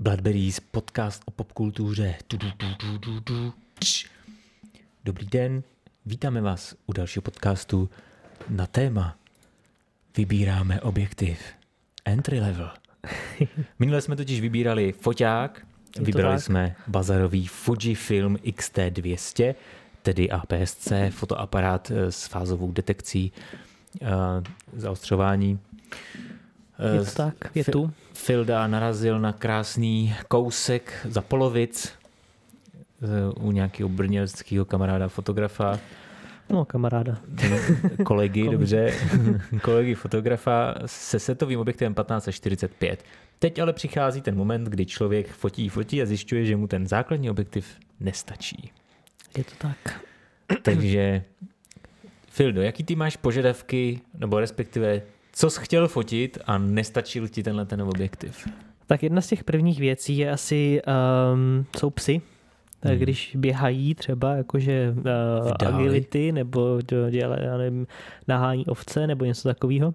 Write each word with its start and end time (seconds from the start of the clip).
Bloodberries, 0.00 0.60
podcast 0.60 1.22
o 1.26 1.30
popkultuře. 1.30 2.14
Dobrý 5.04 5.26
den, 5.26 5.62
vítáme 6.06 6.40
vás 6.40 6.74
u 6.86 6.92
dalšího 6.92 7.22
podcastu 7.22 7.90
na 8.48 8.66
téma 8.66 9.16
Vybíráme 10.16 10.80
objektiv. 10.80 11.38
Entry 12.04 12.40
level. 12.40 12.70
Minule 13.78 14.00
jsme 14.00 14.16
totiž 14.16 14.40
vybírali 14.40 14.92
foťák, 14.92 15.66
vybrali 16.00 16.36
tak. 16.36 16.44
jsme 16.44 16.76
bazarový 16.86 17.46
Fujifilm 17.46 18.36
X-T200, 18.42 19.54
tedy 20.02 20.30
APS-C, 20.30 21.10
fotoaparát 21.10 21.90
eh, 21.90 22.12
s 22.12 22.26
fázovou 22.26 22.72
detekcí 22.72 23.32
uh, 24.02 24.08
zaostřování. 24.72 25.58
Eh, 26.80 26.94
Je 26.96 27.04
to 27.04 27.10
tak, 27.16 27.34
je 27.54 27.64
tu. 27.64 27.90
Filda 28.14 28.66
narazil 28.66 29.20
na 29.20 29.32
krásný 29.32 30.14
kousek 30.28 30.92
za 31.08 31.20
polovic 31.20 31.92
eh, 33.02 33.06
u 33.40 33.52
nějakého 33.52 33.88
brněnského 33.88 34.64
kamaráda 34.64 35.08
fotografa, 35.08 35.78
No, 36.50 36.64
kamaráda. 36.64 37.18
kolegy, 37.36 38.04
Kolegy. 38.04 38.48
dobře, 38.48 38.94
kolegy 39.62 39.94
fotografa 39.94 40.74
se 40.86 41.18
setovým 41.18 41.60
objektivem 41.60 41.94
1545. 41.94 43.04
Teď 43.38 43.58
ale 43.58 43.72
přichází 43.72 44.20
ten 44.22 44.36
moment, 44.36 44.64
kdy 44.64 44.86
člověk 44.86 45.28
fotí, 45.32 45.68
fotí 45.68 46.02
a 46.02 46.06
zjišťuje, 46.06 46.44
že 46.44 46.56
mu 46.56 46.66
ten 46.66 46.86
základní 46.86 47.30
objektiv 47.30 47.66
nestačí. 48.00 48.70
Je 49.38 49.44
to 49.44 49.50
tak. 49.58 50.00
Takže, 50.62 51.22
Fildo, 52.30 52.62
jaký 52.62 52.84
ty 52.84 52.96
máš 52.96 53.16
požadavky, 53.16 54.00
nebo 54.18 54.40
respektive, 54.40 55.02
co 55.32 55.50
jsi 55.50 55.60
chtěl 55.60 55.88
fotit 55.88 56.38
a 56.46 56.58
nestačil 56.58 57.28
ti 57.28 57.42
tenhle 57.42 57.66
ten 57.66 57.82
objektiv? 57.82 58.48
Tak 58.86 59.02
jedna 59.02 59.20
z 59.20 59.26
těch 59.26 59.44
prvních 59.44 59.80
věcí 59.80 60.18
je 60.18 60.30
asi, 60.30 60.82
um, 61.34 61.66
jsou 61.78 61.90
psy. 61.90 62.20
Tak 62.80 62.92
Hmm. 62.92 63.00
když 63.00 63.36
běhají 63.38 63.94
třeba 63.94 64.32
jakože 64.34 64.94
uh, 64.96 65.52
agility 65.68 66.32
nebo 66.32 66.78
dělají, 67.10 67.44
já 67.44 67.56
nevím, 67.56 67.86
nahání 68.28 68.66
ovce 68.66 69.06
nebo 69.06 69.24
něco 69.24 69.48
takového, 69.48 69.94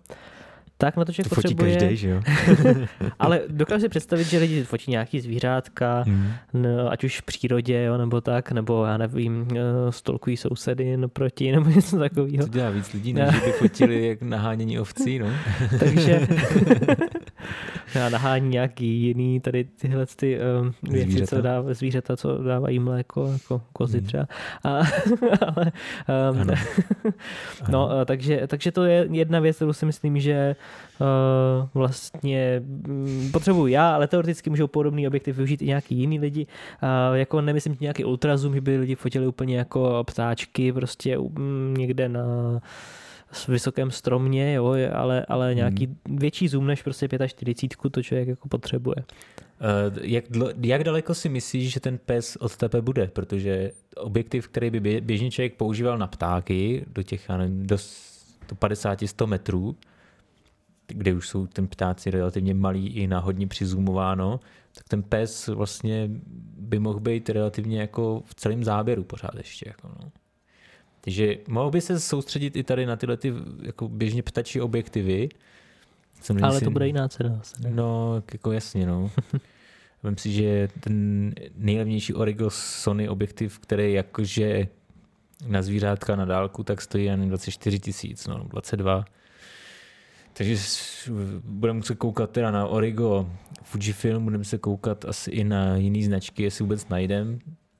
tak 0.77 0.97
na 0.97 1.05
to 1.05 1.13
člověk 1.13 1.29
To 1.29 1.35
fotí 1.35 1.55
potřebuje, 1.55 1.77
každý, 1.77 1.97
že 1.97 2.09
jo? 2.09 2.21
ale 3.19 3.41
dokážu 3.47 3.81
si 3.81 3.89
představit, 3.89 4.23
že 4.23 4.37
lidi 4.39 4.63
fotí 4.63 4.91
nějaký 4.91 5.19
zvířátka, 5.19 6.03
Hmm. 6.07 6.31
no, 6.53 6.91
ať 6.91 7.03
už 7.03 7.19
v 7.19 7.23
přírodě, 7.23 7.83
jo, 7.83 7.97
nebo 7.97 8.21
tak, 8.21 8.51
nebo 8.51 8.85
já 8.85 8.97
nevím, 8.97 9.47
eh, 9.55 9.91
stolkují 9.91 10.37
sousedy 10.37 10.97
naproti, 10.97 11.51
nebo 11.55 11.69
něco 11.69 11.97
takového. 11.99 12.43
To 12.47 12.53
dělá 12.53 12.69
víc 12.69 12.93
lidí, 12.93 13.13
než 13.13 13.29
by 13.45 13.51
fotili 13.51 14.07
jak 14.07 14.21
nahánění 14.21 14.79
ovcí, 14.79 15.19
no. 15.19 15.27
Takže 15.79 16.27
já 17.95 18.09
nahání 18.09 18.49
nějaký 18.49 18.87
jiný 19.01 19.39
tady 19.39 19.63
tyhle 19.63 20.05
ty 20.15 20.39
um, 20.61 20.73
věci, 20.91 21.11
Zvířata. 21.11 21.35
co 21.35 21.41
dá, 21.41 21.63
zvířata, 21.73 22.17
co 22.17 22.37
dávají 22.43 22.79
mléko, 22.79 23.31
jako 23.31 23.61
kozy 23.73 23.97
Hmm. 23.97 24.07
třeba. 24.07 24.27
A, 24.63 24.69
ale, 25.55 25.71
um, 26.31 26.41
Ano. 26.41 26.53
no, 27.69 27.89
eh, 28.01 28.05
takže, 28.05 28.41
takže 28.47 28.71
to 28.71 28.83
je 28.85 29.07
jedna 29.11 29.39
věc, 29.39 29.55
kterou 29.55 29.73
si 29.73 29.85
myslím, 29.85 30.19
že 30.19 30.55
uh, 30.99 31.67
vlastně 31.73 32.61
mm, 32.65 33.29
potřebuji 33.31 33.67
já, 33.67 33.95
ale 33.95 34.07
teoreticky 34.07 34.49
můžou 34.49 34.67
podobný 34.67 35.07
objektiv 35.07 35.35
využít 35.35 35.61
i 35.61 35.65
nějaký 35.65 35.95
jiný 35.95 36.19
lidi. 36.19 36.47
Uh, 36.83 37.15
jako 37.17 37.41
nemyslím 37.41 37.77
nějaký 37.79 38.05
ultrazoom, 38.05 38.55
že 38.55 38.61
by 38.61 38.77
lidi 38.77 38.95
fotili 38.95 39.27
úplně 39.27 39.57
jako 39.57 40.03
ptáčky 40.07 40.73
prostě 40.73 41.17
mm, 41.17 41.73
někde 41.77 42.09
na 42.09 42.25
s 43.31 43.47
vysokém 43.47 43.91
stromě, 43.91 44.53
jo, 44.53 44.75
ale, 44.93 45.25
ale 45.25 45.55
nějaký 45.55 45.97
větší 46.09 46.47
zoom 46.47 46.67
než 46.67 46.81
prostě 46.81 47.07
45, 47.27 47.91
to 47.91 48.03
člověk 48.03 48.27
jako 48.27 48.47
potřebuje. 48.47 48.95
Uh, 48.95 49.97
jak, 50.01 50.25
dlo, 50.29 50.49
jak 50.61 50.83
daleko 50.83 51.13
si 51.13 51.29
myslíš, 51.29 51.73
že 51.73 51.79
ten 51.79 51.97
pes 52.05 52.35
od 52.35 52.57
tebe 52.57 52.81
bude? 52.81 53.07
Protože 53.07 53.71
objektiv, 53.95 54.47
který 54.47 54.69
by 54.69 54.81
bě- 54.81 55.01
běžný 55.01 55.31
člověk 55.31 55.55
používal 55.55 55.97
na 55.97 56.07
ptáky 56.07 56.85
do 56.87 57.03
těch, 57.03 57.29
já 57.29 57.37
nevím, 57.37 57.67
do 57.67 57.75
50-100 58.55 59.27
metrů, 59.27 59.75
kde 60.87 61.13
už 61.13 61.29
jsou 61.29 61.47
ten 61.47 61.67
ptáci 61.67 62.11
relativně 62.11 62.53
malí 62.53 62.87
i 62.87 63.07
na 63.07 63.19
hodně 63.19 63.47
přizoomováno, 63.47 64.39
tak 64.75 64.87
ten 64.89 65.03
pes 65.03 65.47
vlastně 65.47 66.09
by 66.57 66.79
mohl 66.79 66.99
být 66.99 67.29
relativně 67.29 67.81
jako 67.81 68.23
v 68.25 68.35
celém 68.35 68.63
záběru 68.63 69.03
pořád 69.03 69.35
ještě. 69.35 69.69
Jako 69.69 69.87
no. 69.87 70.11
Takže 71.01 71.37
mohl 71.47 71.71
by 71.71 71.81
se 71.81 71.99
soustředit 71.99 72.55
i 72.55 72.63
tady 72.63 72.85
na 72.85 72.95
tyhle 72.95 73.17
ty 73.17 73.33
jako 73.61 73.89
běžně 73.89 74.23
ptačí 74.23 74.61
objektivy. 74.61 75.29
Samozřejmě 76.21 76.43
Ale 76.43 76.59
si- 76.59 76.65
to 76.65 76.71
bude 76.71 76.87
jiná 76.87 77.07
cena. 77.07 77.41
Ne? 77.59 77.69
No, 77.69 78.23
jako 78.33 78.51
jasně, 78.51 78.85
no. 78.85 79.11
Vem 80.03 80.17
si, 80.17 80.31
že 80.31 80.67
ten 80.79 81.33
nejlevnější 81.55 82.13
Origo 82.13 82.49
Sony 82.49 83.09
objektiv, 83.09 83.59
který 83.59 83.93
jakože 83.93 84.67
na 85.47 85.61
zvířátka 85.61 86.15
na 86.15 86.25
dálku, 86.25 86.63
tak 86.63 86.81
stojí 86.81 87.05
jen 87.05 87.29
24 87.29 87.79
tisíc, 87.79 88.27
no, 88.27 88.43
22. 88.43 89.05
Takže 90.37 90.55
budeme 91.43 91.83
se 91.83 91.95
koukat 91.95 92.29
teda 92.29 92.51
na 92.51 92.67
Origo 92.67 93.29
Fujifilm, 93.63 94.23
budeme 94.23 94.43
se 94.43 94.57
koukat 94.57 95.05
asi 95.05 95.31
i 95.31 95.43
na 95.43 95.75
jiný 95.75 96.03
značky, 96.03 96.43
jestli 96.43 96.63
vůbec 96.63 96.87
najdem. 96.87 97.39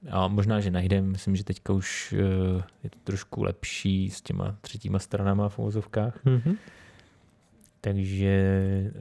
A 0.09 0.27
možná, 0.27 0.59
že 0.59 0.71
najdem, 0.71 1.11
myslím, 1.11 1.35
že 1.35 1.43
teďka 1.43 1.73
už 1.73 2.13
eh, 2.17 2.63
je 2.83 2.89
to 2.89 2.97
trošku 3.03 3.43
lepší 3.43 4.09
s 4.09 4.21
těma 4.21 4.57
třetíma 4.61 4.99
stranama 4.99 5.49
v 5.49 5.59
uvozovkách. 5.59 6.19
Mhm. 6.25 6.55
Takže 7.85 8.27
e, 8.27 8.91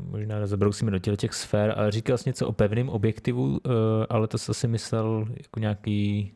možná 0.00 0.38
rozebrousíme 0.38 0.90
do 0.90 0.98
těle 0.98 1.16
těch 1.16 1.34
sfér, 1.34 1.74
ale 1.76 1.90
říkal 1.90 2.18
jsi 2.18 2.28
něco 2.28 2.46
o 2.46 2.52
pevném 2.52 2.88
objektivu, 2.88 3.60
e, 3.66 3.70
ale 4.08 4.28
to 4.28 4.38
jsi 4.38 4.50
asi 4.50 4.68
myslel 4.68 5.26
jako 5.36 5.60
nějaký 5.60 6.32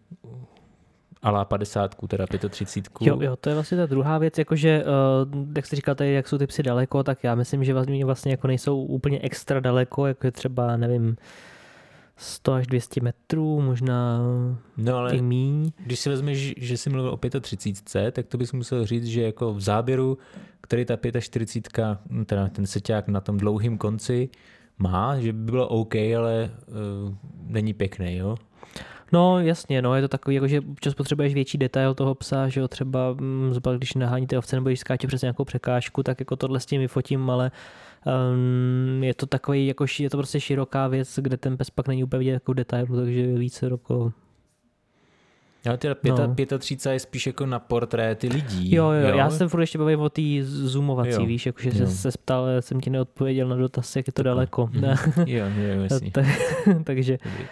alá 1.22 1.44
50, 1.44 1.94
teda 2.08 2.26
35. 2.48 3.06
Jo, 3.06 3.18
jo, 3.20 3.36
to 3.36 3.48
je 3.48 3.54
vlastně 3.54 3.76
ta 3.76 3.86
druhá 3.86 4.18
věc, 4.18 4.38
jakože, 4.38 4.84
uh, 5.32 5.46
jak 5.56 5.66
říkal 5.66 5.94
tady, 5.94 6.12
jak 6.12 6.28
jsou 6.28 6.38
ty 6.38 6.46
psy 6.46 6.62
daleko, 6.62 7.02
tak 7.02 7.24
já 7.24 7.34
myslím, 7.34 7.64
že 7.64 7.74
vlastně, 7.74 8.04
vlastně 8.04 8.30
jako 8.30 8.46
nejsou 8.46 8.82
úplně 8.82 9.20
extra 9.22 9.60
daleko, 9.60 10.06
jako 10.06 10.26
je 10.26 10.30
třeba, 10.30 10.76
nevím, 10.76 11.16
100 12.16 12.52
až 12.52 12.66
200 12.66 13.00
metrů, 13.00 13.60
možná 13.60 14.20
No 14.76 14.96
ale 14.96 15.16
i 15.16 15.22
míň. 15.22 15.70
když 15.84 16.00
si 16.00 16.08
vezmeš, 16.08 16.54
že 16.56 16.78
jsi 16.78 16.90
mluvil 16.90 17.10
o 17.10 17.40
35, 17.40 18.14
tak 18.14 18.26
to 18.26 18.38
bys 18.38 18.52
musel 18.52 18.86
říct, 18.86 19.06
že 19.06 19.22
jako 19.22 19.54
v 19.54 19.60
záběru, 19.60 20.18
který 20.60 20.84
ta 20.84 20.96
45, 21.20 21.98
no 22.10 22.24
teda 22.24 22.48
ten 22.48 22.66
seťák 22.66 23.08
na 23.08 23.20
tom 23.20 23.36
dlouhém 23.36 23.78
konci 23.78 24.28
má, 24.78 25.20
že 25.20 25.32
by 25.32 25.50
bylo 25.50 25.68
OK, 25.68 25.94
ale 25.94 26.50
uh, 27.06 27.14
není 27.46 27.74
pěkný, 27.74 28.16
jo? 28.16 28.36
No 29.12 29.40
jasně, 29.40 29.82
no 29.82 29.94
je 29.94 30.02
to 30.02 30.08
takový, 30.08 30.34
jako, 30.34 30.48
že 30.48 30.60
občas 30.60 30.94
potřebuješ 30.94 31.34
větší 31.34 31.58
detail 31.58 31.94
toho 31.94 32.14
psa, 32.14 32.48
že 32.48 32.60
jo, 32.60 32.68
třeba 32.68 33.12
mm, 33.12 33.54
zba, 33.54 33.72
když 33.76 33.94
naháníte 33.94 34.38
ovce 34.38 34.56
nebo 34.56 34.68
když 34.68 34.80
skáče 34.80 35.06
přes 35.06 35.22
nějakou 35.22 35.44
překážku, 35.44 36.02
tak 36.02 36.20
jako 36.20 36.36
tohle 36.36 36.60
s 36.60 36.66
tím 36.66 36.80
vyfotím, 36.80 37.30
ale 37.30 37.50
um, 38.94 39.04
je 39.04 39.14
to 39.14 39.26
takový, 39.26 39.66
jako, 39.66 39.84
je 39.98 40.10
to 40.10 40.16
prostě 40.16 40.40
široká 40.40 40.88
věc, 40.88 41.18
kde 41.22 41.36
ten 41.36 41.56
pes 41.56 41.70
pak 41.70 41.88
není 41.88 42.04
úplně 42.04 42.18
vidět 42.18 42.32
jako 42.32 42.52
detailu, 42.52 42.96
takže 42.96 43.26
více 43.34 43.66
jako 43.66 44.12
Ale 45.68 45.78
teda 45.78 45.94
No. 46.04 46.34
35 46.58 46.92
je 46.92 47.00
spíš 47.00 47.26
jako 47.26 47.46
na 47.46 47.58
portréty 47.58 48.28
lidí. 48.28 48.74
Jo, 48.74 48.90
jo, 48.90 49.08
jo, 49.08 49.16
já 49.16 49.30
jsem 49.30 49.48
furt 49.48 49.60
ještě 49.60 49.78
bavím 49.78 50.00
o 50.00 50.08
té 50.08 50.22
zoomovací, 50.42 51.10
Jo. 51.10 51.26
víš, 51.26 51.46
jakože 51.46 51.70
se, 51.72 51.86
se 51.86 52.10
ptal, 52.18 52.46
jsem 52.60 52.80
ti 52.80 52.90
neodpověděl 52.90 53.48
na 53.48 53.56
dotaz, 53.56 53.96
jak 53.96 54.06
je 54.06 54.12
to 54.12 54.22
Takhle. 54.22 54.30
daleko. 54.34 54.66
Mhm. 54.72 54.84
jo, 55.26 55.44
jo, 55.56 55.82
jasný. 55.82 56.10
Ta- 56.10 56.22
takže, 56.84 57.18
Dobrý. 57.24 57.44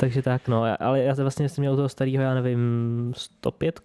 Takže 0.00 0.22
tak, 0.22 0.48
no, 0.48 0.64
ale 0.80 1.02
já 1.02 1.14
jsem 1.14 1.24
vlastně 1.24 1.48
jsem 1.48 1.62
měl 1.62 1.76
toho 1.76 1.88
starého, 1.88 2.22
já 2.22 2.34
nevím, 2.34 3.12
105 3.16 3.80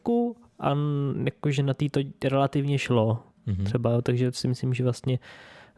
a 0.59 0.75
jakože 1.23 1.63
na 1.63 1.73
tý 1.73 1.89
to 1.89 1.99
relativně 2.23 2.77
šlo 2.77 3.19
Mhm. 3.45 3.65
třeba, 3.65 3.91
jo, 3.91 4.01
takže 4.01 4.31
si 4.31 4.47
myslím, 4.47 4.73
že 4.73 4.83
vlastně, 4.83 5.19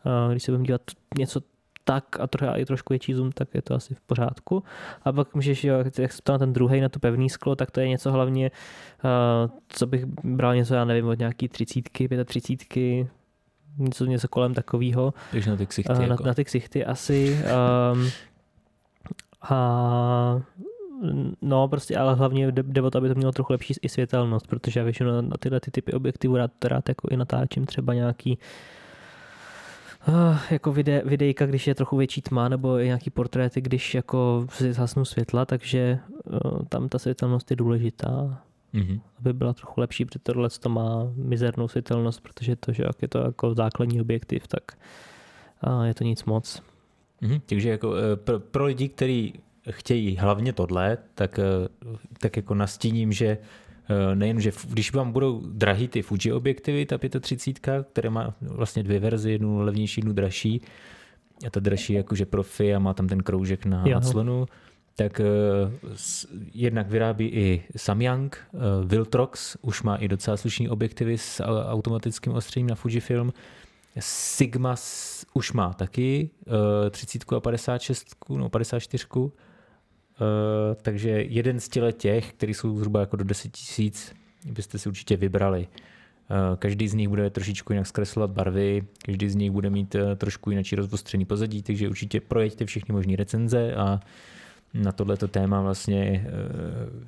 eh, 0.05 0.31
když 0.31 0.43
se 0.43 0.51
budeme 0.51 0.65
dělat 0.65 0.81
něco 1.17 1.41
tak 1.83 2.19
a 2.19 2.27
trochu, 2.27 2.53
i 2.55 2.65
trošku 2.65 2.93
větší 2.93 3.13
zoom, 3.13 3.31
tak 3.31 3.47
je 3.53 3.61
to 3.61 3.75
asi 3.75 3.95
v 3.95 4.01
pořádku. 4.01 4.63
A 5.03 5.11
pak 5.11 5.35
můžeš, 5.35 5.63
jo, 5.63 5.75
jak 5.99 6.13
se 6.13 6.21
na 6.29 6.37
ten 6.37 6.53
druhý, 6.53 6.81
na 6.81 6.89
to 6.89 6.99
pevný 6.99 7.29
sklo, 7.29 7.55
tak 7.55 7.71
to 7.71 7.79
je 7.79 7.87
něco 7.87 8.11
hlavně, 8.11 8.51
eh, 9.05 9.49
co 9.69 9.87
bych 9.87 10.05
bral 10.23 10.55
něco, 10.55 10.75
já 10.75 10.85
nevím, 10.85 11.07
od 11.07 11.19
nějaký 11.19 11.47
třicítky, 11.47 12.07
pětatřicítky, 12.07 13.07
něco, 13.77 14.05
něco 14.05 14.27
kolem 14.27 14.53
takového. 14.53 15.13
Takže 15.31 15.49
na 15.49 15.55
ty 15.57 15.65
ksichty. 15.65 15.93
Na, 15.93 16.01
jako. 16.03 16.23
na 16.23 16.33
ty 16.33 16.45
ksichty 16.45 16.85
asi. 16.85 17.39
Um, 17.93 18.09
a 19.49 20.41
no 21.41 21.67
prostě, 21.67 21.97
ale 21.97 22.15
hlavně 22.15 22.51
jde 22.51 22.81
o 22.81 22.91
to, 22.91 22.97
aby 22.97 23.09
to 23.09 23.15
mělo 23.15 23.31
trochu 23.31 23.53
lepší 23.53 23.73
i 23.81 23.89
světelnost, 23.89 24.47
protože 24.47 24.79
já 24.79 24.83
většinou 24.83 25.11
na, 25.11 25.21
na 25.21 25.37
tyhle 25.39 25.59
ty 25.59 25.71
typy 25.71 25.93
objektivů 25.93 26.37
rád, 26.37 26.65
rád 26.65 26.89
jako 26.89 27.07
i 27.11 27.17
natáčím 27.17 27.65
třeba 27.65 27.93
nějaký 27.93 28.37
uh, 30.07 30.37
jako 30.49 30.71
vide, 30.71 31.01
videjka, 31.05 31.45
když 31.45 31.67
je 31.67 31.75
trochu 31.75 31.97
větší 31.97 32.21
tma, 32.21 32.49
nebo 32.49 32.77
nějaký 32.77 33.09
portréty, 33.09 33.61
když 33.61 33.95
jako 33.95 34.47
si 34.49 34.73
zhasnou 34.73 35.05
světla, 35.05 35.45
takže 35.45 35.99
uh, 36.25 36.65
tam 36.69 36.89
ta 36.89 36.99
světelnost 36.99 37.51
je 37.51 37.55
důležitá, 37.57 38.41
Mhm. 38.73 39.01
aby 39.19 39.33
byla 39.33 39.53
trochu 39.53 39.81
lepší, 39.81 40.05
protože 40.05 40.19
tohle 40.19 40.49
to 40.49 40.69
má 40.69 41.11
mizernou 41.15 41.67
světelnost, 41.67 42.21
protože 42.21 42.55
to, 42.55 42.73
že 42.73 42.83
jak 42.83 43.01
je 43.01 43.07
to 43.07 43.19
jako 43.19 43.53
základní 43.53 44.01
objektiv, 44.01 44.47
tak 44.47 44.63
uh, 45.67 45.83
je 45.83 45.93
to 45.93 46.03
nic 46.03 46.23
moc. 46.23 46.61
Mhm, 47.21 47.39
takže 47.45 47.69
jako 47.69 47.95
eh, 47.95 48.15
pro, 48.15 48.39
pro 48.39 48.65
lidi, 48.65 48.89
kteří 48.89 49.33
chtějí 49.71 50.17
hlavně 50.17 50.53
tohle, 50.53 50.97
tak, 51.15 51.39
eh, 51.39 51.43
tak 52.19 52.37
jako 52.37 52.55
nastíním, 52.55 53.11
že 53.11 53.37
eh, 53.89 54.15
nejen, 54.15 54.41
že 54.41 54.51
když 54.69 54.93
vám 54.93 55.11
budou 55.11 55.41
drahý 55.45 55.87
ty 55.87 56.01
Fuji 56.01 56.33
objektivy, 56.33 56.85
ta 56.85 56.97
35, 57.19 57.87
které 57.91 58.09
má 58.09 58.33
vlastně 58.41 58.83
dvě 58.83 58.99
verze, 58.99 59.31
jednu 59.31 59.59
levnější, 59.61 60.01
jednu 60.01 60.13
dražší, 60.13 60.61
a 61.47 61.49
ta 61.49 61.59
dražší 61.59 61.93
jakože 61.93 62.25
profi 62.25 62.75
a 62.75 62.79
má 62.79 62.93
tam 62.93 63.07
ten 63.07 63.23
kroužek 63.23 63.65
na 63.65 63.83
jo. 63.87 64.01
slonu, 64.01 64.45
tak 64.95 65.21
uh, 65.21 65.71
jednak 66.53 66.89
vyrábí 66.89 67.27
i 67.27 67.63
Samyang, 67.75 68.37
uh, 68.51 68.61
Viltrox 68.85 69.57
už 69.61 69.83
má 69.83 69.95
i 69.95 70.07
docela 70.07 70.37
slušný 70.37 70.69
objektivy 70.69 71.17
s 71.17 71.43
automatickým 71.69 72.33
ostřením 72.33 72.67
na 72.67 72.75
Fujifilm, 72.75 73.33
Sigma 73.99 74.75
už 75.33 75.51
má 75.51 75.73
taky 75.73 76.29
uh, 76.47 76.89
30 76.89 77.33
a 77.33 77.39
56, 77.39 78.15
no 78.29 78.49
54, 78.49 79.07
uh, 79.15 79.29
takže 80.81 81.09
jeden 81.09 81.59
z 81.59 81.69
těch, 81.97 82.33
který 82.33 82.53
jsou 82.53 82.77
zhruba 82.77 82.99
jako 82.99 83.15
do 83.15 83.23
10 83.23 83.51
tisíc, 83.51 84.13
byste 84.51 84.79
si 84.79 84.89
určitě 84.89 85.17
vybrali. 85.17 85.67
Uh, 86.29 86.55
každý 86.55 86.87
z 86.87 86.93
nich 86.93 87.09
bude 87.09 87.29
trošičku 87.29 87.73
jinak 87.73 87.87
zkreslovat 87.87 88.31
barvy, 88.31 88.83
každý 89.05 89.29
z 89.29 89.35
nich 89.35 89.51
bude 89.51 89.69
mít 89.69 89.95
uh, 89.95 90.15
trošku 90.15 90.49
jinak 90.51 90.65
rozostřený 90.75 91.25
pozadí, 91.25 91.63
takže 91.63 91.89
určitě 91.89 92.21
projeďte 92.21 92.65
všechny 92.65 92.93
možné 92.93 93.15
recenze 93.15 93.75
a 93.75 93.99
na 94.73 94.91
tohleto 94.91 95.27
téma 95.27 95.61
vlastně 95.61 96.27
uh, 96.27 97.03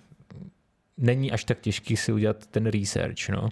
není 0.97 1.31
až 1.31 1.43
tak 1.43 1.59
těžký 1.59 1.97
si 1.97 2.11
udělat 2.11 2.47
ten 2.47 2.65
research. 2.65 3.29
No. 3.29 3.49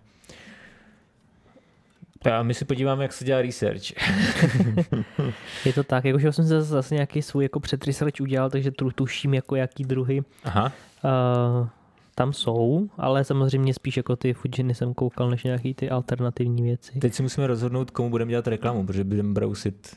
A 2.27 2.43
my 2.43 2.53
si 2.53 2.65
podíváme, 2.65 3.03
jak 3.03 3.13
se 3.13 3.25
dělá 3.25 3.41
research. 3.41 3.83
je 5.65 5.73
to 5.73 5.83
tak, 5.83 6.05
jakože 6.05 6.31
jsem 6.31 6.47
se 6.47 6.61
zase 6.61 6.95
nějaký 6.95 7.21
svůj 7.21 7.43
jako 7.43 7.61
research 7.85 8.21
udělal, 8.21 8.49
takže 8.49 8.71
tuším, 8.95 9.33
jako 9.33 9.55
jaký 9.55 9.83
druhy 9.83 10.23
Aha. 10.43 10.71
Uh, 11.03 11.67
tam 12.15 12.33
jsou, 12.33 12.89
ale 12.97 13.23
samozřejmě 13.23 13.73
spíš 13.73 13.97
jako 13.97 14.15
ty 14.15 14.33
Fujiny 14.33 14.75
jsem 14.75 14.93
koukal, 14.93 15.29
než 15.29 15.43
nějaký 15.43 15.73
ty 15.73 15.89
alternativní 15.89 16.63
věci. 16.63 16.99
Teď 16.99 17.13
si 17.13 17.23
musíme 17.23 17.47
rozhodnout, 17.47 17.91
komu 17.91 18.09
budeme 18.09 18.29
dělat 18.29 18.47
reklamu, 18.47 18.85
protože 18.85 19.03
budeme 19.03 19.33
brousit 19.33 19.95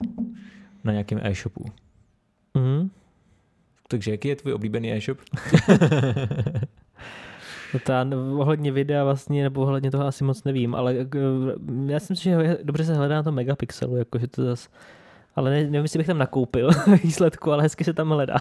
na 0.84 0.92
nějakém 0.92 1.20
e-shopu. 1.22 1.64
Mm. 2.54 2.90
Takže 3.88 4.10
jaký 4.10 4.28
je 4.28 4.36
tvůj 4.36 4.52
oblíbený 4.52 4.92
e-shop? 4.92 5.18
No 7.74 7.80
ta, 7.80 8.06
ohledně 8.36 8.72
videa 8.72 9.04
vlastně, 9.04 9.42
nebo 9.42 9.60
ohledně 9.60 9.90
toho 9.90 10.06
asi 10.06 10.24
moc 10.24 10.44
nevím, 10.44 10.74
ale 10.74 10.94
eh, 10.94 11.06
já 11.86 12.00
si 12.00 12.12
myslím, 12.12 12.42
že 12.42 12.58
dobře 12.62 12.84
se 12.84 12.94
hledá 12.94 13.14
na 13.14 13.22
tom 13.22 13.34
megapixelu, 13.34 13.96
jakože 13.96 14.26
to 14.26 14.44
zase 14.44 14.68
ale 15.36 15.50
ne, 15.50 15.56
nevím, 15.56 15.82
jestli 15.82 15.98
bych 15.98 16.06
tam 16.06 16.18
nakoupil 16.18 16.70
výsledku, 17.04 17.52
ale 17.52 17.62
hezky 17.62 17.84
se 17.84 17.92
tam 17.92 18.10
hledá. 18.10 18.36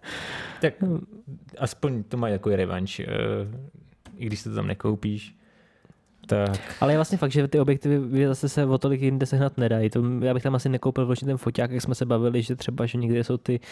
tak 0.60 0.74
aspoň 1.58 2.02
to 2.02 2.16
má 2.16 2.28
jako 2.28 2.56
revanš, 2.56 3.00
eh, 3.00 3.06
i 4.16 4.26
když 4.26 4.40
se 4.40 4.48
to 4.48 4.54
tam 4.54 4.66
nekoupíš. 4.66 5.36
Tak. 6.26 6.60
Ale 6.80 6.92
je 6.92 6.98
vlastně 6.98 7.18
fakt, 7.18 7.32
že 7.32 7.48
ty 7.48 7.60
objektivy 7.60 8.26
zase 8.26 8.48
se 8.48 8.66
o 8.66 8.78
tolik 8.78 9.02
jinde 9.02 9.26
sehnat 9.26 9.58
nedají. 9.58 9.90
To, 9.90 10.02
já 10.20 10.34
bych 10.34 10.42
tam 10.42 10.54
asi 10.54 10.68
nekoupil 10.68 11.06
vlastně 11.06 11.26
ten 11.26 11.36
foťák, 11.36 11.70
jak 11.70 11.82
jsme 11.82 11.94
se 11.94 12.06
bavili, 12.06 12.42
že 12.42 12.56
třeba, 12.56 12.86
že 12.86 12.98
někde 12.98 13.24
jsou 13.24 13.36
ty 13.36 13.60
uh, 13.60 13.66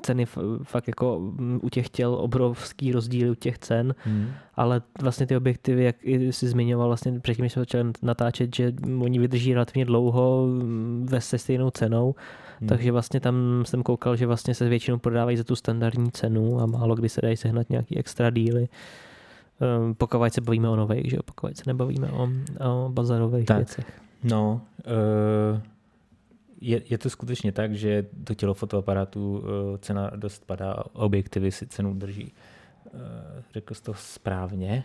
ceny 0.00 0.26
fakt 0.62 0.88
jako 0.88 1.18
mm, 1.20 1.60
u 1.62 1.68
těch 1.68 1.88
těl 1.88 2.14
obrovský 2.14 2.92
rozdíl 2.92 3.30
u 3.30 3.34
těch 3.34 3.58
cen, 3.58 3.94
hmm. 4.04 4.26
ale 4.54 4.82
vlastně 5.00 5.26
ty 5.26 5.36
objektivy, 5.36 5.84
jak 5.84 5.96
jsi 6.04 6.48
zmiňoval 6.48 6.86
vlastně 6.86 7.20
předtím, 7.20 7.48
jsme 7.48 7.60
začali 7.60 7.92
natáčet, 8.02 8.56
že 8.56 8.72
oni 9.00 9.18
vydrží 9.18 9.54
relativně 9.54 9.84
dlouho 9.84 10.46
mm, 10.46 11.06
ve 11.10 11.20
se 11.20 11.38
stejnou 11.38 11.70
cenou, 11.70 12.14
hmm. 12.60 12.68
takže 12.68 12.92
vlastně 12.92 13.20
tam 13.20 13.62
jsem 13.66 13.82
koukal, 13.82 14.16
že 14.16 14.26
vlastně 14.26 14.54
se 14.54 14.68
většinou 14.68 14.98
prodávají 14.98 15.36
za 15.36 15.44
tu 15.44 15.56
standardní 15.56 16.10
cenu 16.12 16.60
a 16.60 16.66
málo 16.66 16.94
kdy 16.94 17.08
se 17.08 17.20
dají 17.20 17.36
sehnat 17.36 17.70
nějaký 17.70 17.98
extra 17.98 18.30
díly. 18.30 18.68
Um, 19.78 19.94
pokud 19.94 20.34
se 20.34 20.40
bavíme 20.40 20.68
o 20.68 20.76
nových, 20.76 21.10
že 21.10 21.16
pokud 21.24 21.56
se 21.56 21.62
nebavíme 21.66 22.08
o, 22.08 22.28
o 22.70 22.88
bazarových 22.88 23.46
tak. 23.46 23.56
věcech. 23.56 24.00
No, 24.24 24.60
uh 25.54 25.73
je, 26.64 26.82
je 26.90 26.98
to 26.98 27.10
skutečně 27.10 27.52
tak, 27.52 27.74
že 27.74 28.06
to 28.24 28.34
tělo 28.34 28.54
fotoaparátu 28.54 29.38
uh, 29.38 29.44
cena 29.78 30.10
dost 30.16 30.46
padá, 30.46 30.76
objektivy 30.92 31.52
si 31.52 31.66
cenu 31.66 31.94
drží. 31.94 32.32
Uh, 32.94 33.00
řekl 33.52 33.74
jsi 33.74 33.82
to 33.82 33.94
správně. 33.94 34.84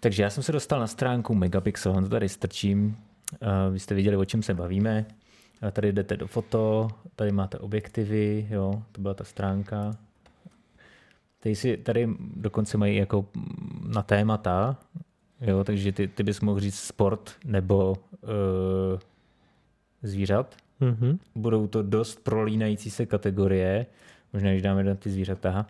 Takže 0.00 0.22
já 0.22 0.30
jsem 0.30 0.42
se 0.42 0.52
dostal 0.52 0.80
na 0.80 0.86
stránku 0.86 1.34
Megapixel, 1.34 1.94
to 1.94 2.08
tady 2.08 2.28
strčím. 2.28 2.86
Uh, 2.86 3.72
vy 3.72 3.80
jste 3.80 3.94
viděli, 3.94 4.16
o 4.16 4.24
čem 4.24 4.42
se 4.42 4.54
bavíme. 4.54 5.06
Tady 5.72 5.92
jdete 5.92 6.16
do 6.16 6.26
foto, 6.26 6.88
tady 7.16 7.32
máte 7.32 7.58
objektivy, 7.58 8.46
jo, 8.50 8.82
to 8.92 9.00
byla 9.00 9.14
ta 9.14 9.24
stránka. 9.24 9.96
Tady, 11.40 11.56
si, 11.56 11.76
tady 11.76 12.08
dokonce 12.36 12.78
mají 12.78 12.96
jako 12.96 13.26
na 13.86 14.02
témata, 14.02 14.76
jo, 15.40 15.64
takže 15.64 15.92
ty, 15.92 16.08
ty 16.08 16.22
bys 16.22 16.40
mohl 16.40 16.60
říct 16.60 16.78
sport 16.78 17.32
nebo 17.44 17.92
uh, 17.92 19.00
zvířat. 20.02 20.56
Mm-hmm. 20.80 21.18
Budou 21.34 21.66
to 21.66 21.82
dost 21.82 22.24
prolínající 22.24 22.90
se 22.90 23.06
kategorie, 23.06 23.86
možná 24.32 24.50
když 24.50 24.62
dáme 24.62 24.84
na 24.84 24.94
ty 24.94 25.10
zvířata, 25.10 25.66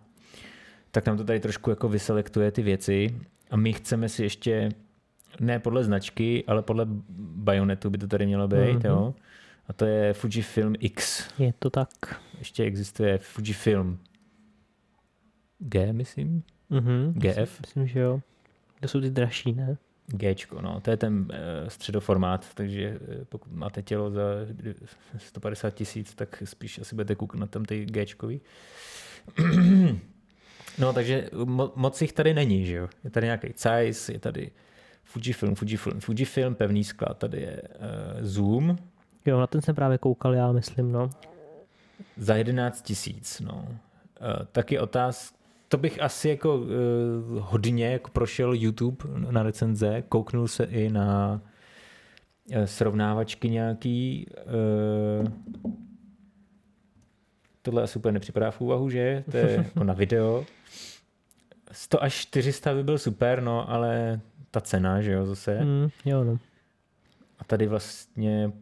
tak 0.90 1.06
nám 1.06 1.16
to 1.16 1.24
tady 1.24 1.40
trošku 1.40 1.70
jako 1.70 1.88
vyselektuje 1.88 2.50
ty 2.50 2.62
věci 2.62 3.20
a 3.50 3.56
my 3.56 3.72
chceme 3.72 4.08
si 4.08 4.22
ještě, 4.22 4.68
ne 5.40 5.58
podle 5.58 5.84
značky, 5.84 6.44
ale 6.46 6.62
podle 6.62 6.86
bajonetu 7.18 7.90
by 7.90 7.98
to 7.98 8.06
tady 8.06 8.26
mělo 8.26 8.48
být, 8.48 8.58
mm-hmm. 8.58 8.88
jo. 8.88 9.14
A 9.66 9.72
to 9.72 9.84
je 9.84 10.12
Fujifilm 10.12 10.74
X. 10.78 11.28
Je 11.38 11.54
to 11.58 11.70
tak. 11.70 11.88
Ještě 12.38 12.64
existuje 12.64 13.18
Fujifilm 13.18 13.98
G, 15.58 15.92
myslím. 15.92 16.42
Mm-hmm. 16.70 17.12
GF. 17.12 17.60
Myslím, 17.60 17.86
že 17.86 18.00
jo. 18.00 18.20
To 18.80 18.88
jsou 18.88 19.00
ty 19.00 19.10
dražší, 19.10 19.52
ne? 19.52 19.76
G, 20.12 20.34
no, 20.60 20.80
to 20.80 20.90
je 20.90 20.96
ten 20.96 21.14
uh, 21.20 21.68
středoformát, 21.68 22.54
takže 22.54 22.98
uh, 23.00 23.24
pokud 23.24 23.52
máte 23.52 23.82
tělo 23.82 24.10
za 24.10 24.22
150 25.16 25.70
tisíc, 25.70 26.14
tak 26.14 26.42
spíš 26.44 26.78
asi 26.78 26.94
budete 26.94 27.14
koukat 27.14 27.40
na 27.40 27.46
tam 27.46 27.64
ty 27.64 27.84
G. 27.84 28.06
no, 30.78 30.92
takže 30.92 31.28
mo- 31.32 31.72
moc 31.76 32.02
jich 32.02 32.12
tady 32.12 32.34
není, 32.34 32.66
že 32.66 32.76
jo. 32.76 32.88
Je 33.04 33.10
tady 33.10 33.26
nějaký 33.26 33.48
Zeiss, 33.56 34.08
je 34.08 34.18
tady 34.18 34.50
Fujifilm, 35.04 35.54
Fujifilm, 35.54 36.00
Fujifilm, 36.00 36.54
pevný 36.54 36.84
sklad, 36.84 37.18
tady 37.18 37.40
je 37.40 37.62
uh, 37.62 38.26
Zoom. 38.26 38.78
Jo, 39.26 39.40
na 39.40 39.46
ten 39.46 39.62
jsem 39.62 39.74
právě 39.74 39.98
koukal, 39.98 40.34
já 40.34 40.52
myslím, 40.52 40.92
no. 40.92 41.10
Za 42.16 42.36
11 42.36 42.82
tisíc, 42.82 43.40
no. 43.40 43.54
Uh, 43.68 43.76
taky 44.52 44.78
otázka, 44.78 45.41
to 45.72 45.78
bych 45.78 46.02
asi 46.02 46.28
jako 46.28 46.56
uh, 46.56 46.66
hodně 47.38 47.86
jako 47.86 48.10
prošel 48.10 48.54
YouTube 48.54 49.04
na 49.30 49.42
recenze, 49.42 50.02
kouknul 50.08 50.48
se 50.48 50.64
i 50.64 50.88
na 50.88 51.40
uh, 52.56 52.64
srovnávačky 52.64 53.50
nějaký. 53.50 54.26
Uh, 55.20 55.28
tohle 57.62 57.82
asi 57.82 57.98
úplně 57.98 58.12
nepřipadá 58.12 58.50
v 58.50 58.60
úvahu, 58.60 58.90
že? 58.90 59.24
To 59.30 59.36
je 59.36 59.50
jako 59.56 59.84
na 59.84 59.94
video. 59.94 60.44
100 61.72 62.02
až 62.02 62.14
400 62.14 62.74
by 62.74 62.82
byl 62.82 62.98
super, 62.98 63.42
no, 63.42 63.70
ale 63.70 64.20
ta 64.50 64.60
cena, 64.60 65.02
že 65.02 65.12
jo, 65.12 65.26
zase. 65.26 65.64
Mm, 65.64 65.88
jo, 66.04 66.24
no. 66.24 66.38
A 67.38 67.44
tady 67.44 67.66
vlastně 67.66 68.52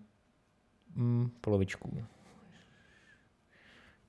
mm, 0.94 1.30
polovičku. 1.40 2.04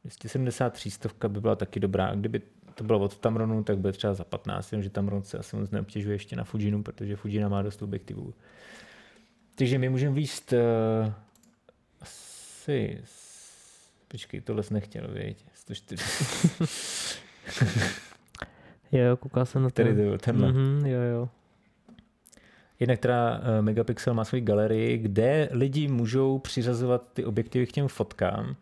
273 0.04 0.92
stovka 0.92 1.30
by 1.30 1.42
byla 1.42 1.56
taky 1.56 1.80
dobrá. 1.80 2.16
Kdyby 2.16 2.42
to 2.76 2.84
bylo 2.84 3.00
od 3.00 3.18
Tamronu, 3.18 3.64
tak 3.64 3.78
byl 3.78 3.92
třeba 3.92 4.14
za 4.14 4.24
15, 4.24 4.74
že 4.80 4.90
Tamron 4.90 5.24
se 5.24 5.38
asi 5.38 5.56
moc 5.56 5.72
neobtěžuje 5.72 6.16
ještě 6.16 6.36
na 6.36 6.44
Fujinu, 6.44 6.84
protože 6.84 7.16
Fujina 7.16 7.50
má 7.50 7.62
dost 7.62 7.82
objektivů. 7.82 8.34
Takže 9.56 9.78
my 9.78 9.90
můžeme 9.90 10.16
výst 10.16 10.54
uh, 10.54 11.14
asi 12.02 13.02
Počkej, 14.12 14.42
tohle 14.42 14.64
jsi 14.64 14.74
nechtěl, 14.74 15.08
vědět. 15.08 15.38
104. 15.54 16.04
jo, 18.92 19.18
koukal 19.18 19.46
jsem 19.46 19.64
na 19.64 19.70
to. 19.70 19.74
Tady 19.74 19.96
to, 19.96 20.18
tenhle. 20.18 20.52
Mm-hmm, 20.52 20.86
jo, 20.86 21.00
jo. 21.02 21.30
Jednak 22.80 23.00
teda 23.00 23.40
uh, 23.40 23.46
Megapixel 23.62 24.14
má 24.14 24.24
svoji 24.24 24.42
galerii, 24.42 24.98
kde 24.98 25.50
lidi 25.52 25.88
můžou 25.88 26.40
přiřazovat 26.40 27.14
ty 27.14 27.26
objektivy 27.26 27.68
k 27.68 27.72
těm 27.72 27.88
fotkám 27.88 28.56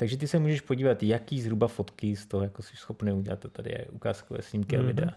takže 0.00 0.16
ty 0.16 0.28
se 0.28 0.38
můžeš 0.38 0.60
podívat, 0.60 1.02
jaký 1.02 1.40
zhruba 1.40 1.68
fotky 1.68 2.16
z 2.16 2.26
toho 2.26 2.42
jako 2.42 2.62
jsi 2.62 2.76
schopný 2.76 3.12
udělat. 3.12 3.38
To 3.38 3.48
tady 3.48 3.70
je 3.70 3.86
ukázkové 3.90 4.42
snímky 4.42 4.76
mm-hmm. 4.76 4.80
a 4.80 4.82
mhm. 4.82 4.86
videa. 4.86 5.10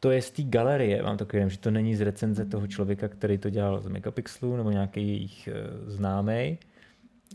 To 0.00 0.10
je 0.10 0.22
z 0.22 0.30
té 0.30 0.42
galerie, 0.42 1.02
vám 1.02 1.16
to 1.16 1.26
že 1.46 1.58
to 1.58 1.70
není 1.70 1.96
z 1.96 2.00
recenze 2.00 2.44
toho 2.44 2.66
člověka, 2.66 3.08
který 3.08 3.38
to 3.38 3.50
dělal 3.50 3.80
z 3.80 3.88
Megapixelu 3.88 4.56
nebo 4.56 4.70
nějaký 4.70 5.08
jejich 5.08 5.48
uh, 5.48 5.90
známý. 5.90 6.58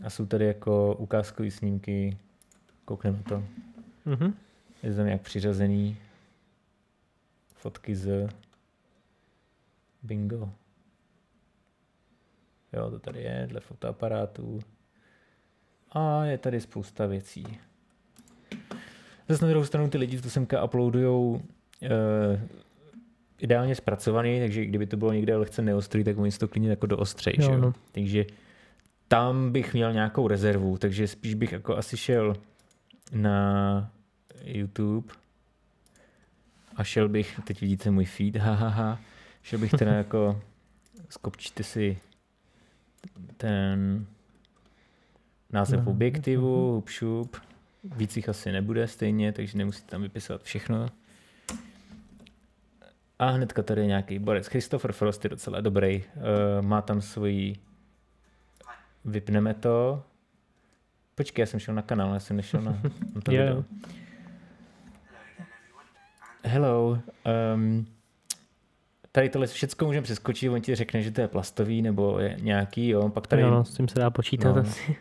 A 0.04 0.10
jsou 0.10 0.26
tady 0.26 0.46
jako 0.46 0.94
ukázkové 0.94 1.50
snímky, 1.50 2.16
koukneme 2.84 3.22
to. 3.28 3.44
Mm-hmm. 4.06 4.32
Je 4.82 4.94
tam 4.94 5.06
jak 5.06 5.22
přiřazený 5.22 5.96
fotky 7.54 7.96
z 7.96 8.28
Bingo. 10.02 10.52
Jo, 12.72 12.90
to 12.90 12.98
tady 12.98 13.22
je, 13.22 13.46
dle 13.50 13.60
fotoaparátu. 13.60 14.60
A 15.92 16.24
je 16.24 16.38
tady 16.38 16.60
spousta 16.60 17.06
věcí. 17.06 17.44
Zase 19.28 19.44
na 19.44 19.50
druhou 19.50 19.66
stranu 19.66 19.88
ty 19.88 19.98
lidi 19.98 20.20
to 20.20 20.30
semka 20.30 20.64
uploadujou 20.64 21.30
uh, 21.30 21.40
ideálně 23.38 23.74
zpracovaný, 23.74 24.40
takže 24.40 24.64
kdyby 24.64 24.86
to 24.86 24.96
bylo 24.96 25.12
někde 25.12 25.36
lehce 25.36 25.62
neostrý, 25.62 26.04
tak 26.04 26.18
oni 26.18 26.32
si 26.32 26.38
to 26.38 26.48
klidně 26.48 26.70
jako 26.70 26.86
doostřej. 26.86 27.34
Jo, 27.38 27.58
no. 27.58 27.74
Takže 27.92 28.24
tam 29.08 29.52
bych 29.52 29.74
měl 29.74 29.92
nějakou 29.92 30.28
rezervu, 30.28 30.78
takže 30.78 31.08
spíš 31.08 31.34
bych 31.34 31.52
jako 31.52 31.76
asi 31.76 31.96
šel 31.96 32.36
na 33.12 33.90
YouTube 34.44 35.14
a 36.76 36.84
šel 36.84 37.08
bych, 37.08 37.40
teď 37.44 37.60
vidíte 37.60 37.90
můj 37.90 38.04
feed, 38.04 38.36
hahaha, 38.36 38.68
ha, 38.68 38.90
ha, 38.90 39.00
šel 39.42 39.58
bych 39.58 39.70
teda 39.70 39.92
jako, 40.02 40.40
skopčte 41.08 41.62
si 41.62 41.98
ten 43.36 44.06
název 45.52 45.84
no. 45.84 45.90
objektivu, 45.90 46.72
hup 46.74 46.88
šup, 46.88 47.36
víc 47.84 48.16
jich 48.16 48.28
asi 48.28 48.52
nebude 48.52 48.88
stejně, 48.88 49.32
takže 49.32 49.58
nemusíte 49.58 49.90
tam 49.90 50.02
vypisovat 50.02 50.42
všechno. 50.42 50.86
A 53.18 53.30
hnedka 53.30 53.62
tady 53.62 53.80
je 53.80 53.86
nějaký 53.86 54.18
borec. 54.18 54.46
Christopher 54.46 54.92
Frost 54.92 55.24
je 55.24 55.30
docela 55.30 55.60
dobrý. 55.60 56.04
Uh, 56.16 56.66
má 56.66 56.82
tam 56.82 57.00
svoji... 57.00 57.56
Vypneme 59.04 59.54
to. 59.54 60.02
Počkej, 61.14 61.42
já 61.42 61.46
jsem 61.46 61.60
šel 61.60 61.74
na 61.74 61.82
kanál, 61.82 62.14
já 62.14 62.20
jsem 62.20 62.36
nešel 62.36 62.60
na, 62.60 62.72
na 63.14 63.20
to 63.22 63.32
yeah. 63.32 63.48
video. 63.48 63.64
Hello. 66.44 66.98
Um, 67.54 67.86
tady 69.12 69.28
tohle 69.28 69.46
všechno 69.46 69.86
můžeme 69.86 70.02
přeskočit, 70.04 70.50
on 70.50 70.60
ti 70.60 70.74
řekne, 70.74 71.02
že 71.02 71.10
to 71.10 71.20
je 71.20 71.28
plastový 71.28 71.82
nebo 71.82 72.18
je 72.18 72.36
nějaký, 72.40 72.88
jo. 72.88 73.08
Pak 73.08 73.26
tady, 73.26 73.42
jo, 73.42 73.50
no, 73.50 73.64
s 73.64 73.74
tím 73.74 73.88
se 73.88 73.98
dá 73.98 74.10
počítat 74.10 74.56
no, 74.56 74.62
asi. 74.62 74.96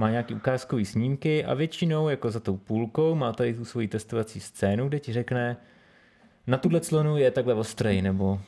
Má 0.00 0.10
nějaký 0.10 0.34
ukázkový 0.34 0.84
snímky 0.84 1.44
a 1.44 1.54
většinou 1.54 2.08
jako 2.08 2.30
za 2.30 2.40
tou 2.40 2.56
půlkou 2.56 3.14
má 3.14 3.32
tady 3.32 3.54
tu 3.54 3.64
svoji 3.64 3.88
testovací 3.88 4.40
scénu, 4.40 4.88
kde 4.88 5.00
ti 5.00 5.12
řekne, 5.12 5.56
na 6.46 6.58
tuhle 6.58 6.80
clonu 6.80 7.16
je 7.16 7.30
takhle 7.30 7.54
ostrý 7.54 8.02
nebo 8.02 8.40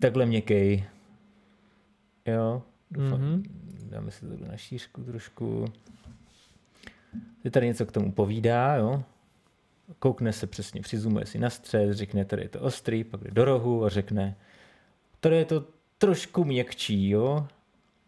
takhle 0.00 0.26
měkký. 0.26 0.84
Jo, 2.26 2.62
mm-hmm. 2.92 3.42
dáme 3.88 4.10
si 4.10 4.26
to 4.26 4.46
na 4.46 4.56
šířku 4.56 5.04
trošku. 5.04 5.64
Je 7.44 7.50
tady 7.50 7.66
něco 7.66 7.86
k 7.86 7.92
tomu 7.92 8.12
povídá, 8.12 8.74
jo. 8.74 9.02
Koukne 9.98 10.32
se 10.32 10.46
přesně, 10.46 10.80
přizumuje 10.80 11.26
si 11.26 11.38
na 11.38 11.50
střed, 11.50 11.92
řekne, 11.92 12.24
tady 12.24 12.42
je 12.42 12.48
to 12.48 12.60
ostrý, 12.60 13.04
pak 13.04 13.20
jde 13.20 13.30
do 13.30 13.44
rohu 13.44 13.84
a 13.84 13.88
řekne, 13.88 14.36
tady 15.20 15.36
je 15.36 15.44
to 15.44 15.64
trošku 15.98 16.44
měkčí, 16.44 17.10
jo. 17.10 17.46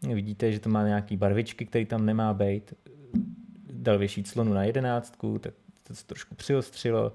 Vidíte, 0.02 0.52
že 0.52 0.60
to 0.60 0.68
má 0.68 0.86
nějaký 0.86 1.16
barvičky, 1.16 1.66
který 1.66 1.86
tam 1.86 2.06
nemá 2.06 2.34
být. 2.34 2.74
Dal 3.72 3.98
větší 3.98 4.24
clonu 4.24 4.54
na 4.54 4.64
jedenáctku, 4.64 5.38
tak 5.38 5.54
to 5.82 5.94
se 5.94 6.06
trošku 6.06 6.34
přiostřilo. 6.34 7.12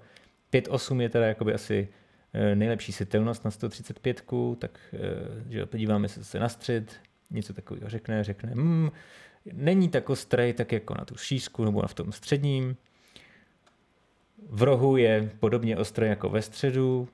5.8 0.54 1.00
je 1.00 1.10
teda 1.10 1.26
jakoby 1.26 1.54
asi 1.54 1.88
Eh, 2.34 2.56
nejlepší 2.56 2.92
světelnost 2.92 3.46
na 3.46 3.52
135, 3.52 4.24
tak 4.60 4.80
eh, 4.94 5.00
že 5.50 5.66
podíváme 5.66 6.08
se 6.08 6.20
zase 6.20 6.40
na 6.40 6.50
střed, 6.50 6.96
něco 7.32 7.54
takového 7.54 7.90
řekne, 7.90 8.24
řekne, 8.24 8.52
hmm, 8.52 8.92
není 9.54 9.90
tak 9.90 10.10
ostrý, 10.10 10.54
tak 10.54 10.72
jako 10.72 10.94
na 10.98 11.06
tu 11.06 11.16
šířku 11.16 11.66
nebo 11.66 11.82
na 11.82 11.88
v 11.88 11.94
tom 11.94 12.12
středním. 12.12 12.78
V 14.50 14.64
rohu 14.64 14.98
je 14.98 15.32
podobně 15.40 15.78
ostrý 15.78 16.08
jako 16.08 16.30
ve 16.30 16.42
středu, 16.42 17.08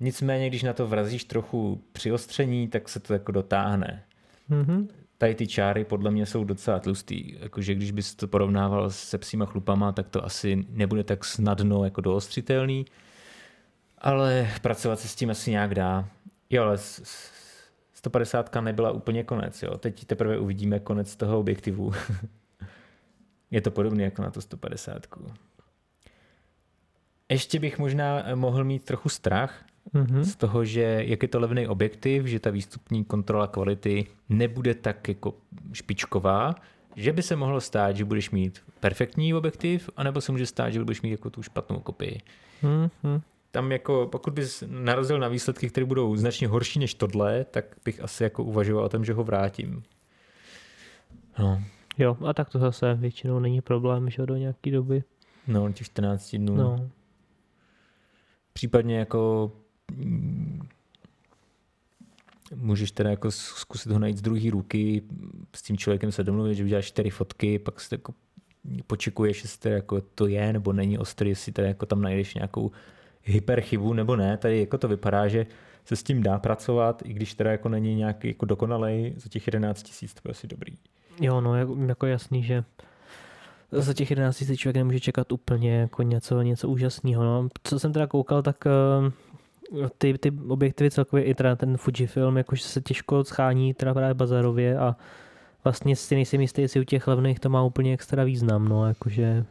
nicméně, 0.00 0.48
když 0.48 0.62
na 0.62 0.72
to 0.72 0.86
vrazíš 0.86 1.24
trochu 1.24 1.82
přiostření, 1.92 2.68
tak 2.68 2.88
se 2.88 3.00
to 3.00 3.12
jako 3.12 3.32
dotáhne. 3.32 4.04
Mm-hmm. 4.50 4.88
Tady 5.18 5.34
ty 5.34 5.46
čáry 5.46 5.84
podle 5.84 6.10
mě 6.10 6.26
jsou 6.26 6.44
docela 6.44 6.78
tlustý. 6.78 7.36
Jakože 7.40 7.74
když 7.74 7.90
bys 7.90 8.14
to 8.14 8.28
porovnával 8.28 8.90
se 8.90 9.18
psíma 9.18 9.46
chlupama, 9.46 9.92
tak 9.92 10.08
to 10.08 10.24
asi 10.24 10.64
nebude 10.68 11.04
tak 11.04 11.24
snadno 11.24 11.84
jako 11.84 12.00
doostřitelný 12.00 12.86
ale 14.04 14.50
pracovat 14.62 15.00
se 15.00 15.08
s 15.08 15.14
tím 15.14 15.30
asi 15.30 15.50
nějak 15.50 15.74
dá. 15.74 16.08
Jo, 16.50 16.62
ale 16.62 16.78
150 17.92 18.54
nebyla 18.60 18.90
úplně 18.90 19.24
konec. 19.24 19.62
Jo. 19.62 19.78
Teď 19.78 20.04
teprve 20.04 20.38
uvidíme 20.38 20.80
konec 20.80 21.16
toho 21.16 21.38
objektivu. 21.38 21.92
je 23.50 23.60
to 23.60 23.70
podobné 23.70 24.02
jako 24.02 24.22
na 24.22 24.30
to 24.30 24.40
150. 24.40 25.06
Ještě 27.28 27.60
bych 27.60 27.78
možná 27.78 28.24
mohl 28.34 28.64
mít 28.64 28.84
trochu 28.84 29.08
strach 29.08 29.64
mm-hmm. 29.94 30.20
z 30.20 30.36
toho, 30.36 30.64
že 30.64 31.02
jak 31.06 31.22
je 31.22 31.28
to 31.28 31.40
levný 31.40 31.68
objektiv, 31.68 32.26
že 32.26 32.40
ta 32.40 32.50
výstupní 32.50 33.04
kontrola 33.04 33.46
kvality 33.46 34.06
nebude 34.28 34.74
tak 34.74 35.08
jako 35.08 35.34
špičková, 35.72 36.54
že 36.96 37.12
by 37.12 37.22
se 37.22 37.36
mohlo 37.36 37.60
stát, 37.60 37.96
že 37.96 38.04
budeš 38.04 38.30
mít 38.30 38.62
perfektní 38.80 39.34
objektiv, 39.34 39.90
anebo 39.96 40.20
se 40.20 40.32
může 40.32 40.46
stát, 40.46 40.70
že 40.70 40.78
budeš 40.78 41.02
mít 41.02 41.10
jako 41.10 41.30
tu 41.30 41.42
špatnou 41.42 41.80
kopii. 41.80 42.20
Mm-hmm 42.62 43.20
tam 43.54 43.72
jako, 43.72 44.08
pokud 44.12 44.32
bys 44.32 44.64
narazil 44.66 45.18
na 45.18 45.28
výsledky, 45.28 45.68
které 45.68 45.84
budou 45.84 46.16
značně 46.16 46.48
horší 46.48 46.78
než 46.78 46.94
tohle, 46.94 47.44
tak 47.44 47.64
bych 47.84 48.00
asi 48.00 48.22
jako 48.22 48.44
uvažoval 48.44 48.84
o 48.84 48.88
tom, 48.88 49.04
že 49.04 49.12
ho 49.12 49.24
vrátím. 49.24 49.82
No. 51.38 51.62
Jo, 51.98 52.16
a 52.26 52.32
tak 52.32 52.50
to 52.50 52.58
zase 52.58 52.94
většinou 52.94 53.38
není 53.38 53.60
problém, 53.60 54.10
že 54.10 54.26
do 54.26 54.36
nějaké 54.36 54.70
doby. 54.70 55.04
No, 55.46 55.72
těch 55.72 55.86
14 55.86 56.36
dnů. 56.36 56.56
No. 56.56 56.90
Případně 58.52 58.98
jako 58.98 59.52
můžeš 62.54 62.90
teda 62.90 63.10
jako 63.10 63.30
zkusit 63.30 63.92
ho 63.92 63.98
najít 63.98 64.16
z 64.16 64.22
druhé 64.22 64.50
ruky, 64.50 65.02
s 65.56 65.62
tím 65.62 65.78
člověkem 65.78 66.12
se 66.12 66.24
domluvit, 66.24 66.54
že 66.54 66.64
uděláš 66.64 66.86
čtyři 66.86 67.10
fotky, 67.10 67.58
pak 67.58 67.80
se 67.80 67.94
jako 67.94 68.14
počekuješ, 68.86 69.42
jestli 69.42 69.70
jako 69.70 70.00
to 70.00 70.26
je 70.26 70.52
nebo 70.52 70.72
není 70.72 70.98
ostrý, 70.98 71.28
jestli 71.28 71.52
teda 71.52 71.68
jako 71.68 71.86
tam 71.86 72.02
najdeš 72.02 72.34
nějakou 72.34 72.70
hyperchybu 73.22 73.92
nebo 73.92 74.16
ne. 74.16 74.36
Tady 74.36 74.60
jako 74.60 74.78
to 74.78 74.88
vypadá, 74.88 75.28
že 75.28 75.46
se 75.84 75.96
s 75.96 76.02
tím 76.02 76.22
dá 76.22 76.38
pracovat, 76.38 77.02
i 77.04 77.12
když 77.12 77.34
teda 77.34 77.50
jako 77.50 77.68
není 77.68 77.94
nějaký 77.94 78.28
jako 78.28 78.46
dokonalej, 78.46 79.14
za 79.16 79.28
těch 79.28 79.46
11 79.46 79.82
tisíc 79.82 80.14
to 80.14 80.28
je 80.28 80.30
asi 80.30 80.46
dobrý. 80.46 80.72
Jo, 81.20 81.40
no 81.40 81.56
jako, 81.56 81.76
jako 81.86 82.06
jasný, 82.06 82.42
že 82.42 82.64
za 83.72 83.94
těch 83.94 84.10
11 84.10 84.36
tisíc 84.36 84.60
člověk 84.60 84.76
nemůže 84.76 85.00
čekat 85.00 85.32
úplně 85.32 85.76
jako 85.76 86.02
něco, 86.02 86.42
něco 86.42 86.68
úžasného. 86.68 87.24
No. 87.24 87.48
Co 87.64 87.78
jsem 87.78 87.92
teda 87.92 88.06
koukal, 88.06 88.42
tak 88.42 88.64
uh, 88.66 89.12
ty, 89.98 90.18
ty 90.18 90.32
objektivy 90.48 90.90
celkově 90.90 91.24
i 91.24 91.34
teda 91.34 91.56
ten 91.56 91.76
Fujifilm, 91.76 92.36
jakože 92.36 92.62
se 92.62 92.80
těžko 92.80 93.24
schání 93.24 93.74
teda 93.74 93.94
právě 93.94 94.14
bazarově 94.14 94.78
a 94.78 94.96
vlastně 95.64 95.96
si 95.96 96.14
nejsem 96.14 96.40
jistý, 96.40 96.62
jestli 96.62 96.80
u 96.80 96.84
těch 96.84 97.06
levných 97.06 97.40
to 97.40 97.48
má 97.48 97.62
úplně 97.62 97.94
extra 97.94 98.24
význam, 98.24 98.68
no, 98.68 98.88
jakože 98.88 99.44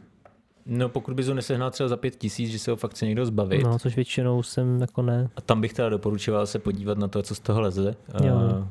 No 0.66 0.88
pokud 0.88 1.14
bys 1.14 1.26
ho 1.28 1.34
nesehnal 1.34 1.70
třeba 1.70 1.88
za 1.88 1.96
pět 1.96 2.16
tisíc, 2.16 2.50
že 2.50 2.58
se 2.58 2.70
ho 2.70 2.76
fakt 2.76 2.90
chce 2.90 3.06
někdo 3.06 3.26
zbavit. 3.26 3.62
No, 3.62 3.78
což 3.78 3.96
většinou 3.96 4.42
jsem 4.42 4.80
jako 4.80 5.02
ne. 5.02 5.28
A 5.36 5.40
tam 5.40 5.60
bych 5.60 5.72
teda 5.72 5.88
doporučoval 5.88 6.46
se 6.46 6.58
podívat 6.58 6.98
na 6.98 7.08
to, 7.08 7.22
co 7.22 7.34
z 7.34 7.40
toho 7.40 7.60
leze. 7.60 7.96
Jo. 8.24 8.34
A 8.36 8.68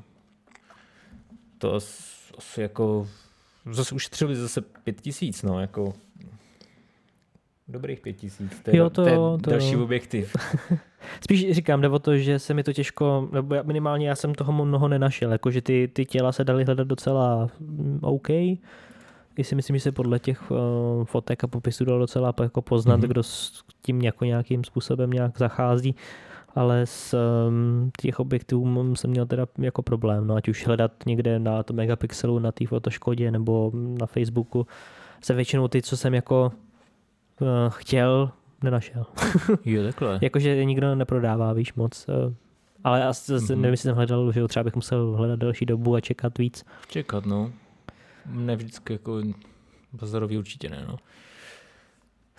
to 1.58 1.74
asi 1.74 2.62
jako 2.62 3.08
zase 3.72 3.96
ušetřili 3.96 4.36
zase 4.36 4.62
pět 4.62 5.02
tisíc, 5.02 5.44
no, 5.44 5.60
jako 5.62 5.94
dobrých 7.68 8.00
pět 8.00 8.14
tisíc. 8.14 8.60
To 8.64 8.72
je, 8.72 8.78
jo, 8.78 8.90
to, 8.90 9.04
to 9.04 9.10
je 9.10 9.16
to 9.16 9.50
další 9.50 9.74
jo. 9.74 9.84
objektiv. 9.84 10.36
Spíš 11.22 11.52
říkám, 11.52 11.82
jde 11.82 11.90
o 11.90 12.00
to, 12.00 12.18
že 12.18 12.40
se 12.40 12.54
mi 12.54 12.64
to 12.64 12.74
těžko, 12.74 13.30
nebo 13.32 13.56
minimálně 13.64 14.10
já 14.10 14.16
jsem 14.16 14.36
toho 14.36 14.66
mnoho 14.66 14.88
nenašel, 14.88 15.32
jakože 15.32 15.62
ty, 15.62 15.90
ty 15.94 16.06
těla 16.06 16.32
se 16.32 16.44
daly 16.44 16.64
hledat 16.64 16.88
docela 16.88 17.50
mm, 17.60 18.00
OK, 18.02 18.30
i 18.30 19.44
si 19.44 19.56
myslím, 19.56 19.76
že 19.76 19.80
se 19.80 19.92
podle 19.92 20.20
těch 20.20 20.52
uh, 20.52 20.58
fotek 21.04 21.44
a 21.44 21.48
popisů 21.48 21.86
dalo 21.86 22.00
docela 22.00 22.34
jako 22.42 22.62
poznat, 22.62 23.00
mm-hmm. 23.00 23.08
kdo 23.08 23.24
s 23.24 23.64
tím 23.82 24.02
jako 24.02 24.26
nějakým 24.26 24.64
způsobem 24.64 25.12
nějak 25.12 25.38
zachází, 25.38 25.96
ale 26.56 26.86
s 26.86 27.18
um, 27.48 27.92
těch 28.02 28.20
objektivů 28.20 28.96
jsem 28.96 29.10
měl 29.10 29.26
teda 29.26 29.48
jako 29.58 29.82
problém, 29.82 30.28
no 30.28 30.36
ať 30.36 30.48
už 30.48 30.68
hledat 30.68 30.92
někde 31.06 31.40
na 31.40 31.64
to 31.64 31.74
megapixelu 31.74 32.40
na 32.40 32.52
té 32.52 32.68
fotoškodě 32.68 33.32
nebo 33.32 33.72
na 33.74 34.06
Facebooku 34.06 34.68
se 35.22 35.34
většinou 35.34 35.68
ty, 35.68 35.82
co 35.82 35.98
jsem 35.98 36.14
jako 36.14 36.52
chtěl, 37.70 38.32
nenašel. 38.64 39.06
jo, 39.66 39.84
takhle. 39.84 40.20
Jakože 40.22 40.66
nikdo 40.66 40.96
neprodává, 40.96 41.54
víš, 41.54 41.74
moc. 41.74 42.06
Uh, 42.08 42.34
ale 42.84 43.04
asi 43.06 43.32
mm-hmm. 43.32 43.50
nevím, 43.50 43.72
jestli 43.72 43.84
jsem 43.84 43.96
hledal, 43.96 44.32
že 44.32 44.48
třeba 44.48 44.64
bych 44.64 44.76
musel 44.76 45.12
hledat 45.12 45.40
delší 45.40 45.66
dobu 45.66 45.96
a 45.96 46.02
čekat 46.02 46.38
víc. 46.38 46.66
Čekat, 46.88 47.26
no 47.26 47.52
ne 48.26 48.56
vždycky 48.56 48.94
jako 48.94 49.22
bazarový 49.94 50.38
určitě 50.38 50.70
ne, 50.70 50.86
no. 50.88 50.98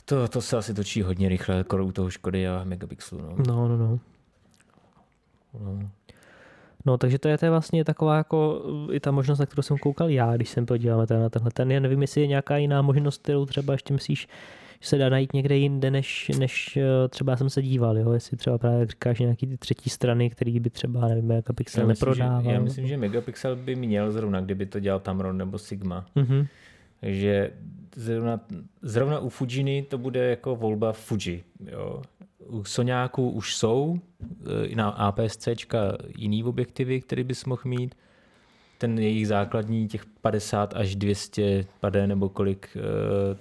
To, 0.04 0.28
to 0.28 0.40
se 0.40 0.56
asi 0.56 0.74
točí 0.74 1.02
hodně 1.02 1.28
rychle, 1.28 1.56
jako 1.56 1.84
u 1.84 1.92
toho 1.92 2.10
Škody 2.10 2.48
a 2.48 2.64
Megapixelu, 2.64 3.22
no. 3.22 3.36
No, 3.48 3.68
no, 3.68 3.76
no. 3.76 3.98
No. 5.60 5.90
No, 6.86 6.98
takže 6.98 7.18
to 7.18 7.28
je, 7.28 7.38
to 7.38 7.46
je 7.46 7.50
vlastně 7.50 7.84
taková 7.84 8.16
jako 8.16 8.62
i 8.92 9.00
ta 9.00 9.10
možnost, 9.10 9.38
na 9.38 9.46
kterou 9.46 9.62
jsem 9.62 9.78
koukal 9.78 10.10
já, 10.10 10.36
když 10.36 10.48
jsem 10.48 10.66
podíval 10.66 10.98
na 10.98 11.28
tenhle 11.28 11.50
ten. 11.50 11.72
Já 11.72 11.80
nevím, 11.80 12.02
jestli 12.02 12.20
je 12.20 12.26
nějaká 12.26 12.56
jiná 12.56 12.82
možnost, 12.82 13.22
kterou 13.22 13.46
třeba 13.46 13.72
ještě 13.72 13.94
myslíš, 13.94 14.28
se 14.86 14.98
dá 14.98 15.08
najít 15.08 15.32
někde 15.32 15.56
jinde, 15.56 15.90
než, 15.90 16.30
než 16.38 16.76
eh, 16.76 17.08
třeba 17.08 17.36
jsem 17.36 17.50
se 17.50 17.62
díval, 17.62 17.98
jo? 17.98 18.12
jestli 18.12 18.36
třeba 18.36 18.58
právě 18.58 18.86
říkáš 18.86 19.18
nějaký 19.18 19.46
ty 19.46 19.56
třetí 19.56 19.90
strany, 19.90 20.30
který 20.30 20.60
by 20.60 20.70
třeba, 20.70 21.08
nevím, 21.08 21.26
Megapixel 21.26 21.82
já 21.82 21.86
myslím, 21.86 22.08
neprodával. 22.08 22.42
Že, 22.42 22.50
já 22.50 22.60
myslím, 22.60 22.86
že 22.86 22.96
Megapixel 22.96 23.56
by 23.56 23.76
měl 23.76 24.12
zrovna, 24.12 24.40
kdyby 24.40 24.66
to 24.66 24.80
dělal 24.80 25.00
Tamron 25.00 25.38
nebo 25.38 25.58
Sigma. 25.58 26.06
Mm-hmm. 26.16 26.46
Takže 27.00 27.50
zrovna, 27.96 28.40
zrovna 28.82 29.18
u 29.18 29.28
Fujiny 29.28 29.82
to 29.82 29.98
bude 29.98 30.30
jako 30.30 30.56
volba 30.56 30.92
Fuji. 30.92 31.44
Jo. 31.66 32.02
U 32.46 32.64
Soňáku 32.64 33.30
už 33.30 33.56
jsou 33.56 34.00
eh, 34.72 34.76
na 34.76 34.88
APS-C 34.88 35.54
jiný 36.18 36.44
objektivy, 36.44 37.00
který 37.00 37.24
bys 37.24 37.44
mohl 37.44 37.62
mít. 37.64 37.94
Ten 38.78 38.98
jejich 38.98 39.28
základní, 39.28 39.88
těch 39.88 40.06
50 40.06 40.74
až 40.76 40.96
200 40.96 41.66
pade 41.80 42.06
nebo 42.06 42.28
kolik, 42.28 42.76
eh, 42.76 43.36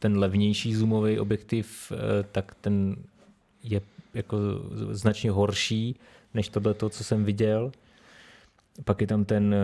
ten 0.00 0.18
levnější 0.18 0.74
zoomový 0.74 1.18
objektiv, 1.18 1.92
eh, 1.92 2.24
tak 2.32 2.54
ten 2.60 2.96
je 3.62 3.80
jako 4.14 4.36
značně 4.90 5.30
horší 5.30 5.96
než 6.34 6.48
tohle, 6.48 6.74
co 6.74 7.04
jsem 7.04 7.24
viděl. 7.24 7.72
Pak 8.84 9.00
je 9.00 9.06
tam 9.06 9.24
ten 9.24 9.54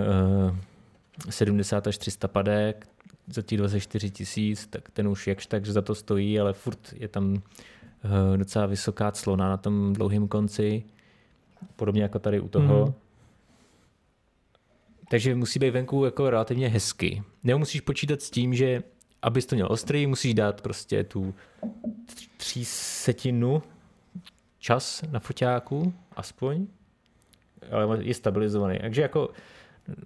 70 1.31 1.87
až 1.87 1.99
300 1.99 2.29
padek, 2.29 2.87
za 3.27 3.43
těch 3.43 3.59
24 3.59 4.11
tisíc, 4.11 4.67
tak 4.67 4.91
ten 4.91 5.09
už 5.09 5.27
jakž 5.27 5.47
tak, 5.47 5.67
za 5.67 5.83
to 5.83 5.95
stojí, 5.95 6.41
ale 6.41 6.53
furt 6.53 6.95
je 6.97 7.09
tam 7.09 7.33
uh, 7.33 7.41
docela 8.37 8.67
vysoká 8.67 9.11
clona 9.11 9.49
na 9.49 9.57
tom 9.57 9.93
dlouhém 9.93 10.29
konci, 10.29 10.85
podobně 11.77 12.03
jako 12.03 12.19
tady 12.19 12.41
u 12.41 12.49
toho. 12.49 12.87
Mm. 12.87 12.93
Takže 15.11 15.35
musí 15.35 15.59
být 15.59 15.71
venku 15.71 16.05
jako 16.05 16.31
relativně 16.31 16.69
hezky. 16.69 17.23
Nemusíš 17.45 17.81
počítat 17.81 18.23
s 18.23 18.31
tím, 18.31 18.55
že 18.55 18.83
abys 19.23 19.47
to 19.47 19.55
měl 19.55 19.69
ostrý, 19.71 20.07
musíš 20.07 20.35
dát 20.35 20.61
prostě 20.61 21.05
tu 21.05 21.35
třísetinu 22.37 23.63
čas 24.59 25.03
na 25.11 25.21
foťáku, 25.21 25.95
aspoň, 26.17 26.67
ale 27.71 28.05
je 28.05 28.15
stabilizovaný. 28.15 28.79
Takže 28.81 29.03
jako 29.03 29.31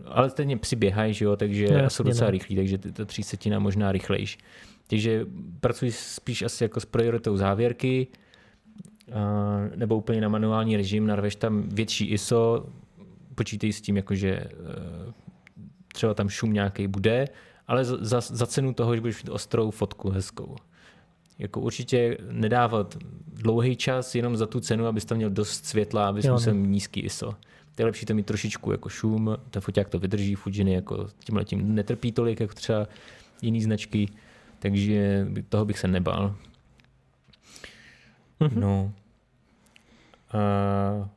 ale 0.05 0.31
stejně 0.31 0.57
psi 0.57 0.77
běhají, 0.77 1.15
že 1.15 1.25
jo, 1.25 1.37
takže 1.37 1.83
no, 1.83 1.91
jsou 1.91 2.03
docela 2.03 2.27
ne. 2.27 2.31
rychlí, 2.31 2.57
takže 2.57 2.79
ta 2.79 3.05
třísetina 3.05 3.59
možná 3.59 3.93
rychlejší. 3.93 4.39
Takže 4.87 5.27
pracuji 5.61 5.93
spíš 5.93 6.43
asi 6.43 6.65
jako 6.65 6.81
s 6.81 6.85
prioritou 6.85 7.37
závěrky, 7.37 8.07
nebo 9.77 9.97
úplně 9.97 10.21
na 10.21 10.29
manuální 10.29 10.77
režim, 10.77 11.07
narveš 11.07 11.37
tam 11.37 11.63
větší 11.63 12.11
ISO, 12.11 12.67
počítej 13.35 13.73
s 13.73 13.81
tím, 13.81 13.97
jakože 13.97 14.31
e, 14.31 14.51
třeba 15.93 16.15
tam 16.15 16.29
šum 16.29 16.53
nějaký 16.53 16.87
bude, 16.87 17.29
ale 17.71 17.85
za, 17.85 18.21
za 18.21 18.47
cenu 18.47 18.75
toho, 18.75 18.95
že 18.95 19.01
budeš 19.01 19.23
mít 19.23 19.31
ostrou 19.31 19.71
fotku 19.71 20.11
hezkou. 20.11 20.57
Jako 21.39 21.61
určitě 21.61 22.19
nedávat 22.31 22.97
dlouhý 23.27 23.77
čas 23.77 24.15
jenom 24.15 24.37
za 24.37 24.47
tu 24.47 24.61
cenu, 24.61 24.87
abys 24.87 25.05
tam 25.05 25.17
měl 25.17 25.31
dost 25.31 25.67
světla, 25.67 26.09
abys 26.09 26.27
musel 26.27 26.55
no. 26.55 26.61
nízký 26.61 27.01
ISO 27.01 27.35
je 27.81 27.87
lepší 27.87 28.07
to 28.07 28.15
mít 28.15 28.27
trošičku 28.27 28.73
jako 28.73 28.89
šum, 28.89 29.37
ten 29.51 29.63
foťák 29.63 29.89
to 29.89 29.99
vydrží, 29.99 30.35
Fujiny 30.35 30.73
jako 30.73 31.09
tímhle 31.25 31.45
tím 31.45 31.75
netrpí 31.75 32.13
tolik, 32.13 32.41
jako 32.41 32.55
třeba 32.55 32.87
jiný 33.43 33.63
značky, 33.63 34.09
takže 34.59 35.27
toho 35.49 35.65
bych 35.65 35.79
se 35.79 35.89
nebál. 35.89 36.37
Mm-hmm. 38.41 38.61
No. 38.61 38.93
A 40.33 41.09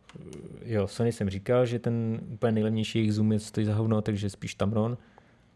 jo, 0.66 0.88
Sony 0.88 1.12
jsem 1.12 1.30
říkal, 1.30 1.66
že 1.66 1.80
ten 1.80 2.20
úplně 2.34 2.52
nejlevnější 2.52 3.00
jejich 3.00 3.14
zoom 3.14 3.32
je 3.32 3.40
stojí 3.40 3.66
za 3.66 3.76
hovno, 3.76 4.02
takže 4.02 4.30
spíš 4.30 4.56
Tamron 4.56 4.98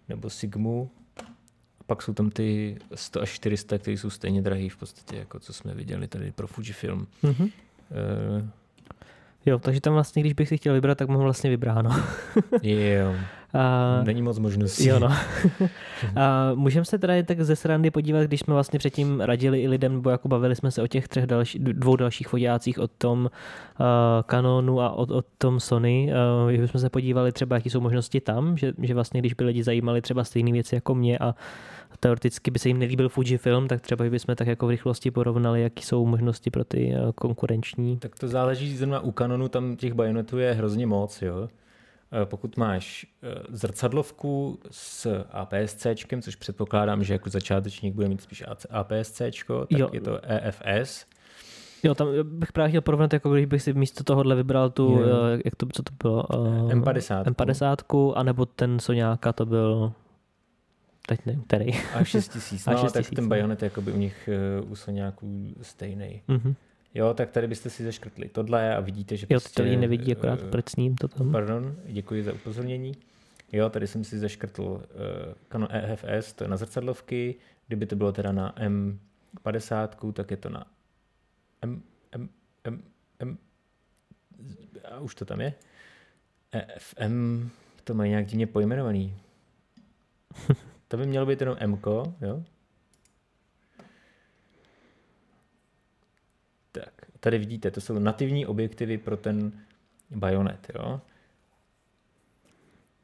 nebo 0.09 0.29
Sigmu. 0.29 0.91
A 1.79 1.83
pak 1.85 2.01
jsou 2.01 2.13
tam 2.13 2.29
ty 2.29 2.77
100 2.95 3.21
až 3.21 3.29
400, 3.29 3.77
které 3.77 3.97
jsou 3.97 4.09
stejně 4.09 4.41
drahý 4.41 4.69
v 4.69 4.77
podstatě, 4.77 5.15
jako 5.15 5.39
co 5.39 5.53
jsme 5.53 5.73
viděli 5.73 6.07
tady 6.07 6.31
pro 6.31 6.47
Fujifilm. 6.47 7.07
Mm-hmm. 7.23 7.51
Uh, 8.41 8.47
Jo, 9.47 9.59
takže 9.59 9.81
tam 9.81 9.93
vlastně, 9.93 10.21
když 10.21 10.33
bych 10.33 10.47
si 10.47 10.57
chtěl 10.57 10.73
vybrat, 10.73 10.97
tak 10.97 11.09
mohu 11.09 11.23
vlastně 11.23 11.49
vybráno. 11.49 11.89
jo. 12.61 13.15
A, 13.57 14.03
Není 14.03 14.21
moc 14.21 14.39
možností. 14.39 14.87
Jo, 14.87 14.99
no. 14.99 15.07
a 16.15 16.51
můžeme 16.55 16.85
se 16.85 16.97
teda 16.97 17.13
tak 17.23 17.41
ze 17.41 17.55
srandy 17.55 17.91
podívat, 17.91 18.23
když 18.23 18.39
jsme 18.39 18.53
vlastně 18.53 18.79
předtím 18.79 19.22
radili 19.22 19.61
i 19.61 19.67
lidem, 19.67 19.93
nebo 19.93 20.09
jako 20.09 20.27
bavili 20.27 20.55
jsme 20.55 20.72
se 20.72 20.81
o 20.81 20.87
těch 20.87 21.07
třech 21.07 21.25
další, 21.25 21.59
dvou 21.59 21.96
dalších 21.96 22.27
fotácích, 22.27 22.79
o 22.79 22.87
tom 22.87 23.29
uh, 23.79 23.85
Canonu 24.24 24.81
a 24.81 24.89
o, 24.89 25.17
o 25.17 25.24
tom 25.37 25.59
Sony, 25.59 26.13
uh, 26.59 26.65
jsme 26.65 26.79
se 26.79 26.89
podívali 26.89 27.31
třeba, 27.31 27.55
jaké 27.55 27.70
jsou 27.70 27.81
možnosti 27.81 28.22
tam, 28.22 28.57
že, 28.57 28.74
že 28.81 28.93
vlastně, 28.93 29.20
když 29.20 29.33
by 29.33 29.43
lidi 29.43 29.63
zajímali 29.63 30.01
třeba 30.01 30.24
stejné 30.24 30.51
věci 30.51 30.75
jako 30.75 30.96
mě 30.96 31.20
a 31.20 31.35
teoreticky 32.00 32.51
by 32.51 32.59
se 32.59 32.67
jim 32.67 32.79
nelíbil 32.79 33.09
Fujifilm, 33.09 33.67
tak 33.67 33.81
třeba 33.81 34.05
bychom 34.09 34.35
tak 34.35 34.48
jako 34.48 34.67
v 34.67 34.70
rychlosti 34.70 35.11
porovnali, 35.11 35.61
jaký 35.61 35.83
jsou 35.83 36.05
možnosti 36.05 36.51
pro 36.51 36.63
ty 36.63 36.93
konkurenční. 37.15 37.98
Tak 37.98 38.20
to 38.20 38.27
záleží 38.27 38.77
zrovna 38.77 39.00
u 39.00 39.11
Canonu, 39.11 39.48
tam 39.48 39.75
těch 39.75 39.93
bajonetů 39.93 40.37
je 40.37 40.53
hrozně 40.53 40.87
moc, 40.87 41.22
jo. 41.22 41.48
Eh, 42.11 42.25
pokud 42.25 42.57
máš 42.57 43.05
eh, 43.24 43.43
zrcadlovku 43.50 44.59
s 44.72 45.24
APS-C, 45.31 45.96
což 46.22 46.35
předpokládám, 46.35 47.03
že 47.03 47.13
jako 47.13 47.29
začátečník 47.29 47.96
bude 47.96 48.09
mít 48.09 48.22
spíš 48.22 48.43
APS-C, 48.70 49.31
tak 49.48 49.79
jo. 49.79 49.89
je 49.93 50.01
to 50.01 50.20
EFS. 50.24 51.05
Jo, 51.83 51.96
tam 51.96 52.07
bych 52.24 52.51
právě 52.51 52.70
chtěl 52.70 52.81
porovnat, 52.81 53.13
jako 53.13 53.33
když 53.33 53.46
bych 53.46 53.61
si 53.61 53.74
místo 53.74 54.03
tohohle 54.03 54.35
vybral 54.35 54.70
tu, 54.70 54.91
jo. 54.91 55.17
jak 55.46 55.55
to, 55.55 55.65
co 55.74 55.83
to 55.83 55.93
bylo? 56.03 56.24
M50. 56.24 57.24
M50, 57.24 58.13
anebo 58.15 58.46
ten 58.46 58.79
Soňáka, 58.79 59.33
to 59.33 59.46
byl 59.46 59.93
teď 61.07 61.25
nevím, 61.25 61.43
který. 61.48 61.74
A 61.93 62.03
6 62.03 62.27
tisíc, 62.27 62.65
no, 62.72 62.77
6 62.77 62.91
tak 62.91 63.09
ten 63.09 63.24
no. 63.24 63.29
bajonet 63.29 63.63
je 63.63 63.72
by 63.81 63.91
u 63.91 63.98
nich 63.98 64.29
u 64.70 64.75
Soňáků 64.75 65.55
stejný. 65.61 66.22
Mm-hmm. 66.29 66.55
Jo, 66.98 67.14
tak 67.14 67.31
tady 67.31 67.48
byste 67.48 67.70
si 67.70 67.83
zaškrtli 67.83 68.29
tohle 68.29 68.75
a 68.75 68.79
vidíte, 68.79 69.18
že 69.18 69.27
Jo, 69.29 69.40
prostě, 69.40 69.55
to 69.55 69.64
lidi 69.64 69.77
nevidí, 69.77 70.12
akorát 70.12 70.42
uh, 70.42 70.50
prsním 70.50 70.96
to 70.96 71.07
tam. 71.07 71.31
Pardon, 71.31 71.75
děkuji 71.86 72.24
za 72.24 72.33
upozornění. 72.33 72.92
Jo, 73.51 73.70
tady 73.70 73.88
jsem 73.88 74.03
si 74.03 74.20
zaškrtl 74.20 74.62
uh, 74.64 74.81
Canon 75.50 75.70
EFS, 75.72 76.33
to 76.33 76.44
je 76.44 76.48
na 76.48 76.57
zrcadlovky. 76.57 77.36
Kdyby 77.68 77.86
to 77.86 77.96
bylo 77.96 78.12
teda 78.12 78.31
na 78.31 78.55
M50, 79.44 80.14
tak 80.14 80.31
je 80.31 80.38
to 80.38 80.50
na 80.50 80.66
M, 81.62 81.81
M, 82.12 82.29
M, 82.64 82.83
M, 83.20 83.38
a 84.92 85.00
už 85.00 85.16
to 85.16 85.25
tam 85.25 85.42
je. 85.42 85.53
EFM, 86.51 87.50
to 87.83 87.94
mají 87.94 88.10
nějak 88.10 88.25
divně 88.25 88.48
pojmenovaný. 88.48 89.16
To 90.90 90.98
by 90.98 91.05
mělo 91.05 91.25
být 91.25 91.42
jenom 91.42 91.57
M, 91.60 91.79
jo? 92.22 92.44
Tak, 96.79 96.94
tady 97.20 97.37
vidíte, 97.37 97.72
to 97.72 97.81
jsou 97.81 98.00
nativní 98.00 98.46
objektivy 98.46 98.98
pro 98.98 99.18
ten 99.18 99.51
bajonet, 100.11 100.68
jo? 100.75 101.01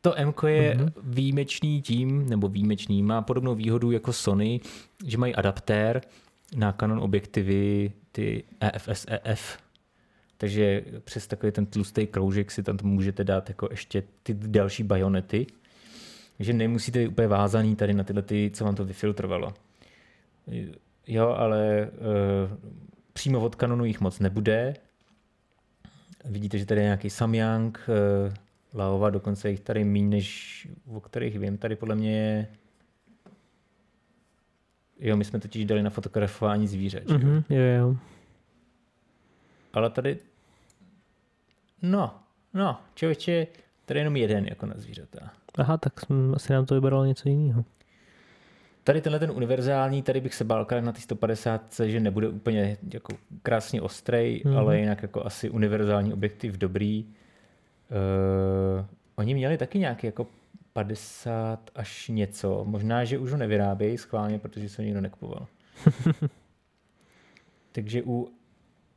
To 0.02 0.20
M 0.20 0.34
je 0.48 0.76
mm-hmm. 0.76 0.92
výjimečný 1.04 1.82
tím, 1.82 2.30
nebo 2.30 2.48
výjimečný, 2.48 3.04
má 3.04 3.22
podobnou 3.22 3.56
výhodu 3.56 3.92
jako 3.92 4.14
Sony, 4.14 4.62
že 5.06 5.18
mají 5.18 5.36
adaptér 5.36 6.02
na 6.56 6.72
Canon 6.72 7.00
objektivy, 7.00 7.92
ty 8.12 8.44
EFS 8.60 9.06
EF. 9.10 9.58
Takže 10.38 10.84
přes 11.04 11.28
takový 11.28 11.52
ten 11.52 11.66
tlustý 11.66 12.08
kroužek 12.08 12.52
si 12.52 12.64
tam 12.64 12.78
můžete 12.84 13.24
dát 13.24 13.50
jako 13.50 13.68
ještě 13.72 14.04
ty 14.24 14.34
další 14.34 14.84
bajonety 14.84 15.48
že 16.40 16.54
nemusíte 16.54 17.00
být 17.00 17.08
úplně 17.08 17.28
vázaný 17.28 17.76
tady 17.76 17.94
na 17.94 18.04
tyhle, 18.04 18.22
ty, 18.22 18.52
co 18.54 18.66
vám 18.66 18.76
to 18.76 18.86
vyfiltrovalo. 18.86 19.54
Jo, 21.08 21.28
ale 21.28 21.90
uh, 21.92 22.58
přímo 23.14 23.40
od 23.40 23.56
kanonu 23.56 23.86
jich 23.86 24.02
moc 24.02 24.20
nebude. 24.20 24.74
Vidíte, 26.26 26.58
že 26.58 26.66
tady 26.66 26.82
je 26.82 26.86
nějaký 26.86 27.10
Samyang, 27.10 27.80
uh, 27.88 28.34
Laova, 28.74 29.10
dokonce 29.10 29.50
jich 29.50 29.60
tady 29.60 29.84
méně, 29.84 30.08
než 30.08 30.68
o 30.88 31.02
kterých 31.02 31.40
vím. 31.40 31.58
Tady 31.58 31.76
podle 31.76 31.96
mě 31.96 32.18
je 32.18 32.48
Jo, 35.00 35.18
my 35.18 35.26
jsme 35.26 35.40
totiž 35.40 35.66
dali 35.66 35.84
na 35.84 35.90
fotografování 35.90 36.68
zvířat. 36.68 37.04
Mm-hmm, 37.04 37.44
jo, 37.50 37.62
jo. 37.62 37.96
Ale 39.74 39.90
tady, 39.90 40.18
no, 41.82 42.20
no, 42.54 42.80
člověče, 42.96 43.48
tady 43.86 44.00
je 44.00 44.02
jenom 44.02 44.16
jeden 44.16 44.46
jako 44.46 44.66
na 44.66 44.74
zvířata. 44.78 45.32
Aha, 45.58 45.78
tak 45.78 46.00
jsem, 46.00 46.34
asi 46.36 46.54
nám 46.54 46.66
to 46.66 46.76
vybral 46.76 47.08
něco 47.08 47.30
jiného. 47.30 47.66
Tady 48.84 49.02
tenhle 49.02 49.20
ten 49.20 49.32
univerzální, 49.32 50.02
tady 50.02 50.22
bych 50.22 50.34
se 50.34 50.44
bál 50.44 50.68
na 50.80 50.92
ty 50.92 51.02
150, 51.02 51.80
že 51.86 52.00
nebude 52.00 52.28
úplně 52.28 52.78
jako 52.94 53.16
krásně 53.44 53.82
ostrej, 53.82 54.42
mm-hmm. 54.46 54.58
ale 54.58 54.80
jinak 54.80 55.02
jako 55.02 55.26
asi 55.26 55.50
univerzální 55.50 56.14
objektiv 56.14 56.58
dobrý. 56.58 57.06
Uh, 57.06 58.86
oni 59.16 59.34
měli 59.34 59.58
taky 59.58 59.80
nějaký 59.80 60.08
jako 60.08 60.28
50 60.74 61.70
až 61.76 62.08
něco. 62.08 62.64
Možná, 62.68 63.04
že 63.04 63.18
už 63.18 63.32
ho 63.32 63.38
nevyrábějí 63.38 63.98
schválně, 63.98 64.40
protože 64.40 64.70
se 64.70 64.82
ho 64.82 64.86
nikdo 64.86 65.02
nekupoval. 65.02 65.48
Takže 67.72 68.04
u, 68.04 68.28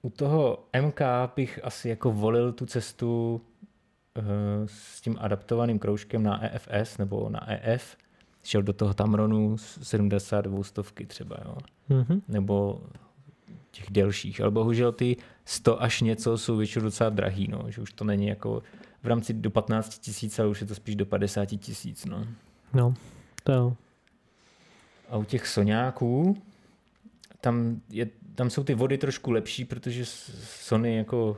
u 0.02 0.10
toho 0.10 0.64
MK 0.82 1.00
bych 1.36 1.60
asi 1.62 1.88
jako 1.88 2.12
volil 2.12 2.52
tu 2.52 2.66
cestu 2.66 3.40
Eh, 4.18 4.22
s 4.66 5.00
tím 5.00 5.16
adaptovaným 5.20 5.78
kroužkem 5.78 6.22
na 6.22 6.44
EFS 6.44 6.98
nebo 6.98 7.28
na 7.30 7.52
EF, 7.52 7.96
šel 8.46 8.62
do 8.62 8.72
toho 8.72 8.94
Tamronu 8.94 9.58
72 9.58 10.62
stovky 10.62 11.06
třeba, 11.06 11.36
jo. 11.44 11.56
Mm-hmm. 11.90 12.22
nebo 12.28 12.80
těch 13.70 13.90
delších, 13.90 14.40
ale 14.40 14.50
bohužel 14.50 14.92
ty 14.92 15.16
100 15.44 15.82
až 15.82 16.00
něco 16.00 16.38
jsou 16.38 16.56
většinou 16.56 16.84
docela 16.84 17.10
drahý, 17.10 17.48
no, 17.48 17.64
že 17.68 17.80
už 17.80 17.92
to 17.92 18.04
není 18.04 18.26
jako 18.26 18.62
v 19.02 19.06
rámci 19.06 19.32
do 19.32 19.50
15 19.50 19.98
tisíc, 19.98 20.38
ale 20.38 20.48
už 20.48 20.60
je 20.60 20.66
to 20.66 20.74
spíš 20.74 20.96
do 20.96 21.06
50 21.06 21.46
tisíc. 21.46 22.04
No. 22.04 22.26
no, 22.74 22.94
to 23.44 23.52
jo. 23.52 23.76
A 25.08 25.16
u 25.16 25.24
těch 25.24 25.46
Soňáků, 25.46 26.36
tam, 27.40 27.80
je, 27.90 28.08
tam 28.34 28.50
jsou 28.50 28.64
ty 28.64 28.74
vody 28.74 28.98
trošku 28.98 29.30
lepší, 29.30 29.64
protože 29.64 30.04
Sony 30.04 30.96
jako 30.96 31.36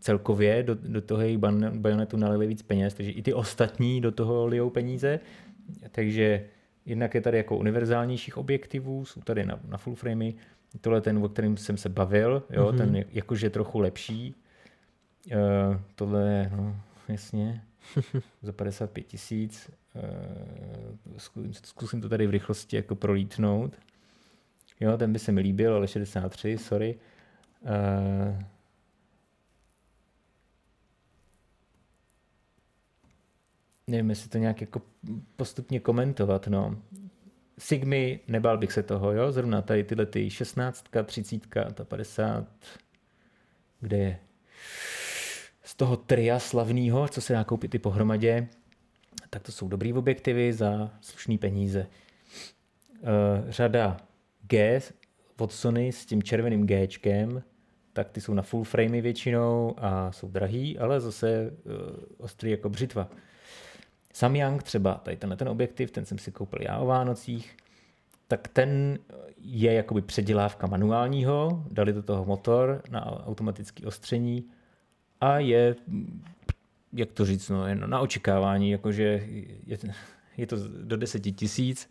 celkově 0.00 0.62
do, 0.62 0.74
do 0.74 1.00
toho 1.00 1.20
jejich 1.20 1.38
bajonetu 1.72 2.16
nalili 2.16 2.46
víc 2.46 2.62
peněz, 2.62 2.94
takže 2.94 3.10
i 3.10 3.22
ty 3.22 3.34
ostatní 3.34 4.00
do 4.00 4.12
toho 4.12 4.46
lijou 4.46 4.70
peníze. 4.70 5.20
Takže 5.90 6.44
jednak 6.86 7.14
je 7.14 7.20
tady 7.20 7.36
jako 7.36 7.56
univerzálnějších 7.56 8.36
objektivů, 8.36 9.04
jsou 9.04 9.20
tady 9.20 9.46
na, 9.46 9.60
na 9.68 9.78
full 9.78 9.96
framey, 9.96 10.34
tohle 10.80 11.00
ten, 11.00 11.24
o 11.24 11.28
kterým 11.28 11.56
jsem 11.56 11.76
se 11.76 11.88
bavil, 11.88 12.42
jo, 12.50 12.66
mm-hmm. 12.66 12.76
ten 12.76 13.04
jakože 13.12 13.50
trochu 13.50 13.78
lepší. 13.78 14.34
Uh, 15.26 15.80
tohle 15.94 16.28
je, 16.28 16.50
no, 16.56 16.76
jasně, 17.08 17.62
za 18.42 18.52
55 18.52 19.02
tisíc. 19.02 19.70
Uh, 19.94 20.02
zkusím, 21.16 21.54
zkusím 21.54 22.00
to 22.00 22.08
tady 22.08 22.26
v 22.26 22.30
rychlosti 22.30 22.76
jako 22.76 22.94
prolítnout. 22.94 23.76
Jo, 24.80 24.98
ten 24.98 25.12
by 25.12 25.18
se 25.18 25.32
mi 25.32 25.40
líbil, 25.40 25.74
ale 25.74 25.88
63, 25.88 26.58
sorry. 26.58 26.98
Uh, 27.62 28.38
nevím, 33.90 34.10
jestli 34.10 34.28
to 34.28 34.38
nějak 34.38 34.60
jako 34.60 34.82
postupně 35.36 35.80
komentovat, 35.80 36.46
no. 36.46 36.76
Sigmy, 37.58 38.20
nebál 38.28 38.58
bych 38.58 38.72
se 38.72 38.82
toho, 38.82 39.12
jo, 39.12 39.32
zrovna 39.32 39.62
tady 39.62 39.84
tyhle 39.84 40.06
ty 40.06 40.30
16, 40.30 40.84
30, 41.04 41.46
ta 41.74 41.84
50, 41.84 42.46
kde 43.80 43.96
je 43.96 44.18
z 45.62 45.74
toho 45.74 45.96
tria 45.96 46.38
slavného, 46.38 47.08
co 47.08 47.20
se 47.20 47.32
dá 47.32 47.44
koupit 47.44 47.74
i 47.74 47.78
pohromadě, 47.78 48.48
tak 49.30 49.42
to 49.42 49.52
jsou 49.52 49.68
dobrý 49.68 49.92
objektivy 49.92 50.52
za 50.52 50.90
slušný 51.00 51.38
peníze. 51.38 51.86
Uh, 53.00 53.50
řada 53.50 53.96
G 54.42 54.80
od 55.38 55.52
Sony 55.52 55.92
s 55.92 56.06
tím 56.06 56.22
červeným 56.22 56.66
Gčkem, 56.66 57.42
tak 57.92 58.10
ty 58.10 58.20
jsou 58.20 58.34
na 58.34 58.42
full 58.42 58.64
framey 58.64 59.00
většinou 59.00 59.74
a 59.78 60.12
jsou 60.12 60.28
drahý, 60.28 60.78
ale 60.78 61.00
zase 61.00 61.50
uh, 61.50 61.72
ostrý 62.18 62.50
jako 62.50 62.68
břitva. 62.68 63.10
Samyang 64.16 64.62
třeba, 64.62 64.94
tady 64.94 65.16
tenhle 65.16 65.36
ten 65.36 65.48
objektiv, 65.48 65.90
ten 65.90 66.04
jsem 66.04 66.18
si 66.18 66.32
koupil 66.32 66.58
já 66.62 66.78
o 66.78 66.86
Vánocích, 66.86 67.56
tak 68.28 68.48
ten 68.48 68.98
je 69.38 69.72
jakoby 69.72 70.02
předělávka 70.02 70.66
manuálního, 70.66 71.64
dali 71.70 71.92
do 71.92 72.02
toho 72.02 72.24
motor 72.24 72.82
na 72.90 73.26
automatické 73.26 73.86
ostření 73.86 74.44
a 75.20 75.38
je, 75.38 75.76
jak 76.92 77.12
to 77.12 77.24
říct, 77.24 77.48
no, 77.48 77.66
jen 77.66 77.90
na 77.90 78.00
očekávání, 78.00 78.70
jakože 78.70 79.22
je, 79.66 79.78
je 80.36 80.46
to 80.46 80.56
do 80.82 80.96
10 80.96 81.20
tisíc, 81.20 81.90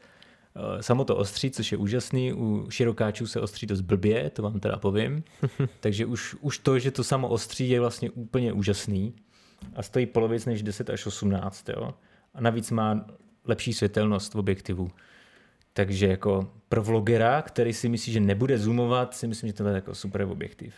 Samo 0.82 1.06
to 1.06 1.16
ostří, 1.16 1.52
což 1.52 1.72
je 1.72 1.78
úžasný, 1.78 2.34
u 2.34 2.68
širokáčů 2.70 3.28
se 3.28 3.42
ostří 3.42 3.66
dost 3.66 3.82
blbě, 3.82 4.30
to 4.30 4.42
vám 4.42 4.60
teda 4.60 4.78
povím. 4.78 5.24
Takže 5.80 6.06
už, 6.06 6.36
už 6.42 6.58
to, 6.58 6.80
že 6.80 6.92
to 6.92 7.04
samo 7.04 7.28
ostří, 7.28 7.70
je 7.70 7.80
vlastně 7.80 8.10
úplně 8.10 8.54
úžasný 8.54 9.14
a 9.76 9.84
stojí 9.84 10.06
polovic 10.06 10.46
než 10.46 10.64
10 10.64 10.90
až 10.90 11.06
18. 11.06 11.70
Jo? 11.70 11.94
A 12.36 12.42
navíc 12.42 12.72
má 12.72 13.06
lepší 13.46 13.74
světelnost 13.74 14.34
v 14.34 14.40
objektivu. 14.40 14.92
Takže 15.74 16.08
jako 16.08 16.52
pro 16.70 16.84
vlogera, 16.84 17.42
který 17.42 17.74
si 17.74 17.90
myslí, 17.90 18.14
že 18.14 18.20
nebude 18.20 18.58
zoomovat, 18.58 19.16
si 19.16 19.28
myslím, 19.28 19.48
že 19.48 19.54
to 19.54 19.68
je 19.68 19.76
jako 19.76 19.96
super 19.96 20.22
objektiv. 20.22 20.74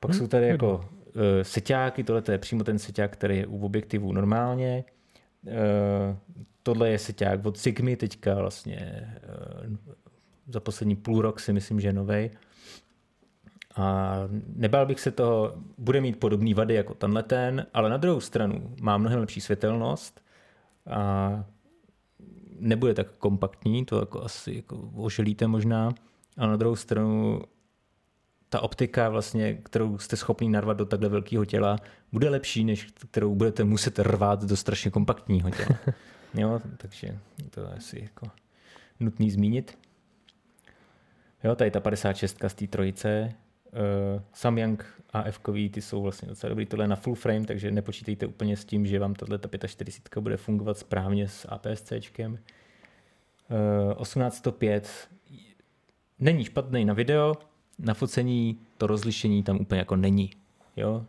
Pak 0.00 0.10
hmm. 0.10 0.18
jsou 0.18 0.26
tady 0.26 0.46
jako 0.46 0.74
uh, 0.76 1.22
seťáky, 1.42 2.04
tohle 2.04 2.22
je 2.32 2.38
přímo 2.38 2.64
ten 2.64 2.78
seťák, 2.78 3.12
který 3.12 3.36
je 3.36 3.46
u 3.46 3.64
objektivu 3.64 4.12
normálně. 4.12 4.84
Uh, 5.42 5.52
tohle 6.62 6.90
je 6.90 6.98
seťák 6.98 7.46
od 7.46 7.58
Sigmy, 7.58 7.96
teďka 7.96 8.34
vlastně 8.34 9.08
uh, 9.66 9.76
za 10.48 10.60
poslední 10.60 10.96
půl 10.96 11.22
rok 11.22 11.40
si 11.40 11.52
myslím, 11.52 11.80
že 11.80 11.88
je 11.88 11.92
novej. 11.92 12.30
A 13.80 14.14
nebál 14.56 14.86
bych 14.86 15.00
se 15.00 15.10
toho, 15.10 15.54
bude 15.78 16.00
mít 16.00 16.20
podobný 16.20 16.54
vady 16.54 16.74
jako 16.74 16.94
tenhle 16.94 17.22
ten, 17.22 17.66
ale 17.74 17.90
na 17.90 17.96
druhou 17.96 18.20
stranu 18.20 18.74
má 18.80 18.98
mnohem 18.98 19.20
lepší 19.20 19.40
světelnost 19.40 20.20
a 20.90 21.44
nebude 22.58 22.94
tak 22.94 23.10
kompaktní, 23.10 23.84
to 23.84 24.00
jako 24.00 24.22
asi 24.22 24.54
jako 24.56 24.90
oželíte 24.96 25.46
možná, 25.46 25.94
ale 26.36 26.50
na 26.50 26.56
druhou 26.56 26.76
stranu 26.76 27.42
ta 28.48 28.60
optika, 28.60 29.08
vlastně, 29.08 29.54
kterou 29.54 29.98
jste 29.98 30.16
schopni 30.16 30.48
narvat 30.48 30.76
do 30.76 30.86
takhle 30.86 31.08
velkého 31.08 31.44
těla, 31.44 31.76
bude 32.12 32.28
lepší, 32.28 32.64
než 32.64 32.86
kterou 33.10 33.34
budete 33.34 33.64
muset 33.64 33.98
rvát 33.98 34.44
do 34.44 34.56
strašně 34.56 34.90
kompaktního 34.90 35.50
těla. 35.50 35.78
jo, 36.34 36.60
takže 36.76 37.18
to 37.50 37.60
je 37.60 37.66
asi 37.66 38.00
jako 38.02 38.26
nutný 39.00 39.30
zmínit. 39.30 39.78
Jo, 41.44 41.54
tady 41.54 41.70
ta 41.70 41.80
56 41.80 42.38
z 42.48 42.54
té 42.54 42.66
trojice, 42.66 43.34
Uh, 43.72 44.22
Samyang 44.32 44.84
AF 45.12 45.40
ty 45.70 45.80
jsou 45.80 46.02
vlastně 46.02 46.28
docela 46.28 46.48
dobrý. 46.48 46.66
Tohle 46.66 46.84
je 46.84 46.88
na 46.88 46.96
full 46.96 47.14
frame, 47.14 47.44
takže 47.44 47.70
nepočítejte 47.70 48.26
úplně 48.26 48.56
s 48.56 48.64
tím, 48.64 48.86
že 48.86 48.98
vám 48.98 49.14
tato 49.14 49.66
45 49.66 50.22
bude 50.22 50.36
fungovat 50.36 50.78
správně 50.78 51.28
s 51.28 51.48
APS-C. 51.48 52.00
Uh, 52.28 52.36
1805 54.02 55.08
není 56.18 56.44
špatný 56.44 56.84
na 56.84 56.94
video, 56.94 57.34
na 57.78 57.94
focení 57.94 58.58
to 58.78 58.86
rozlišení 58.86 59.42
tam 59.42 59.60
úplně 59.60 59.78
jako 59.78 59.96
není. 59.96 60.30
Jo? 60.76 61.06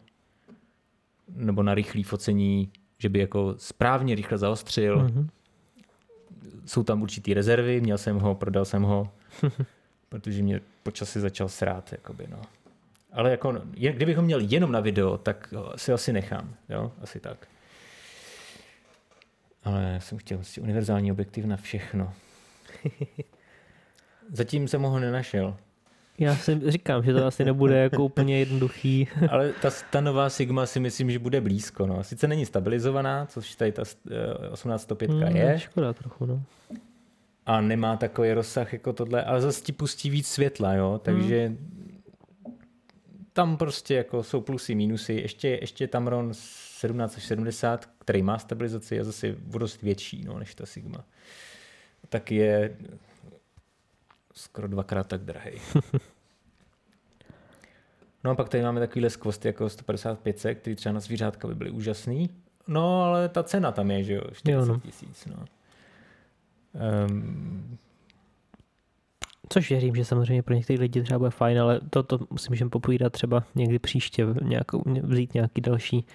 Nebo 1.27 1.63
na 1.63 1.73
rychlé 1.73 2.03
focení, 2.03 2.71
že 2.97 3.09
by 3.09 3.19
jako 3.19 3.53
správně 3.57 4.15
rychle 4.15 4.37
zaostřil. 4.37 5.05
Mm-hmm. 5.05 5.27
Jsou 6.65 6.83
tam 6.83 7.01
určitý 7.01 7.33
rezervy, 7.33 7.81
měl 7.81 7.97
jsem 7.97 8.19
ho, 8.19 8.35
prodal 8.35 8.65
jsem 8.65 8.83
ho. 8.83 9.09
protože 10.09 10.43
mě 10.43 10.61
počasí 10.83 11.19
začal 11.19 11.49
srát. 11.49 11.91
Jakoby, 11.91 12.27
no. 12.29 12.41
Ale 13.11 13.31
jako, 13.31 13.53
kdybych 13.73 14.17
ho 14.17 14.23
měl 14.23 14.39
jenom 14.39 14.71
na 14.71 14.79
video, 14.79 15.17
tak 15.17 15.53
si 15.75 15.93
asi 15.93 16.13
nechám. 16.13 16.55
Jo? 16.69 16.91
Asi 17.01 17.19
tak. 17.19 17.47
Ale 19.63 19.91
já 19.93 19.99
jsem 19.99 20.17
chtěl 20.17 20.43
si 20.43 20.61
univerzální 20.61 21.11
objektiv 21.11 21.45
na 21.45 21.57
všechno. 21.57 22.13
Zatím 24.31 24.67
jsem 24.67 24.81
ho 24.81 24.99
nenašel. 24.99 25.57
Já 26.17 26.35
si 26.35 26.71
říkám, 26.71 27.03
že 27.03 27.13
to 27.13 27.25
asi 27.25 27.45
nebude 27.45 27.77
jako 27.77 28.03
úplně 28.03 28.39
jednoduchý. 28.39 29.07
Ale 29.29 29.53
ta, 29.61 29.69
ta 29.89 30.01
nová 30.01 30.29
Sigma 30.29 30.65
si 30.65 30.79
myslím, 30.79 31.11
že 31.11 31.19
bude 31.19 31.41
blízko. 31.41 31.87
No. 31.87 32.03
Sice 32.03 32.27
není 32.27 32.45
stabilizovaná, 32.45 33.25
což 33.25 33.55
tady 33.55 33.71
ta 33.71 33.83
1805 33.83 35.11
hmm, 35.11 35.35
je. 35.35 35.59
Škoda 35.59 35.93
trochu, 35.93 36.25
no 36.25 36.43
a 37.51 37.61
nemá 37.61 37.97
takový 37.97 38.33
rozsah 38.33 38.73
jako 38.73 38.93
tohle, 38.93 39.23
ale 39.23 39.41
zase 39.41 39.63
ti 39.63 39.71
pustí 39.71 40.09
víc 40.09 40.27
světla, 40.27 40.73
jo, 40.73 40.99
takže 41.03 41.47
hmm. 41.47 42.01
tam 43.33 43.57
prostě 43.57 43.95
jako 43.95 44.23
jsou 44.23 44.41
plusy, 44.41 44.75
minusy. 44.75 45.13
Ještě, 45.13 45.47
ještě 45.47 45.87
Tamron 45.87 46.29
17 46.33 47.17
až 47.17 47.23
70, 47.23 47.89
který 47.99 48.23
má 48.23 48.37
stabilizaci, 48.37 48.95
je 48.95 49.03
zase 49.03 49.35
dost 49.57 49.81
větší 49.81 50.23
no, 50.25 50.39
než 50.39 50.55
ta 50.55 50.65
Sigma. 50.65 51.03
Tak 52.09 52.31
je 52.31 52.77
skoro 54.33 54.67
dvakrát 54.67 55.07
tak 55.07 55.21
drahý. 55.21 55.51
No 58.23 58.31
a 58.31 58.35
pak 58.35 58.49
tady 58.49 58.63
máme 58.63 58.79
takovýhle 58.79 59.09
skvosty 59.09 59.47
jako 59.47 59.69
155, 59.69 60.59
který 60.59 60.75
třeba 60.75 60.93
na 60.93 60.99
zvířátka 60.99 61.47
by 61.47 61.55
byly 61.55 61.69
úžasný. 61.69 62.29
No 62.67 63.03
ale 63.03 63.29
ta 63.29 63.43
cena 63.43 63.71
tam 63.71 63.91
je, 63.91 64.03
že 64.03 64.13
jo, 64.13 64.21
40 64.33 64.67
no. 64.67 64.79
tisíc. 64.79 65.25
No. 65.25 65.45
Um, 66.73 67.77
Což 69.53 69.69
věřím, 69.69 69.95
že 69.95 70.05
samozřejmě 70.05 70.43
pro 70.43 70.55
některé 70.55 70.79
lidi 70.79 71.01
třeba 71.01 71.19
bude 71.19 71.29
fajn, 71.29 71.59
ale 71.59 71.79
to, 71.89 72.03
to 72.03 72.19
si 72.37 72.49
můžeme 72.49 72.69
popovídat 72.69 73.13
třeba 73.13 73.43
někdy 73.55 73.79
příště, 73.79 74.27
nějakou, 74.41 74.83
vzít 75.03 75.33
nějaký 75.33 75.61
další, 75.61 76.05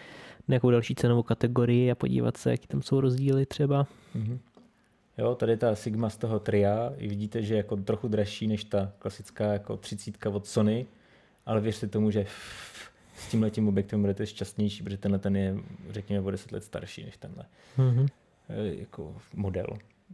nějakou 0.48 0.70
další 0.70 0.94
cenovou 0.94 1.22
kategorii 1.22 1.90
a 1.90 1.94
podívat 1.94 2.36
se, 2.36 2.50
jaký 2.50 2.66
tam 2.66 2.82
jsou 2.82 3.00
rozdíly 3.00 3.46
třeba. 3.46 3.86
Mm-hmm. 4.16 4.38
Jo, 5.18 5.34
tady 5.34 5.56
ta 5.56 5.74
Sigma 5.74 6.10
z 6.10 6.16
toho 6.16 6.38
tria, 6.38 6.92
i 6.96 7.08
vidíte, 7.08 7.42
že 7.42 7.54
je 7.54 7.56
jako 7.56 7.76
trochu 7.76 8.08
dražší 8.08 8.46
než 8.46 8.64
ta 8.64 8.92
klasická 8.98 9.52
jako 9.52 9.76
30 9.76 10.26
od 10.26 10.46
Sony, 10.46 10.86
ale 11.46 11.60
věřte 11.60 11.86
tomu, 11.86 12.10
že 12.10 12.26
s 13.16 13.30
tím 13.30 13.42
letím 13.42 13.68
objektem 13.68 14.00
budete 14.00 14.26
šťastnější, 14.26 14.82
protože 14.82 14.96
tenhle 14.96 15.18
ten 15.18 15.36
je, 15.36 15.56
řekněme, 15.90 16.26
o 16.26 16.30
10 16.30 16.52
let 16.52 16.64
starší 16.64 17.04
než 17.04 17.16
tenhle 17.16 17.44
mm-hmm. 17.78 18.08
jako 18.78 19.14
model 19.34 19.66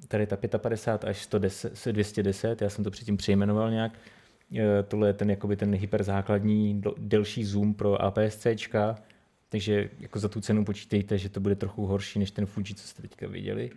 tady 0.08 0.26
ta 0.26 0.58
55 0.58 1.08
až 1.10 1.22
110, 1.22 1.92
210, 1.92 2.62
já 2.62 2.70
jsem 2.70 2.84
to 2.84 2.90
předtím 2.90 3.16
přejmenoval 3.16 3.70
nějak, 3.70 3.92
e, 4.56 4.82
tohle 4.82 5.08
je 5.08 5.12
ten, 5.12 5.30
jakoby 5.30 5.56
ten 5.56 5.74
hyperzákladní 5.74 6.82
delší 6.98 7.44
zoom 7.44 7.74
pro 7.74 8.02
APS-C, 8.02 8.56
takže 9.48 9.90
jako 10.00 10.18
za 10.18 10.28
tu 10.28 10.40
cenu 10.40 10.64
počítejte, 10.64 11.18
že 11.18 11.28
to 11.28 11.40
bude 11.40 11.54
trochu 11.54 11.86
horší 11.86 12.18
než 12.18 12.30
ten 12.30 12.46
Fuji, 12.46 12.74
co 12.74 12.88
jste 12.88 13.02
teďka 13.02 13.28
viděli. 13.28 13.70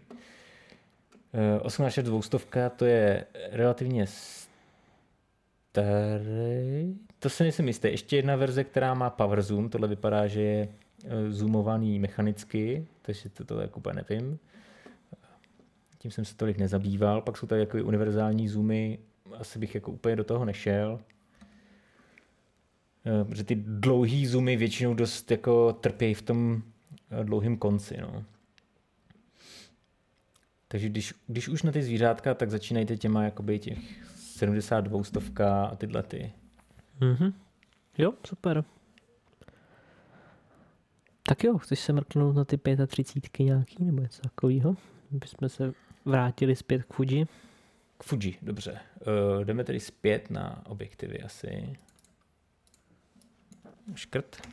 18200 1.62 2.38
to 2.75 2.86
je 2.86 3.25
relativně 3.51 4.06
starý, 5.71 6.95
to 7.19 7.30
se 7.30 7.43
nejsem 7.43 7.67
jistý. 7.67 7.88
Ještě 7.88 8.15
jedna 8.15 8.36
verze, 8.36 8.63
která 8.63 8.93
má 8.93 9.10
power 9.10 9.41
zoom, 9.41 9.69
tohle 9.69 9.88
vypadá, 9.88 10.28
že 10.28 10.41
je 10.41 10.69
e, 11.06 11.32
zoomovaný 11.32 11.99
mechanicky, 11.99 12.88
takže 13.01 13.30
to, 13.30 13.45
to 13.45 13.62
jako 13.62 13.82
nevím 13.93 14.39
tím 16.05 16.11
jsem 16.11 16.25
se 16.25 16.35
tolik 16.35 16.57
nezabýval. 16.57 17.21
Pak 17.21 17.37
jsou 17.37 17.47
tady 17.47 17.61
jako 17.61 17.77
univerzální 17.77 18.47
zoomy, 18.47 18.99
asi 19.33 19.59
bych 19.59 19.75
jako 19.75 19.91
úplně 19.91 20.15
do 20.15 20.23
toho 20.23 20.45
nešel. 20.45 20.99
Eh, 23.05 23.25
protože 23.25 23.43
ty 23.43 23.55
dlouhý 23.55 24.27
zoomy 24.27 24.57
většinou 24.57 24.93
dost 24.93 25.31
jako 25.31 25.73
trpějí 25.73 26.13
v 26.13 26.21
tom 26.21 26.61
eh, 27.11 27.23
dlouhém 27.23 27.57
konci. 27.57 27.97
No. 28.01 28.23
Takže 30.67 30.89
když, 30.89 31.13
když 31.27 31.47
už 31.47 31.63
na 31.63 31.71
ty 31.71 31.83
zvířátka, 31.83 32.33
tak 32.33 32.51
začínajte 32.51 32.97
těma 32.97 33.23
jakoby 33.23 33.59
těch 33.59 33.79
72 34.15 35.03
stovka 35.03 35.65
a 35.65 35.75
tyhle 35.75 36.03
ty. 36.03 36.33
Mm-hmm. 37.01 37.33
Jo, 37.97 38.13
super. 38.27 38.63
Tak 41.23 41.43
jo, 41.43 41.57
chceš 41.57 41.79
se 41.79 41.93
mrknout 41.93 42.35
na 42.35 42.45
ty 42.45 42.59
35 42.87 43.45
nějaký 43.45 43.85
nebo 43.85 44.01
něco 44.01 44.21
takového? 44.21 44.75
Jsme 45.25 45.49
se 45.49 45.73
vrátili 46.05 46.55
zpět 46.55 46.83
k 46.83 46.93
Fuji. 46.93 47.25
K 47.97 48.03
Fuji, 48.03 48.37
dobře. 48.41 48.71
Uh, 48.71 49.43
jdeme 49.43 49.63
tedy 49.63 49.79
zpět 49.79 50.29
na 50.29 50.61
objektivy 50.65 51.21
asi. 51.21 51.77
Škrt. 53.95 54.47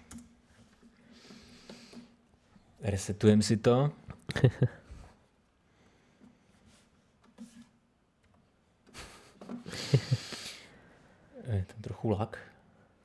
Resetujeme 2.81 3.43
si 3.43 3.57
to. 3.57 3.93
je 11.57 11.65
tam 11.65 11.83
trochu 11.83 12.09
lak, 12.11 12.39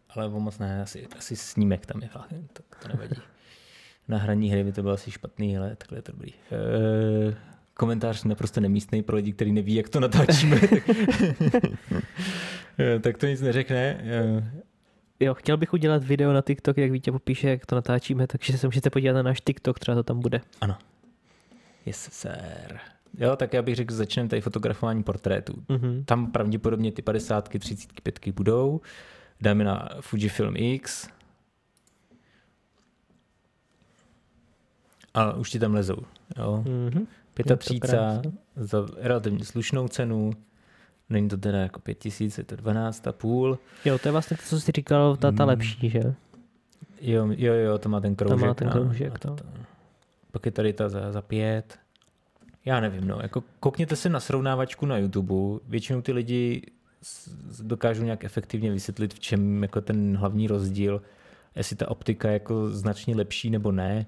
ale 0.09 0.29
moc 0.29 0.57
ne, 0.57 0.81
asi, 0.81 1.07
asi 1.17 1.35
snímek 1.35 1.85
tam 1.85 2.01
je, 2.01 2.09
to, 2.53 2.63
to 2.81 2.87
nevadí. 2.87 3.21
Na 4.07 4.17
hraní 4.17 4.51
hry 4.51 4.63
by 4.63 4.71
to 4.71 4.81
bylo 4.81 4.93
asi 4.93 5.11
špatný, 5.11 5.57
ale 5.57 5.75
takhle 5.75 5.97
je 5.97 6.01
to 6.01 6.11
dobrý. 6.11 6.33
E, 6.33 7.56
komentář 7.77 8.23
naprosto 8.23 8.61
nemístný 8.61 9.03
pro 9.03 9.15
lidi, 9.15 9.33
kteří 9.33 9.51
neví, 9.51 9.75
jak 9.75 9.89
to 9.89 9.99
natáčíme. 9.99 10.59
tak, 10.59 10.83
eh, 12.79 12.99
tak 12.99 13.17
to 13.17 13.25
nic 13.25 13.41
neřekne. 13.41 14.01
Eh, 14.03 14.51
jo, 15.19 15.33
chtěl 15.33 15.57
bych 15.57 15.73
udělat 15.73 16.03
video 16.03 16.33
na 16.33 16.41
TikTok, 16.41 16.77
jak 16.77 16.91
Vítě 16.91 17.11
popíše, 17.11 17.49
jak 17.49 17.65
to 17.65 17.75
natáčíme, 17.75 18.27
takže 18.27 18.57
se 18.57 18.67
můžete 18.67 18.89
podívat 18.89 19.13
na 19.13 19.21
náš 19.21 19.41
TikTok, 19.41 19.79
třeba 19.79 19.95
to 19.95 20.03
tam 20.03 20.19
bude. 20.19 20.41
Ano. 20.61 20.77
Yes, 21.85 22.09
sir. 22.11 22.79
Jo, 23.17 23.35
tak 23.35 23.53
já 23.53 23.61
bych 23.61 23.75
řekl, 23.75 23.93
začneme 23.93 24.29
tady 24.29 24.41
fotografování 24.41 25.03
portrétů. 25.03 25.53
Mm-hmm. 25.53 26.05
Tam 26.05 26.31
pravděpodobně 26.31 26.91
ty 26.91 27.01
50, 27.01 27.49
35 27.59 28.19
budou. 28.35 28.81
Dáme 29.41 29.63
na 29.63 29.89
Fujifilm 30.01 30.53
X. 30.57 31.07
A 35.13 35.33
už 35.33 35.49
ti 35.49 35.59
tam 35.59 35.73
lezou. 35.73 35.97
Jo. 36.37 36.63
Mm-hmm. 36.67 37.07
35 37.43 38.33
za 38.55 38.87
relativně 38.97 39.45
slušnou 39.45 39.87
cenu. 39.87 40.31
Není 41.09 41.29
to 41.29 41.37
teda 41.37 41.57
jako 41.57 41.79
5000, 41.79 42.37
je 42.37 42.43
to 42.43 42.55
12 42.55 43.07
a 43.07 43.11
půl. 43.11 43.59
Jo, 43.85 43.99
to 43.99 44.07
je 44.07 44.11
vlastně 44.11 44.37
to, 44.37 44.43
co 44.43 44.59
jsi 44.59 44.71
říkal, 44.71 45.15
ta, 45.15 45.31
ta 45.31 45.43
mm. 45.43 45.49
lepší, 45.49 45.89
že? 45.89 46.13
Jo, 47.01 47.27
jo, 47.37 47.53
jo, 47.53 47.77
to 47.77 47.89
má 47.89 47.99
ten 47.99 48.15
kroužek. 48.15 48.39
To 48.39 48.45
má 48.45 48.53
ten 48.53 48.69
kroužek, 48.69 49.25
no. 49.25 49.35
to. 49.35 49.43
Pak 50.31 50.45
je 50.45 50.51
tady 50.51 50.73
ta 50.73 50.89
za, 50.89 51.11
za 51.11 51.21
pět. 51.21 51.79
Já 52.65 52.79
nevím, 52.79 53.07
no. 53.07 53.19
Jako 53.21 53.43
koukněte 53.59 53.95
se 53.95 54.09
na 54.09 54.19
srovnávačku 54.19 54.85
na 54.85 54.97
YouTube. 54.97 55.59
Většinou 55.67 56.01
ty 56.01 56.11
lidi 56.11 56.61
dokážou 57.61 58.03
nějak 58.03 58.23
efektivně 58.23 58.71
vysvětlit, 58.71 59.13
v 59.13 59.19
čem 59.19 59.63
jako 59.63 59.81
ten 59.81 60.17
hlavní 60.17 60.47
rozdíl, 60.47 61.01
jestli 61.55 61.75
ta 61.75 61.91
optika 61.91 62.27
je 62.27 62.33
jako 62.33 62.69
značně 62.69 63.15
lepší 63.15 63.49
nebo 63.49 63.71
ne. 63.71 64.05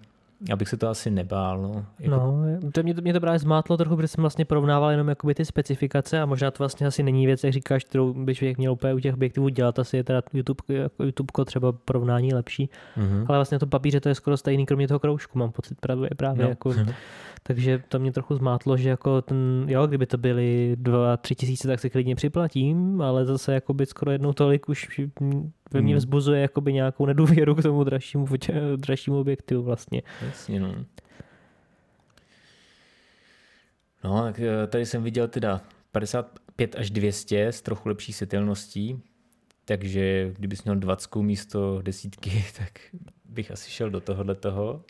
Abych 0.54 0.70
se 0.70 0.78
to 0.78 0.88
asi 0.88 1.12
nebál. 1.12 1.62
No, 1.62 1.86
jako... 2.00 2.16
no 2.16 2.72
to 2.72 2.84
mě, 2.84 2.94
to, 2.94 3.02
mě 3.02 3.14
to 3.14 3.20
právě 3.20 3.40
zmátlo 3.40 3.78
trochu, 3.78 3.96
protože 3.96 4.08
jsem 4.08 4.22
vlastně 4.22 4.46
porovnával 4.46 4.92
jenom 4.92 5.10
jakoby 5.10 5.36
ty 5.36 5.46
specifikace 5.46 6.22
a 6.22 6.26
možná 6.26 6.52
to 6.52 6.58
vlastně 6.60 6.88
asi 6.88 7.04
není 7.04 7.26
věc, 7.26 7.44
jak 7.44 7.54
říkáš, 7.54 7.84
kterou 7.84 8.14
by 8.14 8.36
člověk 8.36 8.58
měl 8.58 8.72
úplně 8.72 8.94
u 8.94 9.00
těch 9.00 9.14
objektivů 9.14 9.50
dělat. 9.50 9.80
Asi 9.80 9.98
je 9.98 10.04
teda 10.04 10.22
YouTube, 10.34 10.64
jako 10.68 11.04
YouTube 11.04 11.46
třeba 11.46 11.72
porovnání 11.72 12.34
lepší. 12.34 12.70
Mm-hmm. 12.98 13.26
Ale 13.28 13.38
vlastně 13.38 13.60
to 13.60 13.68
papíře 13.68 14.00
to 14.00 14.10
je 14.10 14.16
skoro 14.16 14.38
stejný, 14.38 14.66
kromě 14.66 14.88
toho 14.88 15.00
kroužku, 15.00 15.40
mám 15.40 15.52
pocit 15.52 15.78
právě. 15.82 16.10
právě 16.18 16.44
no. 16.44 16.50
jako, 16.50 16.74
takže 17.44 17.84
to 17.88 18.00
mě 18.00 18.12
trochu 18.12 18.36
zmátlo, 18.36 18.78
že 18.78 18.90
jako 18.90 19.22
ten, 19.22 19.66
jo, 19.68 19.88
kdyby 19.88 20.06
to 20.06 20.18
byly 20.18 20.76
dva, 20.76 21.18
tři 21.18 21.36
tisíce, 21.36 21.68
tak 21.68 21.80
se 21.80 21.90
klidně 21.90 22.16
připlatím, 22.16 23.02
ale 23.02 23.26
zase 23.26 23.54
jako 23.54 23.74
by 23.74 23.86
skoro 23.86 24.12
jednou 24.12 24.34
tolik 24.34 24.70
už 24.70 25.02
ve 25.72 25.82
mně 25.82 25.94
hmm. 25.94 25.98
vzbuzuje 25.98 26.42
jakoby 26.42 26.74
nějakou 26.74 27.06
nedůvěru 27.06 27.56
k 27.56 27.64
tomu 27.64 27.84
dražšímu, 27.84 28.26
dražšímu 28.76 29.20
objektivu 29.20 29.64
vlastně. 29.64 30.02
Jasně, 30.26 30.60
no. 30.60 30.76
No, 34.04 34.22
tak 34.24 34.40
eh, 34.40 34.68
tady 34.68 34.86
jsem 34.86 35.04
viděl 35.04 35.28
teda 35.28 35.62
55 35.92 36.76
až 36.76 36.90
200 36.90 37.48
s 37.48 37.62
trochu 37.62 37.90
lepší 37.90 38.14
světelností, 38.14 39.02
takže 39.66 40.34
kdybys 40.38 40.64
měl 40.64 40.76
20 40.76 41.16
místo 41.16 41.82
desítky, 41.82 42.46
tak 42.58 42.80
bych 43.26 43.52
asi 43.52 43.72
šel 43.72 43.90
do 43.90 44.02
tohohle 44.02 44.36
toho. 44.36 44.84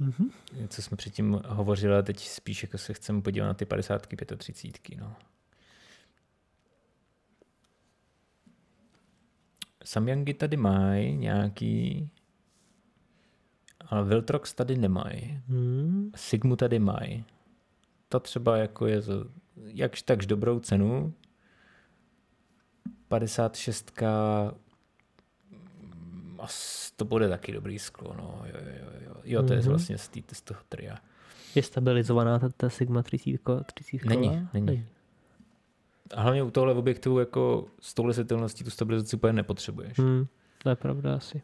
Mm-hmm. 0.00 0.30
Co 0.68 0.82
jsme 0.82 0.96
předtím 0.96 1.40
hovořili, 1.46 2.02
teď 2.02 2.20
spíš 2.28 2.62
jako 2.62 2.78
se 2.78 2.94
chceme 2.94 3.22
podívat 3.22 3.46
na 3.46 3.54
ty 3.54 3.64
50, 3.64 4.06
35. 4.36 5.00
No. 5.00 5.16
Samyangy 9.84 10.34
tady 10.34 10.56
mají 10.56 11.16
nějaký, 11.16 12.10
ale 13.80 14.04
Viltrox 14.04 14.54
tady 14.54 14.76
nemají. 14.76 15.40
Hmm. 15.48 16.10
Sigmu 16.16 16.56
tady 16.56 16.78
mají. 16.78 17.24
Ta 18.08 18.20
třeba 18.20 18.56
jako 18.56 18.86
je 18.86 19.00
za 19.00 19.14
jakž 19.56 20.02
takž 20.02 20.26
dobrou 20.26 20.60
cenu. 20.60 21.14
56 23.08 24.00
to 26.96 27.04
bude 27.04 27.28
taky 27.28 27.52
dobrý 27.52 27.78
sklo, 27.78 28.14
no. 28.18 28.42
Jo, 28.44 28.60
jo, 28.60 28.90
jo. 29.06 29.14
jo 29.24 29.42
to 29.42 29.48
mm-hmm. 29.48 29.52
je 29.52 29.60
mhm. 29.60 29.68
vlastně 29.68 29.98
z, 29.98 30.08
tý, 30.08 30.22
z 30.32 30.42
toho 30.42 30.60
tria. 30.68 30.98
Je 31.54 31.62
stabilizovaná 31.62 32.38
ta, 32.38 32.48
ta 32.48 32.70
Sigma 32.70 33.02
30? 33.02 33.30
30 33.74 34.04
není, 34.04 34.48
není. 34.52 34.86
A 36.14 36.22
hlavně 36.22 36.42
u 36.42 36.50
tohle 36.50 36.74
objektivu 36.74 37.18
jako 37.18 37.66
s 37.80 37.94
touhle 37.94 38.14
světelností 38.14 38.64
tu 38.64 38.70
stabilizaci 38.70 39.16
úplně 39.16 39.32
nepotřebuješ. 39.32 39.98
Hmm, 39.98 40.26
to 40.62 40.68
je 40.68 40.76
pravda 40.76 41.16
asi. 41.16 41.42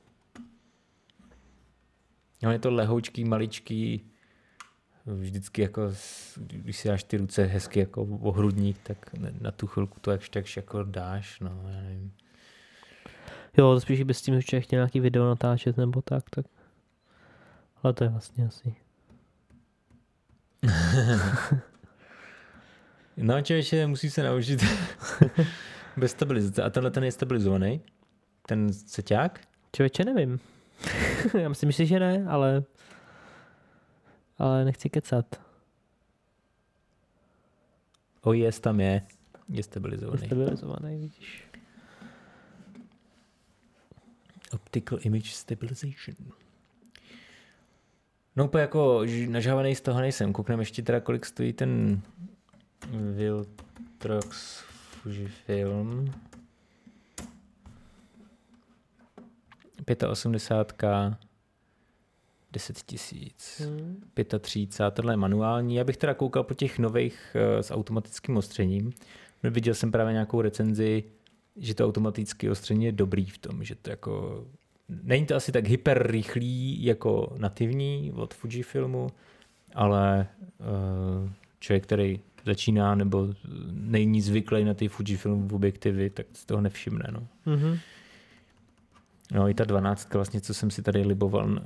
No, 2.43 2.53
je 2.53 2.59
to 2.59 2.71
lehoučký, 2.71 3.25
maličký, 3.25 4.05
vždycky 5.07 5.63
jako, 5.63 5.83
když 6.37 6.77
si 6.77 6.89
dáš 6.89 7.05
ty 7.05 7.17
ruce 7.17 7.45
hezky 7.45 7.81
jako 7.81 8.03
ohrudník, 8.03 8.79
tak 8.83 9.11
na 9.41 9.51
tu 9.51 9.67
chvilku 9.67 10.01
to 10.01 10.11
jakž 10.11 10.29
takž 10.29 10.57
jako 10.57 10.83
dáš, 10.83 11.41
no, 11.41 11.63
já 11.69 11.83
nevím. 11.83 12.13
Jo, 13.57 13.75
to 13.75 13.81
spíš 13.81 14.03
by 14.03 14.15
s 14.15 14.23
tím 14.23 14.43
člověk 14.43 14.65
chtěl 14.65 14.77
nějaký 14.77 15.01
video 15.01 15.27
natáčet 15.27 15.77
nebo 15.77 16.03
tak, 16.03 16.31
tak. 16.31 16.47
Ale 17.83 17.93
to 17.93 18.05
je 18.05 18.11
vlastně 18.11 18.47
asi. 18.47 18.75
no 23.17 23.43
člověče, 23.43 23.87
musí 23.87 24.11
se 24.11 24.23
naučit 24.23 24.65
bez 25.97 26.11
stabilizace. 26.11 26.63
A 26.63 26.71
tenhle 26.71 26.91
ten 26.91 27.05
je 27.05 27.13
stabilizovaný? 27.13 27.81
Ten 28.47 28.73
seťák? 28.73 29.41
Člověče, 29.77 30.05
nevím. 30.05 30.41
Já 31.39 31.49
myslím 31.49 31.73
si, 31.73 31.87
že 31.87 32.01
ne, 32.01 32.27
ale 32.29 32.65
ale 34.43 34.65
nechci 34.65 34.91
kecat. 34.91 35.41
O, 38.23 38.33
jest 38.33 38.63
tam 38.63 38.81
je. 38.81 39.03
Je 39.49 39.63
stabilizovaný. 39.63 40.23
Je 40.23 40.27
stabilizovaný, 40.27 40.99
vidíš. 40.99 41.49
Optical 44.73 44.99
Image 45.03 45.31
Stabilization. 45.31 46.17
No 48.37 48.45
úplně 48.45 48.61
jako 48.61 49.05
nažávaný 49.29 49.75
z 49.75 49.81
toho 49.81 50.01
nejsem. 50.01 50.33
Koukneme 50.33 50.63
ještě 50.63 50.83
teda, 50.83 51.01
kolik 51.01 51.27
stojí 51.27 51.53
ten 51.53 52.01
Viltrox 52.91 54.59
Fujifilm. 54.91 56.15
85 60.09 61.17
10 62.53 62.83
tisíc. 62.83 63.61
Hmm. 63.65 64.03
35, 64.41 64.95
tohle 64.95 65.13
je 65.13 65.17
manuální. 65.17 65.75
Já 65.75 65.85
bych 65.85 65.97
teda 65.97 66.15
koukal 66.15 66.43
po 66.43 66.55
těch 66.55 66.79
nových 66.79 67.37
uh, 67.55 67.61
s 67.61 67.71
automatickým 67.71 68.37
ostřením. 68.37 68.93
Viděl 69.43 69.75
jsem 69.75 69.93
právě 69.93 70.13
nějakou 70.13 70.41
recenzi 70.41 71.05
že 71.57 71.75
to 71.75 71.87
automatické 71.87 72.51
ostření 72.51 72.85
je 72.85 72.93
dobrý 72.93 73.27
v 73.27 73.39
tom, 73.39 73.65
že 73.65 73.75
to 73.75 73.91
jako 73.91 74.45
není 74.89 75.27
to 75.27 75.37
asi 75.37 75.53
tak 75.53 75.67
hyper 75.67 76.07
rychlý 76.07 76.85
jako 76.85 77.35
nativní 77.39 78.13
od 78.15 78.35
Fujifilmu, 78.35 79.11
ale 79.75 80.27
uh, 80.59 81.31
člověk, 81.61 81.83
který 81.83 82.21
začíná 82.45 82.95
nebo 82.95 83.29
není 83.71 84.21
zvyklý 84.21 84.65
na 84.65 84.75
ty 84.75 84.89
Fujifilm 84.89 85.49
objektivy, 85.53 86.11
tak 86.11 86.27
z 86.33 86.45
toho 86.45 86.61
nevšimne. 86.61 87.05
No. 87.11 87.27
Mm-hmm. 87.47 87.79
No 89.33 89.49
i 89.49 89.55
ta 89.55 89.65
12, 89.65 90.15
vlastně, 90.15 90.41
co 90.41 90.55
jsem 90.55 90.71
si 90.71 90.83
tady 90.83 91.03
liboval, 91.03 91.51
uh, 91.51 91.59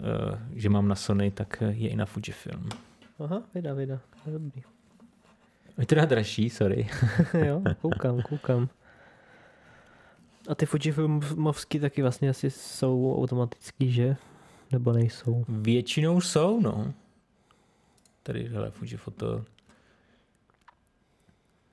že 0.54 0.68
mám 0.68 0.88
na 0.88 0.94
Sony, 0.94 1.30
tak 1.30 1.62
je 1.68 1.88
i 1.88 1.96
na 1.96 2.06
Fujifilm. 2.06 2.68
Aha, 3.18 3.42
vida, 3.54 3.74
vida. 3.74 4.00
Dobrý. 4.26 4.62
Je 5.78 5.86
teda 5.86 6.04
dražší, 6.04 6.50
sorry. 6.50 6.88
jo, 7.46 7.62
koukám, 7.80 8.22
koukám. 8.22 8.68
A 10.48 10.54
ty 10.54 10.66
Fujifilmovský 10.66 11.80
taky 11.80 12.02
vlastně 12.02 12.30
asi 12.30 12.50
jsou 12.50 13.16
automatický, 13.18 13.92
že? 13.92 14.16
Nebo 14.72 14.92
nejsou? 14.92 15.44
Většinou 15.48 16.20
jsou, 16.20 16.60
no. 16.60 16.94
Tady, 18.22 18.48
hele, 18.48 18.70
Fujifoto. 18.70 19.44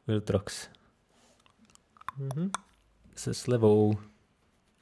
Viltrox. 0.08 0.70
Mhm. 2.18 2.52
Se 3.16 3.34
slevou. 3.34 3.94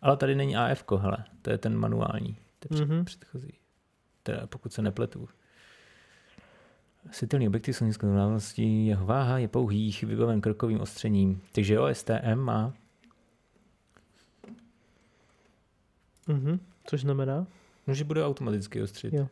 Ale 0.02 0.18
tady 0.18 0.36
není 0.36 0.56
AF, 0.56 0.84
hele. 0.98 1.18
To 1.42 1.50
je 1.50 1.58
ten 1.58 1.78
manuální. 1.78 2.38
To 2.60 2.76
je 2.76 2.86
Mhm. 2.86 3.06
předchozí. 3.06 3.54
Teda 4.24 4.48
pokud 4.48 4.74
se 4.74 4.82
nepletu. 4.82 5.30
Světelný 7.12 7.48
objektiv 7.48 7.76
jsou 7.76 7.86
nízkou 7.86 8.08
návností, 8.08 8.88
jeho 8.88 9.06
váha 9.06 9.38
je 9.38 9.48
pouhých, 9.48 10.04
vybaven 10.04 10.42
krokovým 10.42 10.80
ostřením. 10.82 11.42
Takže 11.52 11.74
jo, 11.74 11.88
STM 11.94 12.36
má 12.36 12.74
Mhm. 16.32 16.60
Což 16.86 17.02
znamená? 17.02 17.48
No, 17.88 17.94
že 17.94 18.04
bude 18.04 18.26
automaticky 18.26 18.82
ostřit. 18.82 19.14
Jo. 19.14 19.28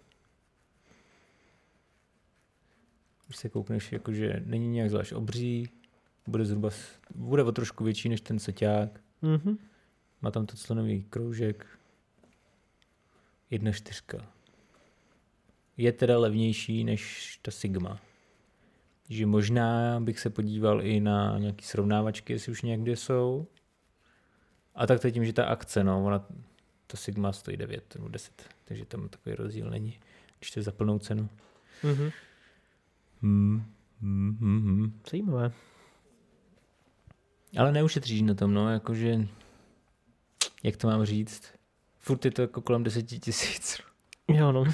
Když 3.25 3.37
se 3.37 3.49
koukneš, 3.49 3.91
jakože 3.91 4.43
není 4.45 4.67
nějak 4.67 4.89
zvlášť 4.89 5.13
obří, 5.13 5.69
bude 6.27 6.45
zhruba, 6.45 6.69
bude 7.15 7.43
o 7.43 7.51
trošku 7.51 7.83
větší 7.83 8.09
než 8.09 8.21
ten 8.21 8.39
seťák, 8.39 8.99
Mhm. 9.21 9.57
má 10.21 10.31
tam 10.31 10.45
to 10.45 10.57
clonový 10.57 11.03
kroužek, 11.03 11.65
jedna 13.49 13.71
čtyřka. 13.71 14.17
Je 15.77 15.91
teda 15.91 16.19
levnější 16.19 16.83
než 16.83 17.39
ta 17.41 17.51
Sigma. 17.51 17.99
Takže 19.07 19.25
možná 19.25 19.99
bych 19.99 20.19
se 20.19 20.29
podíval 20.29 20.81
i 20.81 20.99
na 20.99 21.37
nějaký 21.39 21.65
srovnávačky, 21.65 22.33
jestli 22.33 22.51
už 22.51 22.61
někde 22.61 22.95
jsou. 22.95 23.47
A 24.75 24.87
tak 24.87 24.99
to 24.99 25.07
je 25.07 25.11
tím, 25.11 25.25
že 25.25 25.33
ta 25.33 25.45
akce, 25.45 25.83
no, 25.83 26.05
ona, 26.05 26.25
ta 26.91 26.97
Sigma 26.97 27.33
stojí 27.33 27.57
9 27.57 27.95
nebo 27.95 28.07
10, 28.07 28.49
takže 28.65 28.85
tam 28.85 29.09
takový 29.09 29.35
rozdíl 29.35 29.69
není, 29.69 29.99
když 30.39 30.51
to 30.51 30.59
je 30.59 30.63
za 30.63 30.71
plnou 30.71 30.99
cenu. 30.99 31.29
Mhm. 31.83 32.11
Hmm. 33.21 33.63
Hmm, 34.01 34.37
hmm, 34.39 34.61
hmm. 34.61 35.01
Zajímavé. 35.11 35.51
Ale 37.57 37.71
neušetříš 37.71 38.21
na 38.21 38.33
tom, 38.33 38.53
no, 38.53 38.69
jakože, 38.71 39.27
jak 40.63 40.77
to 40.77 40.87
mám 40.87 41.05
říct, 41.05 41.43
furt 41.99 42.25
je 42.25 42.31
to 42.31 42.41
jako 42.41 42.61
kolem 42.61 42.83
10 42.83 43.03
tisíc. 43.03 43.81
Jo, 44.27 44.51
no. 44.51 44.65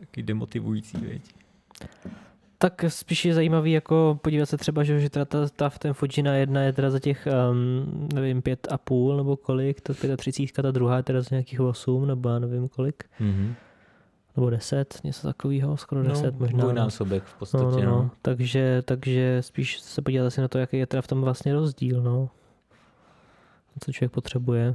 Taky 0.00 0.22
demotivující, 0.22 0.98
veď. 0.98 1.22
Tak 2.58 2.84
spíš 2.88 3.24
je 3.24 3.34
zajímavý 3.34 3.72
jako 3.72 4.18
podívat 4.22 4.46
se 4.46 4.56
třeba, 4.56 4.84
že, 4.84 5.00
že 5.00 5.10
teda 5.10 5.24
ta, 5.24 5.48
ta, 5.56 5.70
ten 5.70 5.94
Fujina 5.94 6.34
jedna 6.34 6.62
je 6.62 6.72
teda 6.72 6.90
za 6.90 6.98
těch, 6.98 7.28
um, 7.50 8.08
nevím, 8.14 8.42
pět 8.42 8.68
a 8.70 8.78
půl 8.78 9.16
nebo 9.16 9.36
kolik, 9.36 9.80
ta 9.80 9.92
35, 10.16 10.62
ta 10.62 10.70
druhá 10.70 10.96
je 10.96 11.02
teda 11.02 11.22
za 11.22 11.28
nějakých 11.30 11.60
8 11.60 12.06
nebo 12.06 12.28
já 12.28 12.38
nevím 12.38 12.68
kolik, 12.68 13.04
Mm-hmm. 13.20 13.54
nebo 14.36 14.50
10, 14.50 15.00
něco 15.04 15.26
takového, 15.26 15.76
skoro 15.76 16.02
10 16.02 16.24
no, 16.24 16.38
možná. 16.38 16.58
Dvojnásobek 16.58 17.24
v 17.24 17.38
podstatě, 17.38 17.64
No, 17.64 17.70
no, 17.70 17.84
no, 17.84 17.90
no. 17.90 18.10
Takže, 18.22 18.82
takže 18.84 19.38
spíš 19.40 19.80
se 19.80 20.02
podívat 20.02 20.26
asi 20.26 20.40
na 20.40 20.48
to, 20.48 20.58
jaký 20.58 20.78
je 20.78 20.86
teda 20.86 21.02
v 21.02 21.06
tom 21.06 21.20
vlastně 21.20 21.54
rozdíl, 21.54 22.02
no. 22.02 22.30
Co 23.84 23.92
člověk 23.92 24.12
potřebuje. 24.12 24.74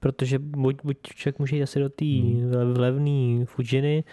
Protože 0.00 0.38
buď, 0.38 0.76
buď 0.84 0.96
člověk 1.02 1.38
může 1.38 1.56
jít 1.56 1.62
asi 1.62 1.80
do 1.80 1.88
té 1.88 2.04
hmm. 2.04 2.52
levné 2.76 3.44
Fujiny, 3.44 4.04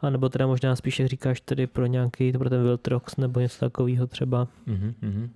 a 0.00 0.10
nebo 0.10 0.28
teda 0.28 0.46
možná 0.46 0.76
spíš, 0.76 0.98
jak 0.98 1.08
říkáš, 1.08 1.40
tedy 1.40 1.66
pro 1.66 1.86
nějaký, 1.86 2.32
pro 2.32 2.50
ten 2.50 2.62
Viltrox 2.62 3.16
nebo 3.16 3.40
něco 3.40 3.58
takového 3.58 4.06
třeba. 4.06 4.48
Mm-hmm, 4.66 4.94
mm-hmm. 5.02 5.30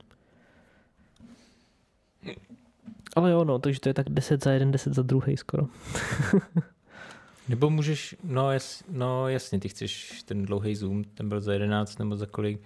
Ale 3.16 3.30
jo, 3.30 3.44
no, 3.44 3.58
takže 3.58 3.80
to 3.80 3.88
je 3.88 3.94
tak 3.94 4.08
10 4.08 4.44
za 4.44 4.52
jeden, 4.52 4.70
10 4.70 4.94
za 4.94 5.02
druhý 5.02 5.36
skoro. 5.36 5.66
Nebo 7.48 7.70
můžeš, 7.70 8.16
no, 8.24 8.52
jas, 8.52 8.84
no 8.88 9.28
jasně, 9.28 9.60
ty 9.60 9.68
chceš 9.68 10.22
ten 10.22 10.46
dlouhý 10.46 10.76
zoom, 10.76 11.04
ten 11.04 11.28
byl 11.28 11.40
za 11.40 11.52
11 11.52 11.98
nebo 11.98 12.16
za 12.16 12.26
kolik, 12.26 12.60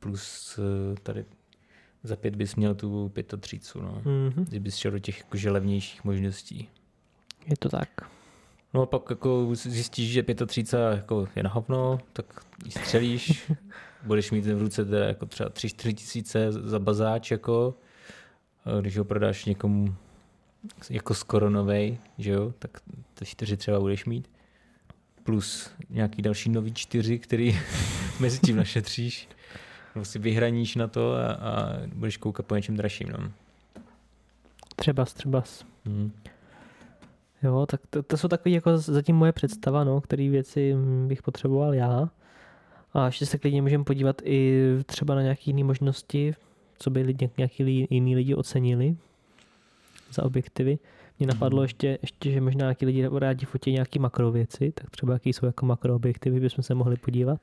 plus 0.00 0.58
eh, 0.58 1.00
tady 1.02 1.24
za 2.02 2.16
pět 2.16 2.36
bys 2.36 2.56
měl 2.56 2.74
tu 2.74 3.12
35, 3.40 3.82
no. 3.82 4.02
Mhm. 4.04 4.44
Když 4.44 4.60
bys 4.60 4.76
šel 4.76 4.90
do 4.90 4.98
těch 4.98 5.18
jakože 5.18 5.50
levnějších 5.50 6.04
možností. 6.04 6.68
Je 7.46 7.56
to 7.56 7.68
tak. 7.68 7.88
No 8.74 8.82
a 8.82 8.86
pak 8.86 9.02
jako 9.10 9.48
zjistíš, 9.52 10.12
že 10.12 10.22
35 10.22 10.96
jako 10.96 11.28
je 11.36 11.42
na 11.42 11.50
hovno, 11.50 11.98
tak 12.12 12.26
ji 12.64 12.70
střelíš, 12.70 13.50
budeš 14.02 14.30
mít 14.30 14.46
v 14.46 14.60
ruce 14.60 14.84
teda 14.84 15.04
jako 15.04 15.26
třeba 15.26 15.50
3-4 15.50 15.94
tisíce 15.94 16.52
za 16.52 16.78
bazáč, 16.78 17.30
jako, 17.30 17.74
a 18.64 18.80
když 18.80 18.98
ho 18.98 19.04
prodáš 19.04 19.44
někomu 19.44 19.94
jako 20.90 21.14
skoro 21.14 21.50
novej, 21.50 21.98
že 22.18 22.30
jo, 22.30 22.54
tak 22.58 22.70
ty 23.14 23.26
čtyři 23.26 23.56
třeba 23.56 23.80
budeš 23.80 24.04
mít. 24.04 24.30
Plus 25.22 25.70
nějaký 25.90 26.22
další 26.22 26.50
nový 26.50 26.74
čtyři, 26.74 27.18
který 27.18 27.60
mezi 28.20 28.38
tím 28.38 28.56
našetříš. 28.56 29.28
Nebo 29.94 30.04
si 30.04 30.18
vyhraníš 30.18 30.76
na 30.76 30.88
to 30.88 31.14
a, 31.14 31.32
a 31.32 31.72
budeš 31.94 32.16
koukat 32.16 32.46
po 32.46 32.56
něčem 32.56 32.76
dražším. 32.76 33.08
No. 33.08 33.32
Třeba, 34.76 35.04
třeba. 35.04 35.44
Hmm. 35.84 36.12
Jo, 37.44 37.66
tak 37.66 37.80
to, 37.90 38.02
to 38.02 38.16
jsou 38.16 38.28
takové 38.28 38.50
jako 38.54 38.78
zatím 38.78 39.16
moje 39.16 39.32
představa, 39.32 39.84
no, 39.84 40.00
které 40.00 40.28
věci 40.30 40.74
mm, 40.74 41.08
bych 41.08 41.22
potřeboval 41.22 41.74
já. 41.74 42.10
A 42.94 43.06
ještě 43.06 43.26
se 43.26 43.38
klidně 43.38 43.62
můžeme 43.62 43.84
podívat 43.84 44.22
i 44.24 44.62
třeba 44.86 45.14
na 45.14 45.22
nějaké 45.22 45.42
jiné 45.46 45.64
možnosti, 45.64 46.34
co 46.78 46.90
by 46.90 47.02
lidi, 47.02 47.30
nějaký 47.36 47.86
jiný 47.90 48.16
lidi 48.16 48.34
ocenili 48.34 48.96
za 50.12 50.22
objektivy. 50.22 50.78
Mně 51.18 51.26
napadlo 51.26 51.58
Mhm. 51.58 51.64
ještě, 51.64 51.98
ještě, 52.02 52.30
že 52.30 52.40
možná 52.40 52.64
nějaký 52.64 52.86
lidi 52.86 53.08
rádi 53.18 53.46
fotí 53.46 53.72
nějaké 53.72 53.98
makro 53.98 54.32
věci, 54.32 54.72
tak 54.72 54.90
třeba 54.90 55.12
jaký 55.12 55.32
jsou 55.32 55.46
jako 55.46 55.66
makroobjektivy, 55.66 56.40
bychom 56.40 56.64
se 56.64 56.74
mohli 56.74 56.96
podívat. 56.96 57.40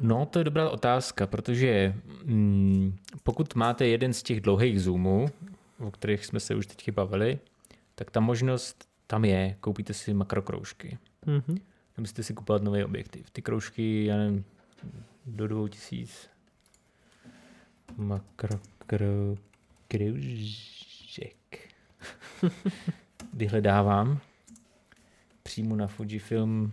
No, 0.00 0.26
to 0.26 0.38
je 0.38 0.44
dobrá 0.44 0.70
otázka, 0.70 1.26
protože 1.26 1.94
mm, 2.24 2.96
pokud 3.22 3.54
máte 3.54 3.86
jeden 3.86 4.12
z 4.12 4.22
těch 4.22 4.40
dlouhých 4.40 4.82
zoomů, 4.82 5.26
o 5.78 5.90
kterých 5.90 6.26
jsme 6.26 6.40
se 6.40 6.54
už 6.54 6.66
teď 6.66 6.90
bavili, 6.92 7.38
tak 8.00 8.10
ta 8.10 8.20
možnost 8.20 8.88
tam 9.06 9.24
je, 9.24 9.56
koupíte 9.60 9.94
si 9.94 10.14
makrokroužky. 10.14 10.98
Mhm. 11.26 11.58
Musíte 11.98 12.22
si 12.22 12.34
kupovat 12.34 12.62
nový 12.62 12.84
objektiv. 12.84 13.30
Ty 13.30 13.42
kroužky, 13.42 14.04
já 14.04 14.16
nevím, 14.16 14.44
do 15.26 15.48
dvou 15.48 15.68
tisíc. 15.68 16.28
Makrokroužek. 17.96 19.38
Vyhledávám 23.32 24.20
přímo 25.42 25.76
na 25.76 25.86
Fujifilm 25.86 26.72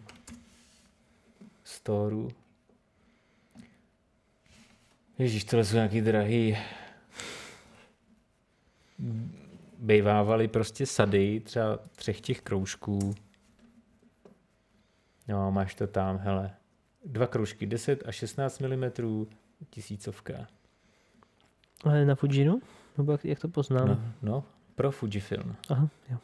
Storeu. 1.63 2.29
Ježíš, 5.19 5.43
tohle 5.43 5.65
jsou 5.65 5.75
nějaký 5.75 6.01
drahý. 6.01 6.57
Bejvávaly 9.79 10.47
prostě 10.47 10.85
sady, 10.85 11.39
třeba 11.39 11.79
třech 11.95 12.21
těch 12.21 12.41
kroužků. 12.41 13.15
No, 15.27 15.51
máš 15.51 15.75
to 15.75 15.87
tam, 15.87 16.17
hele. 16.17 16.51
Dva 17.05 17.27
kroužky, 17.27 17.65
10 17.65 18.03
a 18.07 18.11
16 18.11 18.59
mm, 18.59 19.25
tisícovka. 19.69 20.47
Ale 21.83 22.05
na 22.05 22.15
Fujinu? 22.15 22.61
Nebo 22.97 23.11
jak, 23.11 23.25
jak 23.25 23.39
to 23.39 23.47
poznám? 23.47 23.87
No, 23.87 23.99
no, 24.21 24.43
pro 24.75 24.91
Fujifilm. 24.91 25.55
Aha, 25.69 25.89
jo. 26.09 26.17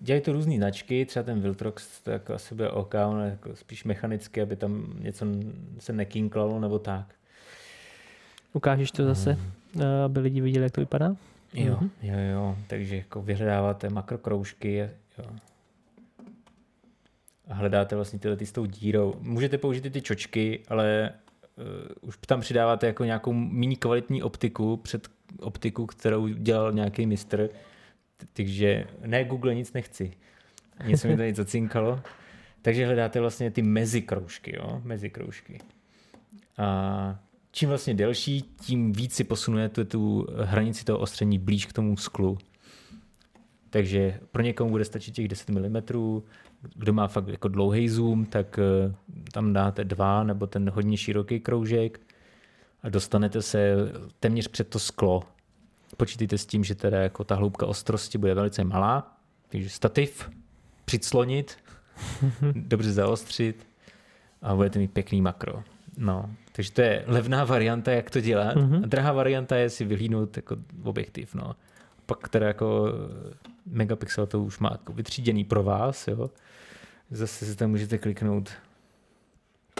Dělají 0.00 0.22
to 0.22 0.32
různé 0.32 0.56
značky, 0.56 1.06
třeba 1.06 1.22
ten 1.22 1.40
Viltrox, 1.40 2.00
to 2.00 2.10
jako 2.10 2.34
asi 2.34 2.54
bude 2.54 2.70
OK, 2.70 2.94
on 3.08 3.20
je 3.20 3.30
jako 3.30 3.56
spíš 3.56 3.84
mechanicky, 3.84 4.42
aby 4.42 4.56
tam 4.56 4.96
něco 4.98 5.26
se 5.78 5.92
nekinklalo 5.92 6.60
nebo 6.60 6.78
tak. 6.78 7.14
Ukážeš 8.52 8.90
to 8.90 9.04
zase, 9.04 9.30
eh, 9.30 9.52
aby 10.04 10.20
lidi 10.20 10.40
viděli, 10.40 10.62
jak 10.64 10.72
to 10.72 10.80
vypadá? 10.80 11.16
Jo, 11.54 11.76
Mhm. 11.80 11.90
jo, 12.02 12.14
jo, 12.32 12.56
takže 12.66 12.96
jako 12.96 13.22
vyhledáváte 13.22 13.90
makrokroužky 13.90 14.74
jo. 15.18 15.24
a 17.48 17.54
hledáte 17.54 17.96
vlastně 17.96 18.18
tyhle 18.18 18.36
ty 18.36 18.46
s 18.46 18.52
tou 18.52 18.66
dírou. 18.66 19.14
Můžete 19.20 19.58
použít 19.58 19.86
i 19.86 19.90
ty 19.90 20.02
čočky, 20.02 20.62
ale 20.68 21.10
uh, 21.58 22.08
už 22.08 22.18
tam 22.26 22.40
přidáváte 22.40 22.86
jako 22.86 23.04
nějakou 23.04 23.32
méně 23.32 23.76
kvalitní 23.76 24.22
optiku 24.22 24.76
před 24.76 25.08
optiku, 25.40 25.86
kterou 25.86 26.28
dělal 26.28 26.72
nějaký 26.72 27.06
mistr. 27.06 27.48
Takže 28.32 28.84
ne, 29.06 29.24
Google 29.24 29.54
nic 29.54 29.72
nechci. 29.72 30.12
Něco 30.86 31.08
mi 31.08 31.16
tady 31.16 31.34
zacinkalo. 31.42 32.00
Takže 32.62 32.86
hledáte 32.86 33.20
vlastně 33.20 33.50
ty 33.50 33.62
mezikroužky, 33.62 34.56
jo, 34.56 34.80
mezikroužky. 34.84 35.58
A 36.58 37.18
čím 37.52 37.68
vlastně 37.68 37.94
delší, 37.94 38.42
tím 38.42 38.92
víc 38.92 39.14
si 39.14 39.24
posunujete 39.24 39.84
tu 39.84 40.26
hranici 40.42 40.84
toho 40.84 40.98
ostření 40.98 41.38
blíž 41.38 41.66
k 41.66 41.72
tomu 41.72 41.96
sklu. 41.96 42.38
Takže 43.70 44.20
pro 44.30 44.42
někomu 44.42 44.70
bude 44.70 44.84
stačit 44.84 45.14
těch 45.14 45.28
10 45.28 45.50
mm, 45.50 45.82
kdo 46.74 46.92
má 46.92 47.08
fakt 47.08 47.28
jako 47.28 47.48
dlouhý 47.48 47.88
zoom, 47.88 48.24
tak 48.24 48.58
eh, 48.58 48.94
tam 49.32 49.52
dáte 49.52 49.84
dva 49.84 50.24
nebo 50.24 50.46
ten 50.46 50.70
hodně 50.70 50.96
široký 50.96 51.40
kroužek 51.40 52.00
a 52.82 52.88
dostanete 52.88 53.42
se 53.42 53.74
téměř 54.20 54.48
před 54.48 54.68
to 54.68 54.78
sklo. 54.78 55.22
Počítejte 55.96 56.38
s 56.38 56.46
tím, 56.46 56.64
že 56.64 56.74
teda 56.74 56.98
jako 56.98 57.24
ta 57.24 57.34
hloubka 57.34 57.66
ostrosti 57.66 58.18
bude 58.18 58.34
velice 58.34 58.64
malá, 58.64 59.16
takže 59.48 59.68
stativ 59.68 60.30
přiclonit, 60.84 61.56
dobře 62.52 62.92
zaostřit 62.92 63.66
a 64.42 64.54
budete 64.54 64.78
mít 64.78 64.92
pěkný 64.92 65.22
makro. 65.22 65.62
No, 65.96 66.30
takže 66.52 66.72
to 66.72 66.80
je 66.82 67.04
levná 67.06 67.44
varianta, 67.44 67.92
jak 67.92 68.10
to 68.10 68.20
dělat. 68.20 68.56
Mm-hmm. 68.56 68.84
A 68.84 68.86
drahá 68.86 69.12
varianta 69.12 69.56
je 69.56 69.70
si 69.70 69.84
vyhlídnout 69.84 70.36
jako 70.36 70.56
objektiv. 70.82 71.34
No. 71.34 71.56
Pak 72.06 72.28
teda 72.28 72.46
jako 72.46 72.88
megapixel 73.66 74.26
to 74.26 74.42
už 74.42 74.58
má 74.58 74.68
jako 74.72 74.92
vytříděný 74.92 75.44
pro 75.44 75.62
vás. 75.62 76.08
Jo. 76.08 76.30
Zase 77.10 77.46
si 77.46 77.56
tam 77.56 77.70
můžete 77.70 77.98
kliknout 77.98 78.50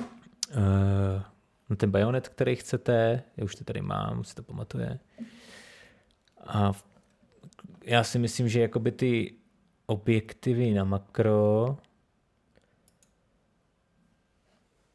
uh, 0.01 1.23
na 1.71 1.77
ten 1.77 1.91
bajonet, 1.91 2.29
který 2.29 2.57
chcete. 2.57 3.23
Já 3.37 3.45
už 3.45 3.55
to 3.55 3.65
tady 3.65 3.81
mám, 3.81 4.25
si 4.25 4.35
to 4.35 4.43
pamatuje. 4.43 4.99
A 6.47 6.73
já 7.85 8.05
si 8.05 8.19
myslím, 8.19 8.49
že 8.49 8.61
jakoby 8.61 8.93
ty 8.93 9.35
objektivy 9.87 10.71
na 10.71 10.85
makro 10.85 11.77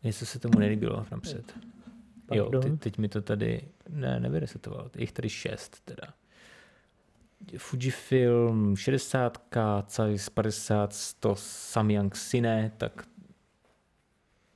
něco 0.07 0.25
se 0.25 0.39
tomu 0.39 0.59
nelíbilo 0.59 1.05
napřed. 1.11 1.53
Jo, 2.31 2.49
ty, 2.59 2.77
teď 2.77 2.97
mi 2.97 3.09
to 3.09 3.21
tady 3.21 3.67
ne, 3.89 4.19
nevyresetovalo. 4.19 4.89
Je 4.95 5.01
jich 5.01 5.11
tady 5.11 5.29
šest 5.29 5.81
teda. 5.85 6.13
Fujifilm 7.57 8.75
60, 8.75 9.47
Zeiss 9.89 10.29
50, 10.29 10.93
100, 10.93 11.35
Samyang 11.35 12.15
Cine, 12.15 12.71
tak 12.77 13.07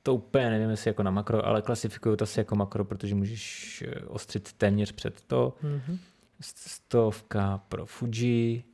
to 0.02 0.14
úplně 0.14 0.50
nevím, 0.50 0.70
jestli 0.70 0.88
jako 0.88 1.02
na 1.02 1.10
makro, 1.10 1.46
ale 1.46 1.62
klasifikuju 1.62 2.16
to 2.16 2.22
asi 2.22 2.40
jako 2.40 2.56
makro, 2.56 2.84
protože 2.84 3.14
můžeš 3.14 3.84
eh, 3.86 4.00
ostřit 4.00 4.52
téměř 4.52 4.92
před 4.92 5.20
to. 5.20 5.56
Mm-hmm. 5.62 5.98
Stovka 6.40 7.58
pro 7.68 7.86
Fuji 7.86 8.64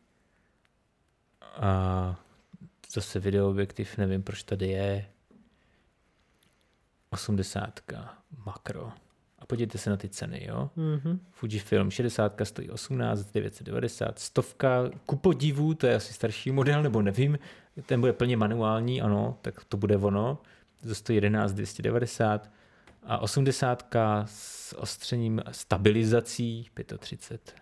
a 1.57 2.21
zase 2.93 3.21
videoobjektiv, 3.21 3.99
nevím, 3.99 4.23
proč 4.23 4.43
tady 4.43 4.69
je. 4.69 5.07
80 7.11 7.81
makro. 8.47 8.93
A 9.39 9.47
podívejte 9.47 9.79
se 9.79 9.91
na 9.91 9.97
ty 9.97 10.09
ceny, 10.09 10.47
jo. 10.49 10.71
Mm-hmm. 10.77 11.19
Fujifilm 11.31 11.91
60 11.91 12.41
stojí 12.45 12.71
18 12.71 13.33
990, 13.33 14.19
stovka, 14.19 14.91
ku 15.07 15.17
podivu, 15.17 15.75
to 15.75 15.87
je 15.87 15.95
asi 15.95 16.13
starší 16.13 16.51
model, 16.51 16.83
nebo 16.83 17.03
nevím, 17.03 17.39
ten 17.87 18.01
bude 18.01 18.13
plně 18.13 18.37
manuální, 18.37 19.03
ano, 19.03 19.39
tak 19.43 19.65
to 19.65 19.77
bude 19.77 19.97
ono, 19.97 20.39
to 20.89 20.95
stojí 20.95 21.17
11 21.17 21.53
290 21.53 22.51
a 23.03 23.19
80 23.19 23.95
s 24.25 24.79
ostřením 24.79 25.43
stabilizací 25.51 26.71
35. 26.99 27.55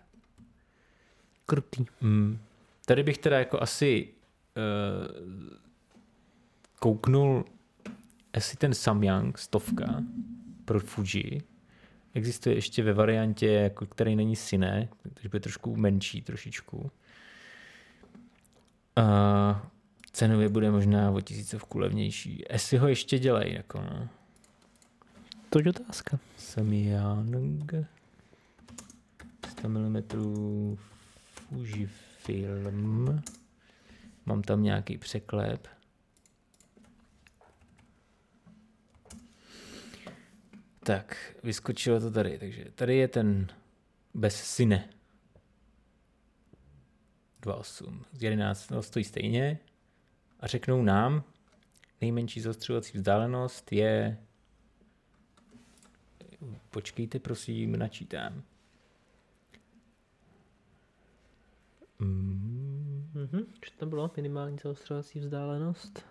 Krutý. 1.45 1.85
Mm. 2.01 2.39
Tady 2.85 3.03
bych 3.03 3.17
teda 3.17 3.39
jako 3.39 3.61
asi 3.61 4.09
uh, 4.57 5.57
kouknul, 6.79 7.45
jestli 8.37 8.57
ten 8.57 8.73
Samyang 8.73 9.37
stovka 9.37 10.03
pro 10.65 10.79
Fuji 10.79 11.41
existuje 12.13 12.55
ještě 12.55 12.83
ve 12.83 12.93
variantě, 12.93 13.47
jako, 13.47 13.85
který 13.85 14.15
není 14.15 14.35
syné, 14.35 14.89
takže 15.13 15.29
bude 15.29 15.39
trošku 15.39 15.75
menší 15.75 16.21
trošičku. 16.21 16.91
A 18.95 19.69
cenově 20.11 20.49
bude 20.49 20.71
možná 20.71 21.11
o 21.11 21.21
tisícovku 21.21 21.79
levnější. 21.79 22.43
Jestli 22.51 22.77
ho 22.77 22.87
ještě 22.87 23.19
dělají, 23.19 23.53
jako 23.53 23.81
no. 23.81 24.07
To 25.49 25.59
je 25.59 25.69
otázka. 25.69 26.19
Samyang 26.37 27.73
100 29.49 29.69
mm 29.69 30.03
Fujifilm. 31.49 33.21
Mám 34.25 34.41
tam 34.41 34.63
nějaký 34.63 34.97
překlep. 34.97 35.67
Tak, 40.87 41.35
vyskočilo 41.43 41.99
to 41.99 42.11
tady. 42.11 42.39
Takže 42.39 42.65
tady 42.75 42.95
je 42.95 43.07
ten 43.07 43.47
bez 44.13 44.35
syne. 44.43 44.89
2.8. 47.41 48.03
Z 48.11 48.23
11 48.23 48.69
no, 48.69 48.83
stojí 48.83 49.05
stejně. 49.05 49.59
A 50.39 50.47
řeknou 50.47 50.83
nám, 50.83 51.23
nejmenší 52.01 52.41
zostřovací 52.41 52.97
vzdálenost 52.97 53.71
je 53.71 54.17
počkejte 56.69 57.19
prosím, 57.19 57.79
načítám. 57.79 58.43
Mm-hmm. 61.99 63.45
Co 63.61 63.71
to 63.77 63.85
bylo? 63.85 64.11
Minimální 64.15 64.57
zaostřovací 64.63 65.19
vzdálenost? 65.19 66.05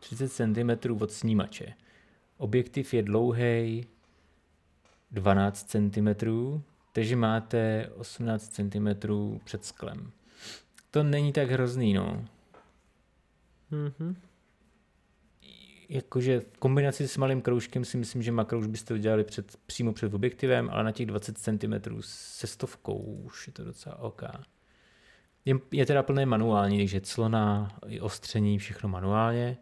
30 0.00 0.28
cm 0.28 1.02
od 1.02 1.12
snímače. 1.12 1.74
Objektiv 2.36 2.94
je 2.94 3.02
dlouhý 3.02 3.86
12 5.10 5.70
cm, 5.70 6.08
takže 6.92 7.16
máte 7.16 7.90
18 7.96 8.48
cm 8.48 8.88
před 9.44 9.64
sklem. 9.64 10.12
To 10.90 11.02
není 11.02 11.32
tak 11.32 11.50
hrozný, 11.50 11.94
no. 11.94 12.24
Mm-hmm. 13.72 14.16
Jakože 15.88 16.40
v 16.40 16.58
kombinaci 16.58 17.08
s 17.08 17.16
malým 17.16 17.42
kroužkem 17.42 17.84
si 17.84 17.96
myslím, 17.96 18.22
že 18.22 18.32
makro 18.32 18.58
už 18.58 18.66
byste 18.66 18.94
udělali 18.94 19.24
před, 19.24 19.56
přímo 19.66 19.92
před 19.92 20.14
objektivem, 20.14 20.70
ale 20.72 20.84
na 20.84 20.92
těch 20.92 21.06
20 21.06 21.38
cm 21.38 22.00
se 22.00 22.46
stovkou 22.46 22.98
už 22.98 23.46
je 23.46 23.52
to 23.52 23.64
docela 23.64 23.98
OK. 23.98 24.22
Je, 25.44 25.54
je 25.72 25.86
teda 25.86 26.02
plné 26.02 26.26
manuální, 26.26 26.78
takže 26.78 27.00
clona, 27.00 27.78
i 27.86 28.00
ostření, 28.00 28.58
všechno 28.58 28.88
manuálně. 28.88 29.56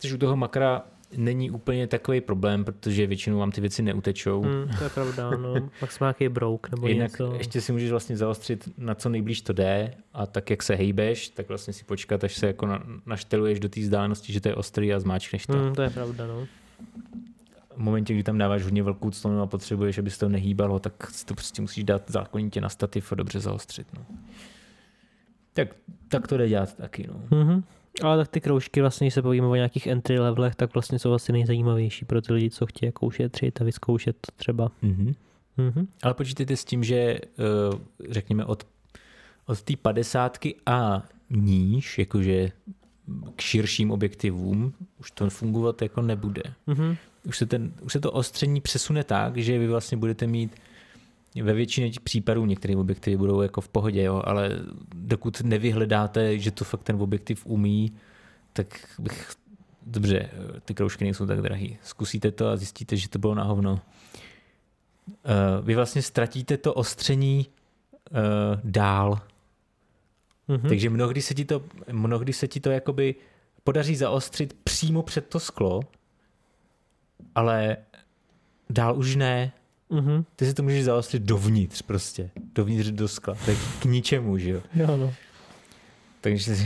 Takže 0.00 0.14
u 0.14 0.18
toho 0.18 0.36
makra 0.36 0.86
není 1.16 1.50
úplně 1.50 1.86
takový 1.86 2.20
problém, 2.20 2.64
protože 2.64 3.06
většinou 3.06 3.38
vám 3.38 3.52
ty 3.52 3.60
věci 3.60 3.82
neutečou. 3.82 4.42
Hmm, 4.42 4.68
to 4.78 4.84
je 4.84 4.90
pravda, 4.90 5.30
no. 5.30 5.54
Pak 5.80 6.00
nějaký 6.00 6.28
brouk 6.28 6.70
nebo 6.70 6.88
Jinak 6.88 7.10
něco. 7.10 7.34
ještě 7.38 7.60
si 7.60 7.72
můžeš 7.72 7.90
vlastně 7.90 8.16
zaostřit 8.16 8.68
na 8.78 8.94
co 8.94 9.08
nejblíž 9.08 9.40
to 9.42 9.52
jde 9.52 9.94
a 10.12 10.26
tak, 10.26 10.50
jak 10.50 10.62
se 10.62 10.74
hejbeš, 10.74 11.28
tak 11.28 11.48
vlastně 11.48 11.72
si 11.72 11.84
počkat, 11.84 12.24
až 12.24 12.34
se 12.34 12.46
jako 12.46 12.66
na, 12.66 12.82
našteluješ 13.06 13.60
do 13.60 13.68
té 13.68 13.80
vzdálenosti, 13.80 14.32
že 14.32 14.40
to 14.40 14.48
je 14.48 14.54
ostrý 14.54 14.94
a 14.94 15.00
zmáčkneš 15.00 15.46
to. 15.46 15.52
Hmm, 15.52 15.74
to 15.74 15.82
je 15.82 15.90
pravda, 15.90 16.26
no. 16.26 16.46
V 17.74 17.78
momentě, 17.78 18.14
kdy 18.14 18.22
tam 18.22 18.38
dáváš 18.38 18.62
hodně 18.62 18.82
velkou 18.82 19.10
clonu 19.10 19.42
a 19.42 19.46
potřebuješ, 19.46 19.98
aby 19.98 20.10
se 20.10 20.18
to 20.18 20.28
nehýbalo, 20.28 20.78
tak 20.78 21.10
si 21.10 21.26
to 21.26 21.34
prostě 21.34 21.62
musíš 21.62 21.84
dát 21.84 22.10
zákonitě 22.10 22.60
na 22.60 22.68
stativ 22.68 23.12
a 23.12 23.14
dobře 23.14 23.40
zaostřit. 23.40 23.86
No. 23.98 24.06
Tak, 25.52 25.68
tak 26.08 26.28
to 26.28 26.36
jde 26.36 26.48
dělat 26.48 26.76
taky. 26.76 27.08
No. 27.08 27.38
Mm-hmm. 27.38 27.62
Ale 28.02 28.16
tak 28.16 28.28
ty 28.28 28.40
kroužky 28.40 28.80
vlastně, 28.80 29.04
když 29.04 29.14
se 29.14 29.22
povíme 29.22 29.46
o 29.46 29.54
nějakých 29.54 29.86
entry 29.86 30.18
levelech, 30.18 30.54
tak 30.54 30.74
vlastně 30.74 30.98
jsou 30.98 31.12
asi 31.12 31.32
nejzajímavější 31.32 32.04
pro 32.04 32.22
ty 32.22 32.32
lidi, 32.32 32.50
co 32.50 32.66
chtějí 32.66 32.88
jako 32.88 33.06
ušetřit 33.06 33.60
a 33.60 33.64
vyzkoušet 33.64 34.16
to 34.20 34.32
třeba. 34.36 34.68
Mm-hmm. 34.82 35.14
Mm-hmm. 35.58 35.86
Ale 36.02 36.14
počítejte 36.14 36.56
s 36.56 36.64
tím, 36.64 36.84
že 36.84 36.96
eh, 36.96 37.18
řekněme 38.08 38.44
od, 38.44 38.66
od 39.46 39.62
té 39.62 39.76
padesátky 39.76 40.54
a 40.66 41.02
níž, 41.30 41.98
jakože 41.98 42.50
k 43.36 43.40
širším 43.40 43.90
objektivům, 43.90 44.74
už 45.00 45.10
to 45.10 45.30
fungovat 45.30 45.82
jako 45.82 46.02
nebude. 46.02 46.42
Mm-hmm. 46.68 46.96
Už, 47.24 47.38
se 47.38 47.46
ten, 47.46 47.72
už 47.80 47.92
se 47.92 48.00
to 48.00 48.12
ostření 48.12 48.60
přesune 48.60 49.04
tak, 49.04 49.36
že 49.36 49.58
vy 49.58 49.68
vlastně 49.68 49.96
budete 49.96 50.26
mít 50.26 50.56
ve 51.42 51.52
většině 51.52 51.90
těch 51.90 52.00
případů 52.00 52.46
některé 52.46 52.76
objektivy 52.76 53.16
budou 53.16 53.42
jako 53.42 53.60
v 53.60 53.68
pohodě, 53.68 54.02
jo, 54.02 54.22
ale 54.24 54.50
dokud 54.94 55.40
nevyhledáte, 55.40 56.38
že 56.38 56.50
to 56.50 56.64
fakt 56.64 56.82
ten 56.82 57.02
objektiv 57.02 57.46
umí, 57.46 57.92
tak 58.52 58.66
bych, 58.98 59.30
dobře, 59.86 60.30
ty 60.64 60.74
kroužky 60.74 61.04
nejsou 61.04 61.26
tak 61.26 61.42
drahý. 61.42 61.78
Zkusíte 61.82 62.30
to 62.30 62.48
a 62.48 62.56
zjistíte, 62.56 62.96
že 62.96 63.08
to 63.08 63.18
bylo 63.18 63.34
na 63.34 63.44
hovno. 63.44 63.72
Uh, 63.72 65.66
vy 65.66 65.74
vlastně 65.74 66.02
ztratíte 66.02 66.56
to 66.56 66.74
ostření 66.74 67.46
uh, 68.10 68.16
dál. 68.64 69.20
Mm-hmm. 70.48 70.68
Takže 70.68 70.90
mnohdy 70.90 71.22
se 71.22 71.34
ti 71.34 71.44
to, 71.44 71.62
mnohdy 71.92 72.32
se 72.32 72.48
ti 72.48 72.60
to 72.60 72.70
jakoby 72.70 73.14
podaří 73.64 73.96
zaostřit 73.96 74.56
přímo 74.64 75.02
před 75.02 75.28
to 75.28 75.40
sklo, 75.40 75.80
ale 77.34 77.76
dál 78.70 78.98
už 78.98 79.16
ne, 79.16 79.52
Mm-hmm. 79.94 80.24
Ty 80.36 80.46
si 80.46 80.54
to 80.54 80.62
můžeš 80.62 80.84
zaostřit 80.84 81.22
dovnitř 81.22 81.82
prostě. 81.82 82.30
Dovnitř 82.54 82.90
do 82.90 83.08
skla. 83.08 83.34
Tak 83.46 83.56
k 83.80 83.84
ničemu, 83.84 84.38
že 84.38 84.50
jo? 84.50 84.60
Jo, 84.74 84.96
no. 84.96 85.14
Takže 86.20 86.56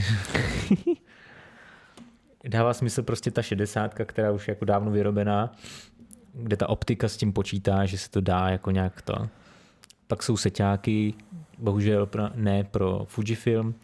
dává 2.44 2.74
smysl 2.74 3.02
prostě 3.02 3.30
ta 3.30 3.42
šedesátka, 3.42 4.04
která 4.04 4.32
už 4.32 4.48
je 4.48 4.52
jako 4.52 4.64
dávno 4.64 4.90
vyrobená, 4.90 5.52
kde 6.34 6.56
ta 6.56 6.68
optika 6.68 7.08
s 7.08 7.16
tím 7.16 7.32
počítá, 7.32 7.86
že 7.86 7.98
se 7.98 8.10
to 8.10 8.20
dá 8.20 8.48
jako 8.48 8.70
nějak 8.70 9.02
to. 9.02 9.28
Pak 10.06 10.22
jsou 10.22 10.36
seťáky, 10.36 11.14
bohužel 11.58 12.06
pro, 12.06 12.22
ne 12.34 12.64
pro 12.64 13.04
Fujifilm, 13.08 13.74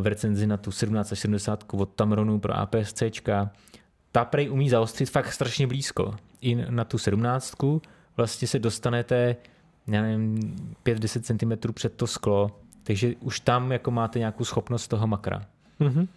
v 0.00 0.06
recenzi 0.06 0.46
na 0.46 0.56
tu 0.56 0.70
17 0.70 1.12
až 1.12 1.18
70 1.18 1.64
od 1.72 1.94
Tamronu 1.94 2.40
pro 2.40 2.52
APS-C. 2.52 3.10
Ta 4.12 4.24
prej 4.24 4.50
umí 4.50 4.70
zaostřit 4.70 5.10
fakt 5.10 5.32
strašně 5.32 5.66
blízko. 5.66 6.14
I 6.40 6.54
na 6.54 6.84
tu 6.84 6.98
17 6.98 7.54
vlastně 8.16 8.48
se 8.48 8.58
dostanete 8.58 9.36
já 9.86 10.02
nevím, 10.02 10.38
5-10 10.84 11.20
cm 11.20 11.72
před 11.72 11.92
to 11.92 12.06
sklo, 12.06 12.60
takže 12.82 13.14
už 13.20 13.40
tam 13.40 13.72
jako 13.72 13.90
máte 13.90 14.18
nějakou 14.18 14.44
schopnost 14.44 14.88
toho 14.88 15.06
makra. 15.06 15.42
Mm-hmm. 15.80 16.08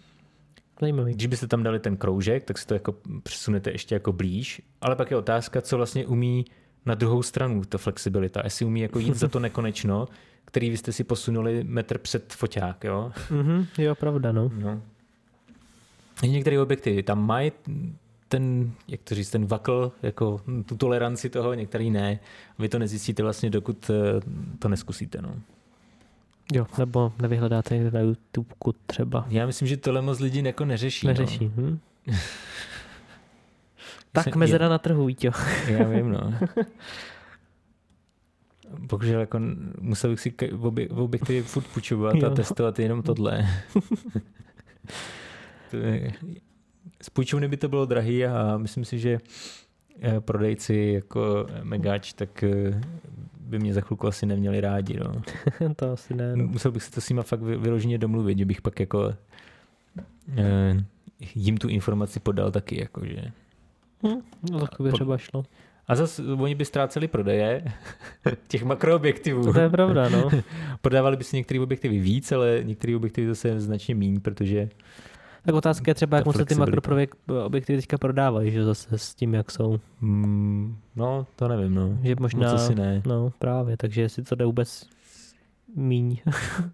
Zajímavý. 0.81 1.13
Když 1.13 1.27
byste 1.27 1.47
tam 1.47 1.63
dali 1.63 1.79
ten 1.79 1.97
kroužek, 1.97 2.43
tak 2.43 2.57
se 2.57 2.67
to 2.67 2.73
jako 2.73 2.95
přesunete 3.23 3.71
ještě 3.71 3.95
jako 3.95 4.13
blíž, 4.13 4.61
ale 4.81 4.95
pak 4.95 5.11
je 5.11 5.17
otázka, 5.17 5.61
co 5.61 5.77
vlastně 5.77 6.05
umí 6.05 6.45
na 6.85 6.95
druhou 6.95 7.23
stranu 7.23 7.61
ta 7.65 7.77
flexibilita. 7.77 8.41
Jestli 8.43 8.65
umí 8.65 8.81
jako 8.81 8.99
jít 8.99 9.15
za 9.15 9.27
to 9.27 9.39
nekonečno, 9.49 10.07
který 10.45 10.69
vy 10.69 10.77
jste 10.77 10.91
si 10.91 11.03
posunuli 11.03 11.63
metr 11.63 11.97
před 11.97 12.33
foťák, 12.33 12.83
jo? 12.83 13.11
Mm-hmm, 13.29 13.65
jo, 13.77 13.95
pravda, 13.95 14.31
no. 14.31 14.51
no. 14.53 14.81
Některé 16.23 16.61
objekty 16.61 17.03
tam 17.03 17.25
mají 17.25 17.51
ten, 18.27 18.71
jak 18.87 19.01
to 19.03 19.15
říct, 19.15 19.29
ten 19.29 19.45
vakl, 19.45 19.91
jako 20.03 20.41
tu 20.65 20.77
toleranci 20.77 21.29
toho, 21.29 21.53
některý 21.53 21.89
ne. 21.89 22.19
Vy 22.59 22.69
to 22.69 22.79
nezjistíte 22.79 23.23
vlastně, 23.23 23.49
dokud 23.49 23.89
eh, 23.89 24.21
to 24.59 24.69
neskusíte. 24.69 25.21
No. 25.21 25.35
Jo, 26.53 26.67
nebo 26.77 27.13
nevyhledáte 27.21 27.75
někde 27.75 27.91
na 27.91 27.99
YouTube 27.99 28.55
třeba. 28.85 29.25
Já 29.29 29.45
myslím, 29.45 29.67
že 29.67 29.77
tohle 29.77 30.01
moc 30.01 30.19
lidí 30.19 30.43
jako 30.43 30.65
neřeší. 30.65 31.07
No. 31.07 31.13
Neřeší, 31.13 31.51
no. 31.55 31.63
hm? 31.63 31.79
tak 34.11 34.35
mezera 34.35 34.69
na 34.69 34.77
trhu, 34.77 35.09
jo. 35.09 35.31
Já 35.67 35.83
vím, 35.83 36.11
no. 36.11 36.33
Bohužel 38.79 39.19
jako 39.19 39.39
musel 39.81 40.09
bych 40.09 40.19
si 40.19 40.33
v 40.51 40.99
objektivy 40.99 41.41
furt 41.41 41.67
půjčovat 41.67 42.23
a 42.23 42.29
testovat 42.29 42.79
jenom 42.79 43.03
tohle. 43.03 43.47
to 45.71 45.77
je, 45.77 46.13
z 47.05 47.09
půjčovny 47.09 47.47
by 47.47 47.57
to 47.57 47.69
bylo 47.69 47.85
drahý 47.85 48.25
a 48.25 48.57
myslím 48.57 48.85
si, 48.85 48.99
že 48.99 49.19
eh, 50.01 50.19
prodejci 50.19 50.91
jako 50.95 51.45
Megač, 51.63 52.13
tak 52.13 52.43
eh, 52.43 52.81
by 53.39 53.59
mě 53.59 53.73
za 53.73 53.81
chvilku 53.81 54.07
asi 54.07 54.25
neměli 54.25 54.61
rádi. 54.61 54.99
No. 54.99 55.21
to 55.75 55.91
asi 55.91 56.13
ne. 56.13 56.35
No. 56.35 56.47
Musel 56.47 56.71
bych 56.71 56.83
se 56.83 56.91
to 56.91 57.01
s 57.01 57.09
nima 57.09 57.23
fakt 57.23 57.41
vyloženě 57.41 57.97
domluvit, 57.97 58.37
že 58.37 58.45
bych 58.45 58.61
pak 58.61 58.79
jako 58.79 59.13
eh, 60.37 60.85
jim 61.35 61.57
tu 61.57 61.67
informaci 61.67 62.19
podal 62.19 62.51
taky. 62.51 62.79
Jako, 62.81 63.05
že... 63.05 63.31
Hm, 64.03 64.21
no 64.51 64.59
tak 64.59 64.81
by 64.81 64.91
třeba 64.91 65.17
šlo. 65.17 65.43
A 65.87 65.95
zase 65.95 66.23
oni 66.23 66.55
by 66.55 66.65
ztráceli 66.65 67.07
prodeje 67.07 67.63
těch 68.47 68.63
makroobjektivů. 68.63 69.53
To 69.53 69.59
je 69.59 69.69
pravda, 69.69 70.09
no. 70.09 70.29
Prodávali 70.81 71.17
by 71.17 71.23
si 71.23 71.35
některé 71.35 71.59
objektivy 71.59 71.99
víc, 71.99 72.31
ale 72.31 72.59
některé 72.63 72.95
objektivy 72.95 73.27
zase 73.27 73.59
značně 73.59 73.95
méně, 73.95 74.19
protože 74.19 74.69
tak 75.45 75.55
otázka 75.55 75.91
je 75.91 75.95
třeba, 75.95 76.17
jak 76.17 76.25
moc 76.25 76.35
se 76.35 76.45
ty 76.45 76.55
makroobjektivy 76.55 77.77
teďka 77.77 77.97
prodávají, 77.97 78.51
že 78.51 78.63
zase 78.63 78.97
s 78.97 79.15
tím, 79.15 79.33
jak 79.33 79.51
jsou. 79.51 79.79
Mm, 80.01 80.77
no, 80.95 81.27
to 81.35 81.47
nevím, 81.47 81.75
no. 81.75 81.97
Že 82.03 82.15
možná, 82.19 82.51
moc 82.51 82.61
asi 82.61 82.75
ne. 82.75 83.01
No, 83.05 83.31
právě, 83.39 83.77
takže 83.77 84.01
jestli 84.01 84.23
to 84.23 84.35
jde 84.35 84.45
vůbec 84.45 84.87
míň, 85.75 86.17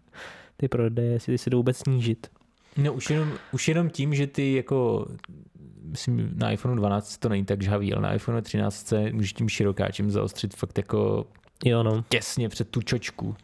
ty 0.57 0.67
prodeje, 0.67 1.11
jestli 1.11 1.37
se 1.37 1.49
jde 1.49 1.57
vůbec 1.57 1.77
snížit. 1.77 2.27
No 2.77 2.93
už 2.93 3.09
jenom, 3.09 3.29
už 3.51 3.67
jenom 3.67 3.89
tím, 3.89 4.15
že 4.15 4.27
ty 4.27 4.53
jako 4.53 5.07
myslím, 5.83 6.31
na 6.35 6.51
iPhone 6.51 6.75
12 6.75 7.17
to 7.17 7.29
není 7.29 7.45
tak 7.45 7.61
žhavý, 7.61 7.93
ale 7.93 8.01
na 8.01 8.13
iPhone 8.13 8.41
13 8.41 8.93
můžeš 9.11 9.33
tím 9.33 9.49
širokáčem 9.49 10.11
zaostřit 10.11 10.55
fakt 10.55 10.77
jako 10.77 11.25
jo, 11.65 11.83
no. 11.83 12.03
těsně 12.09 12.49
před 12.49 12.69
tu 12.69 12.81
čočku. 12.81 13.35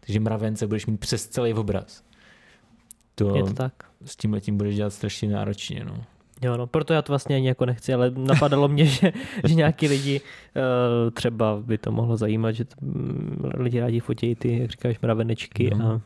Takže 0.00 0.20
mravence 0.20 0.66
budeš 0.66 0.86
mít 0.86 1.00
přes 1.00 1.26
celý 1.26 1.54
obraz. 1.54 2.02
To, 3.18 3.36
je 3.36 3.42
to 3.42 3.52
tak. 3.52 3.72
S 4.04 4.16
tím 4.16 4.32
letím 4.32 4.56
budeš 4.56 4.76
dělat 4.76 4.90
strašně 4.90 5.28
náročně. 5.28 5.84
No. 5.84 6.04
Jo, 6.42 6.56
no, 6.56 6.66
proto 6.66 6.92
já 6.92 7.02
to 7.02 7.12
vlastně 7.12 7.36
ani 7.36 7.48
jako 7.48 7.66
nechci, 7.66 7.94
ale 7.94 8.10
napadalo 8.10 8.68
mě, 8.68 8.86
že, 8.86 9.12
že 9.44 9.54
nějaký 9.54 9.88
lidi 9.88 10.20
uh, 10.20 11.10
třeba 11.10 11.62
by 11.62 11.78
to 11.78 11.92
mohlo 11.92 12.16
zajímat, 12.16 12.52
že 12.52 12.64
to, 12.64 12.74
um, 12.82 13.36
lidi 13.54 13.80
rádi 13.80 14.00
fotí 14.00 14.34
ty, 14.34 14.58
jak 14.58 14.70
říkáš, 14.70 15.00
mravenečky 15.00 15.70
no. 15.70 15.86
a 15.86 16.00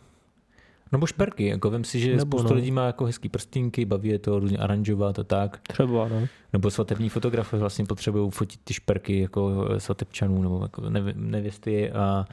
nebo 0.93 1.07
šperky, 1.07 1.47
jako 1.47 1.71
vím 1.71 1.85
si, 1.85 2.01
že 2.01 2.11
Nebo 2.11 2.21
spousta 2.23 2.49
no. 2.49 2.55
lidí 2.55 2.71
má 2.71 2.87
jako 2.87 3.05
hezký 3.05 3.29
prstinky, 3.29 3.85
baví 3.85 4.09
je 4.09 4.19
to 4.19 4.39
různě 4.39 4.59
aranžovat 4.59 5.19
a 5.19 5.25
tak. 5.25 5.61
Třeba, 5.69 6.09
no. 6.09 6.27
Nebo 6.53 6.71
svatební 6.71 7.09
fotografy 7.09 7.57
vlastně 7.57 7.85
potřebují 7.85 8.31
fotit 8.31 8.61
ty 8.65 8.75
šperky 8.75 9.21
jako 9.21 9.69
svatebčanů 9.79 10.43
nebo 10.43 10.63
jako 10.63 10.83
nevěsty 11.15 11.93
a 11.93 12.27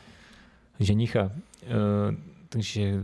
ženicha. 0.79 1.23
Uh, 1.23 2.15
takže 2.49 3.03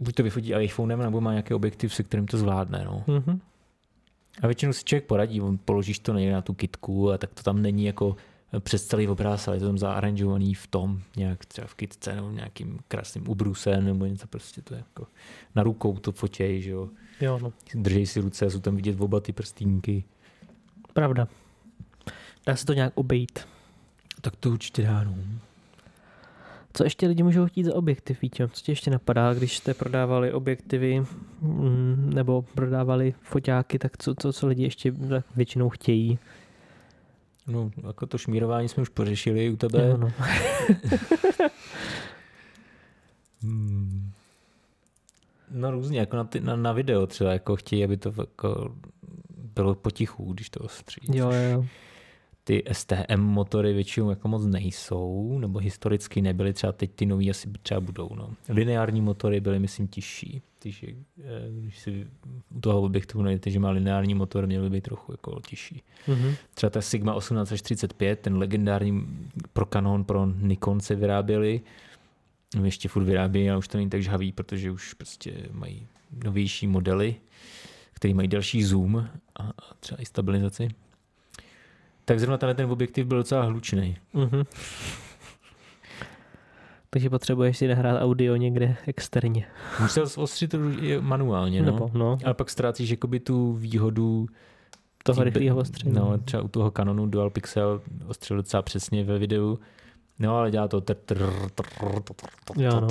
buď 0.00 0.14
to 0.14 0.22
vyfotí 0.22 0.54
iPhonem, 0.54 1.02
nebo 1.02 1.20
má 1.20 1.30
nějaký 1.30 1.54
objektiv, 1.54 1.94
se 1.94 2.02
kterým 2.02 2.26
to 2.26 2.38
zvládne. 2.38 2.84
No. 2.84 3.04
Mm-hmm. 3.06 3.40
A 4.42 4.46
většinou 4.46 4.72
si 4.72 4.84
člověk 4.84 5.04
poradí, 5.04 5.40
on 5.40 5.58
položíš 5.64 5.98
to 5.98 6.14
někde 6.14 6.34
na 6.34 6.42
tu 6.42 6.54
kitku 6.54 7.12
a 7.12 7.18
tak 7.18 7.34
to 7.34 7.42
tam 7.42 7.62
není 7.62 7.84
jako 7.84 8.16
přes 8.60 8.86
celý 8.86 9.08
obráz, 9.08 9.48
ale 9.48 9.56
je 9.56 9.60
to 9.60 9.66
tam 9.66 9.78
zaaranžovaný 9.78 10.54
v 10.54 10.66
tom, 10.66 11.00
nějak 11.16 11.46
třeba 11.46 11.66
v 11.66 11.74
kitce 11.74 12.14
nebo 12.14 12.30
nějakým 12.30 12.78
krásným 12.88 13.28
ubrusem 13.28 13.84
nebo 13.84 14.06
něco 14.06 14.26
prostě 14.26 14.62
to 14.62 14.74
je 14.74 14.78
jako 14.78 15.06
na 15.54 15.62
rukou 15.62 15.98
to 15.98 16.12
fotěj, 16.12 16.62
že 16.62 16.70
jo. 16.70 16.88
Jo, 17.20 17.38
no. 17.42 17.52
Držej 17.74 18.06
si 18.06 18.20
ruce 18.20 18.46
a 18.46 18.50
jsou 18.50 18.60
tam 18.60 18.76
vidět 18.76 19.00
oba 19.00 19.20
ty 19.20 19.32
prstínky. 19.32 20.04
Pravda. 20.92 21.28
Dá 22.46 22.56
se 22.56 22.66
to 22.66 22.72
nějak 22.72 22.92
obejít. 22.94 23.38
Tak 24.20 24.36
to 24.36 24.50
určitě 24.50 24.82
dá, 24.82 25.04
no. 25.04 25.14
Co 26.72 26.84
ještě 26.84 27.06
lidi 27.06 27.22
můžou 27.22 27.46
chtít 27.46 27.64
za 27.64 27.74
objektiv, 27.74 28.22
Víte? 28.22 28.48
Co 28.48 28.62
ti 28.62 28.72
ještě 28.72 28.90
napadá, 28.90 29.34
když 29.34 29.56
jste 29.56 29.74
prodávali 29.74 30.32
objektivy 30.32 31.04
mm, 31.40 32.10
nebo 32.14 32.42
prodávali 32.42 33.14
foťáky, 33.22 33.78
tak 33.78 33.98
co, 33.98 34.14
co, 34.14 34.32
co 34.32 34.46
lidi 34.46 34.62
ještě 34.62 34.94
většinou 35.36 35.68
chtějí? 35.68 36.18
No, 37.46 37.70
jako 37.86 38.06
to 38.06 38.18
šmírování 38.18 38.68
jsme 38.68 38.82
už 38.82 38.88
pořešili 38.88 39.50
u 39.50 39.56
tebe. 39.56 39.88
Jo, 39.88 39.96
no. 39.96 40.12
hmm. 43.42 44.10
No 45.50 45.70
různě, 45.70 46.00
jako 46.00 46.16
na, 46.16 46.24
ty, 46.24 46.40
na, 46.40 46.56
na 46.56 46.72
video 46.72 47.06
třeba, 47.06 47.32
jako 47.32 47.56
chtějí, 47.56 47.84
aby 47.84 47.96
to 47.96 48.14
jako 48.18 48.74
bylo 49.54 49.74
potichu, 49.74 50.32
když 50.32 50.50
to 50.50 50.60
ostří. 50.60 51.00
Jo, 51.14 51.30
jo 51.30 51.64
ty 52.48 52.62
STM 52.72 53.20
motory 53.20 53.72
většinou 53.72 54.10
jako 54.10 54.28
moc 54.28 54.46
nejsou, 54.46 55.38
nebo 55.38 55.58
historicky 55.58 56.22
nebyly, 56.22 56.52
třeba 56.52 56.72
teď 56.72 56.90
ty 56.94 57.06
nový 57.06 57.30
asi 57.30 57.50
třeba 57.62 57.80
budou. 57.80 58.08
No. 58.14 58.34
Lineární 58.48 59.00
motory 59.00 59.40
byly, 59.40 59.58
myslím, 59.58 59.88
těžší. 59.88 60.42
Takže 60.58 60.86
eh, 60.86 61.24
když 61.50 61.78
si 61.78 62.06
u 62.56 62.60
toho 62.60 62.82
objektu 62.82 63.22
najdete, 63.22 63.50
že 63.50 63.60
má 63.60 63.70
lineární 63.70 64.14
motor, 64.14 64.46
měl 64.46 64.62
by 64.62 64.70
být 64.70 64.84
trochu 64.84 65.12
jako 65.12 65.40
těžší. 65.48 65.82
Mm-hmm. 66.06 66.34
Třeba 66.54 66.70
ta 66.70 66.80
Sigma 66.80 67.18
1835, 67.18 68.20
ten 68.20 68.36
legendární 68.36 69.06
pro 69.52 69.66
Canon, 69.66 70.04
pro 70.04 70.26
Nikon 70.26 70.80
se 70.80 70.94
vyráběli, 70.94 71.60
ještě 72.64 72.88
furt 72.88 73.04
vyrábějí, 73.04 73.50
ale 73.50 73.58
už 73.58 73.68
to 73.68 73.78
není 73.78 73.90
tak 73.90 74.02
žhavý, 74.02 74.32
protože 74.32 74.70
už 74.70 74.94
prostě 74.94 75.48
mají 75.52 75.86
novější 76.24 76.66
modely, 76.66 77.14
které 77.92 78.14
mají 78.14 78.28
další 78.28 78.64
zoom 78.64 79.08
a 79.40 79.52
třeba 79.80 80.02
i 80.02 80.06
stabilizaci 80.06 80.68
tak 82.08 82.20
zrovna 82.20 82.38
tenhle 82.38 82.54
ten 82.54 82.70
objektiv 82.70 83.06
byl 83.06 83.18
docela 83.18 83.42
hlučný. 83.42 83.96
Mm-hmm. 84.14 84.46
Takže 86.90 87.10
potřebuješ 87.10 87.58
si 87.58 87.68
nahrát 87.68 88.02
audio 88.02 88.36
někde 88.36 88.76
externě. 88.86 89.46
Musel 89.80 90.06
ostřit 90.16 90.54
manuálně, 91.00 91.62
no. 91.62 91.72
Nebo, 91.72 91.90
no. 91.94 92.18
Ale 92.24 92.34
pak 92.34 92.50
ztrácíš 92.50 92.90
jakoby 92.90 93.20
tu 93.20 93.52
výhodu 93.52 94.26
toho 95.04 95.24
rychlého 95.24 95.56
ostření. 95.56 95.94
No, 95.94 96.18
třeba 96.18 96.42
u 96.42 96.48
toho 96.48 96.70
Canonu 96.70 97.06
Dual 97.06 97.30
Pixel 97.30 97.80
ostřel 98.06 98.36
docela 98.36 98.62
přesně 98.62 99.04
ve 99.04 99.18
videu. 99.18 99.58
No, 100.18 100.36
ale 100.36 100.50
dělá 100.50 100.68
to 100.68 100.82
Jo, 102.56 102.80
no. 102.80 102.88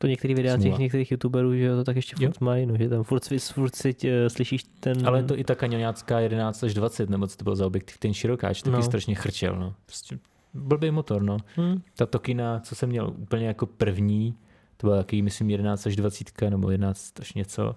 To 0.00 0.06
některý 0.06 0.34
videa 0.34 0.56
těch 0.56 0.78
některých 0.78 1.10
youtuberů, 1.10 1.56
že 1.56 1.70
to 1.70 1.84
tak 1.84 1.96
ještě 1.96 2.16
furt 2.16 2.40
mají, 2.40 2.66
no, 2.66 2.76
že 2.76 2.88
tam 2.88 3.04
furt, 3.04 3.22
furt 3.52 3.76
si 3.76 3.94
tě, 3.94 4.30
slyšíš 4.30 4.64
ten... 4.80 5.06
Ale 5.06 5.22
to 5.22 5.38
i 5.38 5.44
ta 5.44 5.54
kanionácká 5.54 6.20
11 6.20 6.64
až 6.64 6.74
20, 6.74 7.10
nebo 7.10 7.26
co 7.26 7.36
to 7.36 7.44
byl 7.44 7.56
za 7.56 7.66
objektiv, 7.66 7.98
ten 7.98 8.14
širokáč, 8.14 8.62
taky 8.62 8.76
no. 8.76 8.82
strašně 8.82 9.14
chrčel, 9.14 9.56
no. 9.56 9.74
Prostě 9.86 10.18
blbý 10.54 10.90
motor, 10.90 11.22
no. 11.22 11.36
Hmm. 11.56 11.82
Ta 11.96 12.06
Tokina, 12.06 12.60
co 12.60 12.74
jsem 12.74 12.88
měl 12.88 13.12
úplně 13.16 13.46
jako 13.46 13.66
první, 13.66 14.34
to 14.76 14.86
byl 14.86 14.96
taky, 14.96 15.22
myslím, 15.22 15.50
11 15.50 15.86
až 15.86 15.96
20, 15.96 16.40
nebo 16.50 16.70
11 16.70 17.20
až 17.20 17.34
něco, 17.34 17.74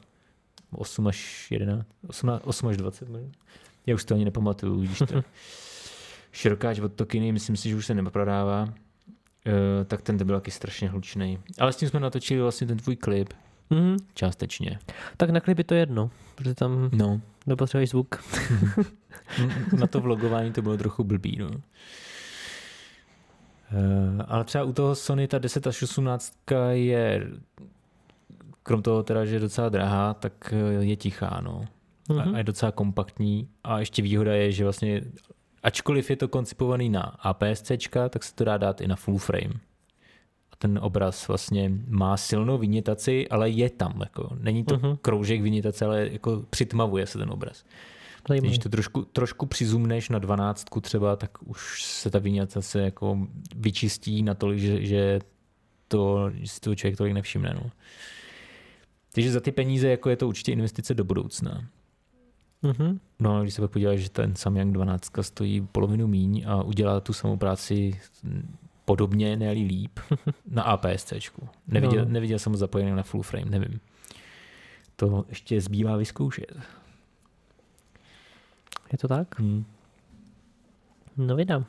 8 0.71 1.07
až 1.07 1.51
11, 1.51 1.87
8, 2.07 2.39
8 2.43 2.69
až 2.69 2.77
20, 2.77 3.09
možná. 3.09 3.29
Já 3.85 3.95
už 3.95 4.05
to 4.05 4.15
ani 4.15 4.25
nepamatuju, 4.25 4.79
vidíš 4.79 4.99
to. 4.99 5.05
Širokáč 6.31 6.79
od 6.79 6.93
Tokiny, 6.93 7.31
myslím 7.31 7.57
si, 7.57 7.69
že 7.69 7.75
už 7.75 7.85
se 7.85 7.93
neprodává. 7.93 8.73
Uh, 9.47 9.85
tak 9.85 10.01
ten 10.01 10.17
byl 10.17 10.35
taky 10.35 10.51
strašně 10.51 10.89
hlučný. 10.89 11.39
Ale 11.59 11.73
s 11.73 11.75
tím 11.75 11.89
jsme 11.89 11.99
natočili 11.99 12.41
vlastně 12.41 12.67
ten 12.67 12.77
tvůj 12.77 12.95
klip. 12.95 13.33
Mm-hmm. 13.71 13.97
Částečně. 14.13 14.79
Tak 15.17 15.29
na 15.29 15.39
klip 15.39 15.57
je 15.57 15.63
to 15.63 15.73
jedno, 15.73 16.11
protože 16.35 16.55
tam 16.55 16.89
no. 16.93 17.21
nepotřebuješ 17.47 17.89
zvuk. 17.89 18.23
na 19.79 19.87
to 19.87 20.01
vlogování 20.01 20.53
to 20.53 20.61
bylo 20.61 20.77
trochu 20.77 21.03
blbý. 21.03 21.37
No. 21.39 21.47
Uh, 21.47 21.61
ale 24.27 24.43
třeba 24.43 24.63
u 24.63 24.73
toho 24.73 24.95
Sony 24.95 25.27
ta 25.27 25.37
10 25.37 25.67
až 25.67 25.83
18 25.83 26.33
je, 26.71 27.27
krom 28.63 28.81
toho 28.81 29.03
teda, 29.03 29.25
že 29.25 29.35
je 29.35 29.39
docela 29.39 29.69
drahá, 29.69 30.13
tak 30.13 30.53
je 30.79 30.95
tichá, 30.95 31.41
no. 31.43 31.65
Mm-hmm. 32.09 32.35
A 32.35 32.37
je 32.37 32.43
docela 32.43 32.71
kompaktní. 32.71 33.47
A 33.63 33.79
ještě 33.79 34.01
výhoda 34.01 34.33
je, 34.33 34.51
že 34.51 34.63
vlastně, 34.63 35.01
ačkoliv 35.63 36.09
je 36.09 36.15
to 36.15 36.27
koncipovaný 36.27 36.89
na 36.89 37.01
APS-C, 37.01 37.77
tak 38.09 38.23
se 38.23 38.35
to 38.35 38.43
dá 38.43 38.57
dát 38.57 38.81
i 38.81 38.87
na 38.87 38.95
full 38.95 39.17
frame. 39.17 39.53
A 40.51 40.55
ten 40.57 40.79
obraz 40.81 41.27
vlastně 41.27 41.71
má 41.87 42.17
silnou 42.17 42.57
vynětaci, 42.57 43.27
ale 43.29 43.49
je 43.49 43.69
tam. 43.69 44.01
Jako, 44.01 44.29
není 44.39 44.63
to 44.63 44.77
mm-hmm. 44.77 44.97
kroužek 45.01 45.41
vynětace, 45.41 45.85
ale 45.85 46.09
jako 46.11 46.43
přitmavuje 46.49 47.07
se 47.07 47.17
ten 47.17 47.29
obraz. 47.31 47.63
Zajímavý. 48.27 48.49
Když 48.49 48.59
to 48.59 48.69
trošku, 48.69 49.01
trošku 49.01 49.45
přizumneš 49.45 50.09
na 50.09 50.19
dvanáctku 50.19 50.81
třeba, 50.81 51.15
tak 51.15 51.37
už 51.45 51.83
se 51.83 52.09
ta 52.09 52.19
vynětace 52.19 52.81
jako 52.81 53.27
vyčistí 53.55 54.23
na 54.23 54.33
to, 54.33 54.57
že, 54.57 54.85
že 54.85 55.19
to, 55.87 56.31
že 56.33 56.47
si 56.47 56.59
to 56.59 56.75
člověk 56.75 56.97
tolik 56.97 57.13
nevšimne. 57.13 57.53
No. 57.55 57.71
Takže 59.11 59.31
za 59.31 59.39
ty 59.39 59.51
peníze 59.51 59.89
jako 59.89 60.09
je 60.09 60.17
to 60.17 60.27
určitě 60.27 60.51
investice 60.51 60.93
do 60.93 61.03
budoucna. 61.03 61.67
Mm-hmm. 62.63 62.99
No 63.19 63.37
a 63.37 63.41
když 63.41 63.53
se 63.53 63.61
pak 63.61 63.71
podíváš, 63.71 63.99
že 63.99 64.09
ten 64.09 64.35
Samyang 64.35 64.73
12 64.73 65.11
stojí 65.21 65.61
polovinu 65.61 66.07
míň 66.07 66.43
a 66.47 66.63
udělá 66.63 66.99
tu 66.99 67.13
samou 67.13 67.37
práci 67.37 67.99
podobně, 68.85 69.37
ne 69.37 69.51
líp, 69.51 69.99
na 70.51 70.63
APS-C. 70.63 71.19
Neviděl, 71.67 72.05
no. 72.05 72.11
neviděl 72.11 72.39
jsem 72.39 72.51
ho 72.51 72.57
zapojený 72.57 72.91
na 72.91 73.03
full 73.03 73.23
frame, 73.23 73.45
nevím. 73.45 73.79
To 74.95 75.25
ještě 75.29 75.61
zbývá 75.61 75.97
vyzkoušet. 75.97 76.57
Je 78.91 78.97
to 78.97 79.07
tak? 79.07 79.39
Hmm. 79.39 79.65
No 81.17 81.35
vydám. 81.35 81.65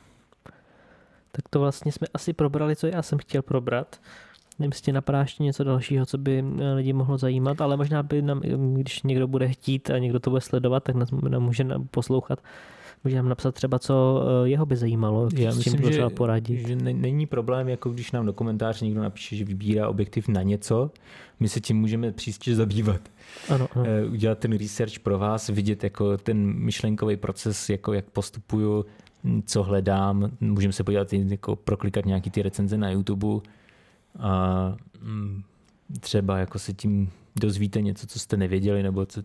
Tak 1.31 1.49
to 1.49 1.59
vlastně 1.59 1.91
jsme 1.91 2.07
asi 2.13 2.33
probrali, 2.33 2.75
co 2.75 2.87
já 2.87 3.01
jsem 3.01 3.19
chtěl 3.19 3.41
probrat. 3.41 4.01
Nevím, 4.61 4.71
jestli 4.73 4.93
napadá 4.93 5.19
ještě 5.19 5.43
něco 5.43 5.63
dalšího, 5.63 6.05
co 6.05 6.17
by 6.17 6.43
eh, 6.59 6.73
lidi 6.73 6.93
mohlo 6.93 7.17
zajímat, 7.17 7.61
ale 7.61 7.77
možná 7.77 8.03
by 8.03 8.21
nám, 8.21 8.41
když 8.73 9.03
někdo 9.03 9.27
bude 9.27 9.47
chtít 9.47 9.89
a 9.89 9.97
někdo 9.97 10.19
to 10.19 10.29
bude 10.29 10.41
sledovat, 10.41 10.83
tak 10.83 10.95
nás 10.95 11.11
může 11.11 11.65
poslouchat 11.91 12.39
Může 13.03 13.15
nám 13.15 13.29
napsat 13.29 13.55
třeba, 13.55 13.79
co 13.79 14.23
eh, 14.45 14.49
jeho 14.49 14.65
by 14.65 14.75
zajímalo, 14.75 15.29
Já 15.33 15.51
s 15.51 15.57
myslím, 15.57 15.79
čím 15.79 15.91
třeba 15.91 16.09
poradit. 16.09 16.67
Že 16.67 16.75
není 16.75 17.25
problém, 17.25 17.69
jako 17.69 17.89
když 17.89 18.11
nám 18.11 18.25
do 18.25 18.33
komentáře 18.33 18.85
někdo 18.85 19.01
napíše, 19.01 19.35
že 19.35 19.45
vybírá 19.45 19.89
objektiv 19.89 20.27
na 20.27 20.41
něco, 20.41 20.91
my 21.39 21.49
se 21.49 21.59
tím 21.59 21.77
můžeme 21.77 22.11
příště 22.11 22.55
zabývat. 22.55 23.01
Ano, 23.49 23.67
ano. 23.75 23.85
Eh, 23.87 24.05
udělat 24.05 24.39
ten 24.39 24.57
research 24.57 24.99
pro 24.99 25.19
vás, 25.19 25.49
vidět 25.49 25.83
jako 25.83 26.17
ten 26.17 26.53
myšlenkový 26.53 27.17
proces, 27.17 27.69
jako 27.69 27.93
jak 27.93 28.05
postupuju, 28.05 28.85
co 29.45 29.63
hledám, 29.63 30.31
můžeme 30.39 30.73
se 30.73 30.83
podívat, 30.83 31.13
jako 31.13 31.55
proklikat 31.55 32.05
nějaký 32.05 32.29
ty 32.29 32.41
recenze 32.41 32.77
na 32.77 32.91
YouTube 32.91 33.27
a 34.19 34.75
hm, 35.01 35.43
třeba 35.99 36.37
jako 36.37 36.59
se 36.59 36.73
tím 36.73 37.11
dozvíte 37.35 37.81
něco, 37.81 38.07
co 38.07 38.19
jste 38.19 38.37
nevěděli, 38.37 38.83
nebo 38.83 39.05
co, 39.05 39.23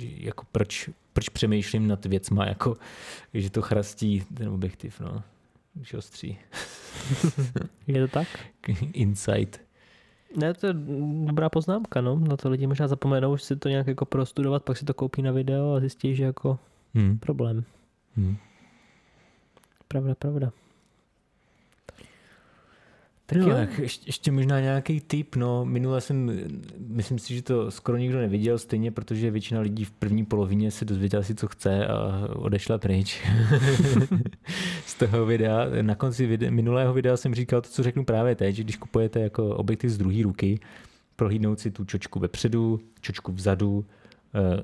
jako 0.00 0.44
proč, 0.52 0.90
proč 1.12 1.28
přemýšlím 1.28 1.88
nad 1.88 2.06
věcma, 2.06 2.46
jako, 2.46 2.76
že 3.34 3.50
to 3.50 3.62
chrastí 3.62 4.24
ten 4.34 4.48
objektiv, 4.48 5.00
no, 5.00 5.22
když 5.74 5.94
ostří. 5.94 6.38
Je 7.86 8.06
to 8.06 8.12
tak? 8.12 8.28
Insight. 8.92 9.60
Ne, 10.36 10.54
to 10.54 10.66
je 10.66 10.72
dobrá 11.24 11.48
poznámka, 11.48 12.00
no. 12.00 12.18
Na 12.18 12.36
to 12.36 12.50
lidi 12.50 12.66
možná 12.66 12.88
zapomenou, 12.88 13.36
že 13.36 13.44
si 13.44 13.56
to 13.56 13.68
nějak 13.68 13.86
jako 13.86 14.04
prostudovat, 14.04 14.62
pak 14.62 14.76
si 14.76 14.84
to 14.84 14.94
koupí 14.94 15.22
na 15.22 15.32
video 15.32 15.72
a 15.72 15.80
zjistí, 15.80 16.14
že 16.14 16.24
jako 16.24 16.58
hmm. 16.94 17.18
problém. 17.18 17.64
Hmm. 18.16 18.36
Pravda, 19.88 20.14
pravda. 20.14 20.52
Tak 23.26 23.38
no, 23.38 23.48
jo. 23.48 23.54
Tak 23.54 23.78
ještě, 23.78 24.08
ještě 24.08 24.32
možná 24.32 24.60
nějaký 24.60 25.00
tip, 25.00 25.36
no 25.36 25.64
minule 25.64 26.00
jsem, 26.00 26.40
myslím 26.88 27.18
si, 27.18 27.34
že 27.34 27.42
to 27.42 27.70
skoro 27.70 27.98
nikdo 27.98 28.18
neviděl 28.18 28.58
stejně, 28.58 28.90
protože 28.90 29.30
většina 29.30 29.60
lidí 29.60 29.84
v 29.84 29.90
první 29.90 30.24
polovině 30.24 30.70
se 30.70 30.84
dozvěděla 30.84 31.22
si, 31.22 31.34
co 31.34 31.48
chce 31.48 31.86
a 31.86 32.28
odešla 32.34 32.78
pryč 32.78 33.22
z 34.86 34.94
toho 34.94 35.26
videa. 35.26 35.66
Na 35.82 35.94
konci 35.94 36.26
videa, 36.26 36.50
minulého 36.50 36.94
videa 36.94 37.16
jsem 37.16 37.34
říkal 37.34 37.60
to, 37.60 37.68
co 37.68 37.82
řeknu 37.82 38.04
právě 38.04 38.34
teď, 38.34 38.56
že 38.56 38.64
když 38.64 38.76
kupujete 38.76 39.20
jako 39.20 39.56
objektiv 39.56 39.90
z 39.90 39.98
druhé 39.98 40.22
ruky, 40.22 40.60
prohlídnout 41.16 41.60
si 41.60 41.70
tu 41.70 41.84
čočku 41.84 42.20
vepředu, 42.20 42.80
čočku 43.00 43.32
vzadu, 43.32 43.74
uh, 43.76 43.84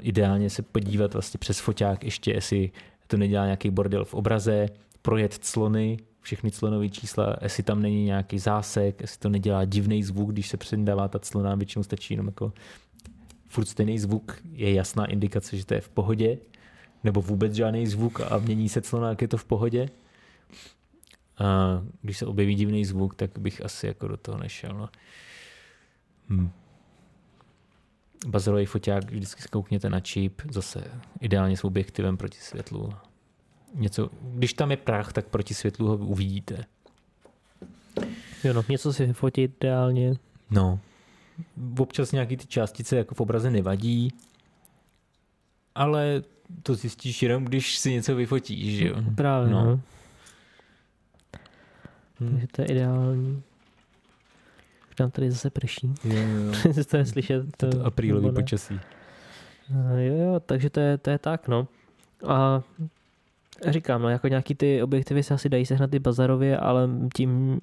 ideálně 0.00 0.50
se 0.50 0.62
podívat 0.62 1.12
vlastně 1.12 1.38
přes 1.38 1.60
foťák 1.60 2.04
ještě, 2.04 2.32
jestli 2.32 2.70
to 3.06 3.16
nedělá 3.16 3.44
nějaký 3.44 3.70
bordel 3.70 4.04
v 4.04 4.14
obraze, 4.14 4.68
projet 5.02 5.34
clony, 5.34 5.96
všechny 6.22 6.50
clonové 6.50 6.88
čísla, 6.88 7.36
jestli 7.42 7.62
tam 7.62 7.82
není 7.82 8.04
nějaký 8.04 8.38
zásek, 8.38 9.00
jestli 9.00 9.18
to 9.18 9.28
nedělá 9.28 9.64
divný 9.64 10.02
zvuk, 10.02 10.32
když 10.32 10.48
se 10.48 10.56
předává 10.56 11.08
ta 11.08 11.18
clona, 11.18 11.54
většinou 11.54 11.82
stačí 11.82 12.14
jenom 12.14 12.26
jako 12.26 12.52
furt 13.48 13.66
stejný 13.66 13.98
zvuk, 13.98 14.38
je 14.52 14.74
jasná 14.74 15.06
indikace, 15.06 15.56
že 15.56 15.66
to 15.66 15.74
je 15.74 15.80
v 15.80 15.88
pohodě, 15.88 16.38
nebo 17.04 17.22
vůbec 17.22 17.54
žádný 17.54 17.86
zvuk 17.86 18.20
a 18.20 18.38
mění 18.38 18.68
se 18.68 18.82
clona, 18.82 19.08
jak 19.08 19.22
je 19.22 19.28
to 19.28 19.36
v 19.36 19.44
pohodě. 19.44 19.88
A 21.38 21.82
když 22.02 22.18
se 22.18 22.26
objeví 22.26 22.54
divný 22.54 22.84
zvuk, 22.84 23.14
tak 23.14 23.38
bych 23.38 23.64
asi 23.64 23.86
jako 23.86 24.08
do 24.08 24.16
toho 24.16 24.38
nešel. 24.38 24.74
No. 24.74 24.88
Hm. 26.28 26.50
Bazerový 28.26 28.66
foťák, 28.66 29.10
vždycky 29.10 29.42
koukněte 29.50 29.90
na 29.90 30.00
čip, 30.00 30.42
zase 30.50 30.84
ideálně 31.20 31.56
s 31.56 31.64
objektivem 31.64 32.16
proti 32.16 32.38
světlu 32.38 32.92
něco, 33.74 34.10
když 34.22 34.54
tam 34.54 34.70
je 34.70 34.76
prach, 34.76 35.12
tak 35.12 35.26
proti 35.26 35.54
světlu 35.54 35.88
ho 35.88 35.96
uvidíte. 35.96 36.64
Jo, 38.44 38.52
no, 38.52 38.64
něco 38.68 38.92
si 38.92 39.12
fotit 39.12 39.56
ideálně. 39.64 40.14
No, 40.50 40.80
občas 41.78 42.12
nějaký 42.12 42.36
ty 42.36 42.46
částice 42.46 42.96
jako 42.96 43.14
v 43.14 43.20
obraze 43.20 43.50
nevadí, 43.50 44.12
ale 45.74 46.22
to 46.62 46.74
zjistíš 46.74 47.22
jenom, 47.22 47.44
když 47.44 47.78
si 47.78 47.92
něco 47.92 48.16
vyfotíš, 48.16 48.78
že 48.78 48.88
jo? 48.88 48.96
Právě, 49.16 49.52
no. 49.52 49.64
no. 49.64 49.80
Hmm. 52.20 52.30
Takže 52.30 52.46
to 52.46 52.62
je 52.62 52.68
ideální. 52.68 53.42
Tam 54.94 55.10
tady 55.10 55.30
zase 55.30 55.50
prší. 55.50 55.94
Jo, 56.04 56.18
jo. 56.18 56.84
to 56.90 56.96
je 56.96 57.06
slyšet. 57.06 57.56
To, 57.56 57.70
to 57.70 57.86
aprílový 57.86 58.32
počasí. 58.32 58.80
Jo, 59.70 60.16
jo, 60.16 60.40
takže 60.40 60.70
to 60.70 60.80
je, 60.80 60.98
to 60.98 61.10
je 61.10 61.18
tak, 61.18 61.48
no. 61.48 61.68
A 62.26 62.62
Říkám, 63.68 64.02
no 64.02 64.08
jako 64.08 64.28
nějaký 64.28 64.54
ty 64.54 64.82
objektivy 64.82 65.22
se 65.22 65.34
asi 65.34 65.48
dají 65.48 65.66
sehnat 65.66 65.90
ty 65.90 65.98
bazarově, 65.98 66.56
ale 66.56 66.88
tím... 67.16 67.58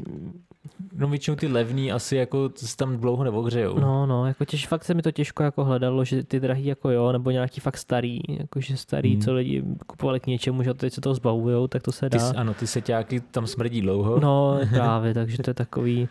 No 0.93 1.07
většinou 1.07 1.35
ty 1.35 1.47
levný 1.47 1.91
asi 1.91 2.15
jako 2.15 2.49
se 2.55 2.77
tam 2.77 2.97
dlouho 2.97 3.23
neohřejou. 3.23 3.79
No, 3.79 4.05
no, 4.05 4.25
jako 4.27 4.45
těž, 4.45 4.67
fakt 4.67 4.83
se 4.83 4.93
mi 4.93 5.01
to 5.01 5.11
těžko 5.11 5.43
jako 5.43 5.65
hledalo, 5.65 6.05
že 6.05 6.23
ty 6.23 6.39
drahý 6.39 6.65
jako 6.65 6.89
jo, 6.89 7.11
nebo 7.11 7.31
nějaký 7.31 7.61
fakt 7.61 7.77
starý, 7.77 8.19
jakože 8.29 8.77
starý, 8.77 9.13
hmm. 9.13 9.21
co 9.21 9.33
lidi 9.33 9.63
kupovali 9.87 10.19
k 10.19 10.27
něčemu, 10.27 10.63
že 10.63 10.73
teď 10.73 10.93
se 10.93 11.01
toho 11.01 11.15
zbavujou, 11.15 11.67
tak 11.67 11.83
to 11.83 11.91
se 11.91 12.09
dá. 12.09 12.31
Ty, 12.31 12.37
ano, 12.37 12.53
ty 12.53 12.67
seťáky 12.67 13.19
tam 13.19 13.47
smrdí 13.47 13.81
dlouho. 13.81 14.19
No 14.19 14.59
právě, 14.69 15.13
takže 15.13 15.37
to 15.37 15.49
je 15.49 15.53
takový, 15.53 16.09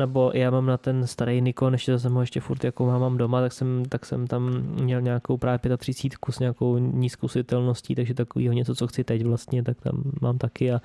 nebo 0.00 0.30
já 0.34 0.50
mám 0.50 0.66
na 0.66 0.76
ten 0.76 1.06
starý 1.06 1.40
Nikon, 1.40 1.72
ještě 1.72 1.98
jsem 1.98 2.14
ho 2.14 2.20
ještě 2.20 2.40
furt 2.40 2.64
jako 2.64 2.86
mám, 2.86 3.00
mám 3.00 3.16
doma, 3.16 3.40
tak 3.40 3.52
jsem, 3.52 3.84
tak 3.88 4.06
jsem 4.06 4.26
tam 4.26 4.62
měl 4.62 5.00
nějakou 5.00 5.36
právě 5.36 5.76
35 5.76 6.34
s 6.34 6.38
nějakou 6.38 6.78
nízkou 6.78 7.28
světelností, 7.28 7.94
takže 7.94 8.14
takovýho 8.14 8.52
něco, 8.52 8.74
co 8.74 8.86
chci 8.86 9.04
teď 9.04 9.24
vlastně, 9.24 9.62
tak 9.62 9.80
tam 9.80 10.02
mám 10.20 10.38
taky 10.38 10.72
a 10.72 10.80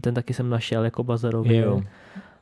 ten 0.00 0.14
taky 0.14 0.34
jsem 0.34 0.50
našel 0.50 0.84
jako 0.84 1.04
bazarový. 1.04 1.56
Jo. 1.56 1.82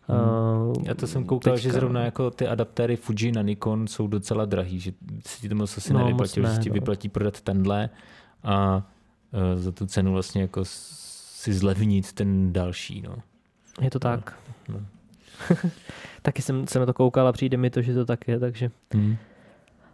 Uh, 0.08 0.74
Já 0.82 0.94
to 0.94 1.06
jsem 1.06 1.24
koukal, 1.24 1.54
teďka, 1.54 1.62
že 1.62 1.72
zrovna 1.72 2.04
jako 2.04 2.30
ty 2.30 2.46
adaptéry 2.46 2.96
Fuji 2.96 3.32
na 3.32 3.42
Nikon 3.42 3.86
jsou 3.86 4.06
docela 4.06 4.44
drahý, 4.44 4.80
že 4.80 4.92
si 5.26 5.40
ti 5.40 5.48
to 5.48 5.54
moc 5.54 5.78
asi 5.78 5.92
no, 5.92 5.98
nevyplatí, 5.98 6.40
ne, 6.40 6.54
že 6.54 6.60
ti 6.60 6.68
no. 6.68 6.74
vyplatí 6.74 7.08
prodat 7.08 7.40
tenhle 7.40 7.90
a 8.44 8.76
uh, 8.76 9.60
za 9.60 9.72
tu 9.72 9.86
cenu 9.86 10.12
vlastně 10.12 10.42
jako 10.42 10.60
si 10.64 11.52
zlevnit 11.52 12.12
ten 12.12 12.52
další. 12.52 13.02
No. 13.02 13.16
Je 13.80 13.90
to 13.90 13.98
tak. 13.98 14.38
No, 14.68 14.74
no. 14.74 14.86
Taky 16.22 16.42
jsem 16.42 16.66
se 16.66 16.78
na 16.78 16.86
to 16.86 16.94
koukal 16.94 17.28
a 17.28 17.32
přijde 17.32 17.56
mi 17.56 17.70
to, 17.70 17.82
že 17.82 17.94
to 17.94 18.04
tak 18.04 18.28
je, 18.28 18.38
takže... 18.38 18.70
Hmm. 18.94 19.16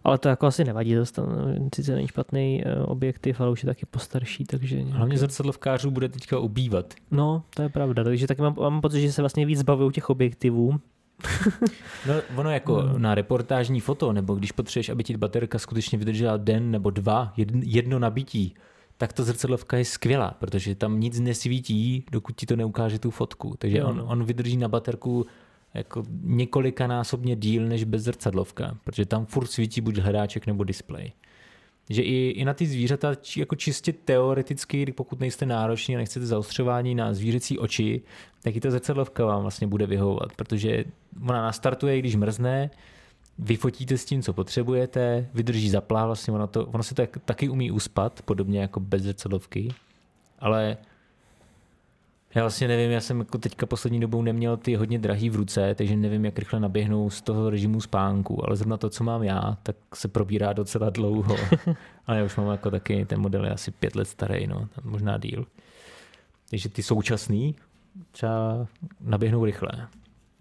Ale 0.05 0.19
to 0.19 0.29
jako 0.29 0.47
asi 0.47 0.65
nevadí, 0.65 0.95
to 1.15 1.27
sice 1.75 1.95
není 1.95 2.09
špatný 2.09 2.63
eh, 2.65 2.81
objektiv, 2.81 3.41
ale 3.41 3.51
už 3.51 3.63
je 3.63 3.67
taky 3.67 3.87
postarší, 3.87 4.45
takže... 4.45 4.77
Nějaký... 4.77 4.93
Hlavně 4.93 5.19
zrcadlovkářů 5.19 5.91
bude 5.91 6.09
teďka 6.09 6.39
ubývat. 6.39 6.95
No, 7.11 7.43
to 7.55 7.63
je 7.63 7.69
pravda, 7.69 8.05
takže 8.05 8.27
taky 8.27 8.43
mám, 8.43 8.55
mám 8.61 8.81
pocit, 8.81 9.01
že 9.01 9.13
se 9.13 9.23
vlastně 9.23 9.47
víc 9.47 9.63
baví 9.63 9.91
těch 9.93 10.11
objektivů. 10.11 10.81
no, 12.09 12.15
ono 12.37 12.51
jako 12.51 12.83
no. 12.83 12.99
na 12.99 13.15
reportážní 13.15 13.81
foto, 13.81 14.13
nebo 14.13 14.35
když 14.35 14.53
potřebuješ, 14.53 14.89
aby 14.89 15.05
ti 15.05 15.17
baterka 15.17 15.59
skutečně 15.59 15.99
vydržela 15.99 16.37
den 16.37 16.71
nebo 16.71 16.91
dva, 16.91 17.33
jedno 17.63 17.99
nabití, 17.99 18.55
tak 19.03 19.13
ta 19.13 19.23
zrcadlovka 19.23 19.77
je 19.77 19.85
skvělá, 19.85 20.37
protože 20.41 20.75
tam 20.75 21.01
nic 21.01 21.21
nesvítí, 21.21 22.05
dokud 22.13 22.37
ti 22.37 22.47
to 22.47 22.57
neukáže 22.57 22.99
tu 22.99 23.11
fotku. 23.11 23.55
Takže 23.59 23.85
on, 23.85 24.05
on 24.07 24.25
vydrží 24.25 24.57
na 24.57 24.69
baterku 24.69 25.27
jako 25.75 26.03
několikanásobně 26.23 27.37
díl 27.37 27.67
než 27.67 27.85
bez 27.85 28.03
zrcadlovka, 28.03 28.79
protože 28.85 29.07
tam 29.07 29.27
furt 29.27 29.47
svítí 29.47 29.81
buď 29.81 29.99
hledáček 29.99 30.47
nebo 30.47 30.65
displej. 30.65 31.13
že 31.91 32.03
i, 32.03 32.29
i 32.29 32.45
na 32.45 32.55
ty 32.55 32.67
zvířata, 32.67 33.15
či, 33.15 33.41
jako 33.41 33.57
čistě 33.57 33.93
teoreticky, 33.93 34.93
pokud 34.93 35.21
nejste 35.21 35.47
nároční 35.47 35.95
a 35.95 35.99
nechcete 35.99 36.27
zaostřování 36.27 36.95
na 36.95 37.15
zvířecí 37.15 37.59
oči, 37.59 38.03
tak 38.43 38.57
i 38.57 38.61
ta 38.61 38.71
zrcadlovka 38.71 39.25
vám 39.25 39.43
vlastně 39.43 39.67
bude 39.67 39.87
vyhovovat, 39.87 40.33
protože 40.37 40.85
ona 41.29 41.43
nastartuje, 41.43 41.99
když 41.99 42.17
mrzne, 42.17 42.71
vyfotíte 43.39 43.99
s 43.99 44.05
tím, 44.05 44.23
co 44.23 44.33
potřebujete, 44.33 45.29
vydrží 45.35 45.71
zaplá, 45.71 46.07
vlastně 46.07 46.33
ono, 46.33 46.47
to, 46.47 46.67
ono 46.67 46.83
se 46.83 46.95
tak, 46.95 47.19
taky 47.25 47.49
umí 47.49 47.71
uspat, 47.71 48.23
podobně 48.23 48.61
jako 48.61 48.81
bez 48.81 49.03
zrcadlovky, 49.03 49.75
ale 50.39 50.77
já 52.35 52.43
vlastně 52.43 52.69
nevím, 52.69 52.91
já 52.91 53.01
jsem 53.01 53.19
jako 53.19 53.39
teďka 53.39 53.67
poslední 53.67 54.01
dobou 54.01 54.23
neměl 54.23 54.57
ty 54.57 54.75
hodně 54.75 54.99
drahý 54.99 55.31
v 55.31 55.37
ruce, 55.37 55.75
takže 55.75 55.97
nevím, 55.97 56.25
jak 56.25 56.39
rychle 56.39 56.61
naběhnou 56.61 57.11
z 57.11 57.23
toho 57.23 57.51
režimu 57.51 57.81
spánku, 57.81 58.47
ale 58.47 58.57
zrovna 58.57 58.77
to, 58.77 58.91
co 58.91 59.05
mám 59.05 59.23
já, 59.23 59.59
tak 59.63 59.77
se 59.95 60.09
probírá 60.09 60.53
docela 60.53 60.91
dlouho. 60.91 61.37
ale 62.07 62.19
já 62.19 62.25
už 62.25 62.37
mám 62.37 62.51
jako 62.51 62.71
taky, 62.71 63.05
ten 63.05 63.21
model 63.21 63.45
je 63.45 63.51
asi 63.51 63.71
pět 63.71 63.95
let 63.95 64.09
starý, 64.09 64.47
no, 64.47 64.69
možná 64.83 65.19
díl. 65.19 65.47
Takže 66.51 66.69
ty 66.69 66.83
současný 66.83 67.55
třeba 68.11 68.67
naběhnou 69.01 69.45
rychle. 69.45 69.89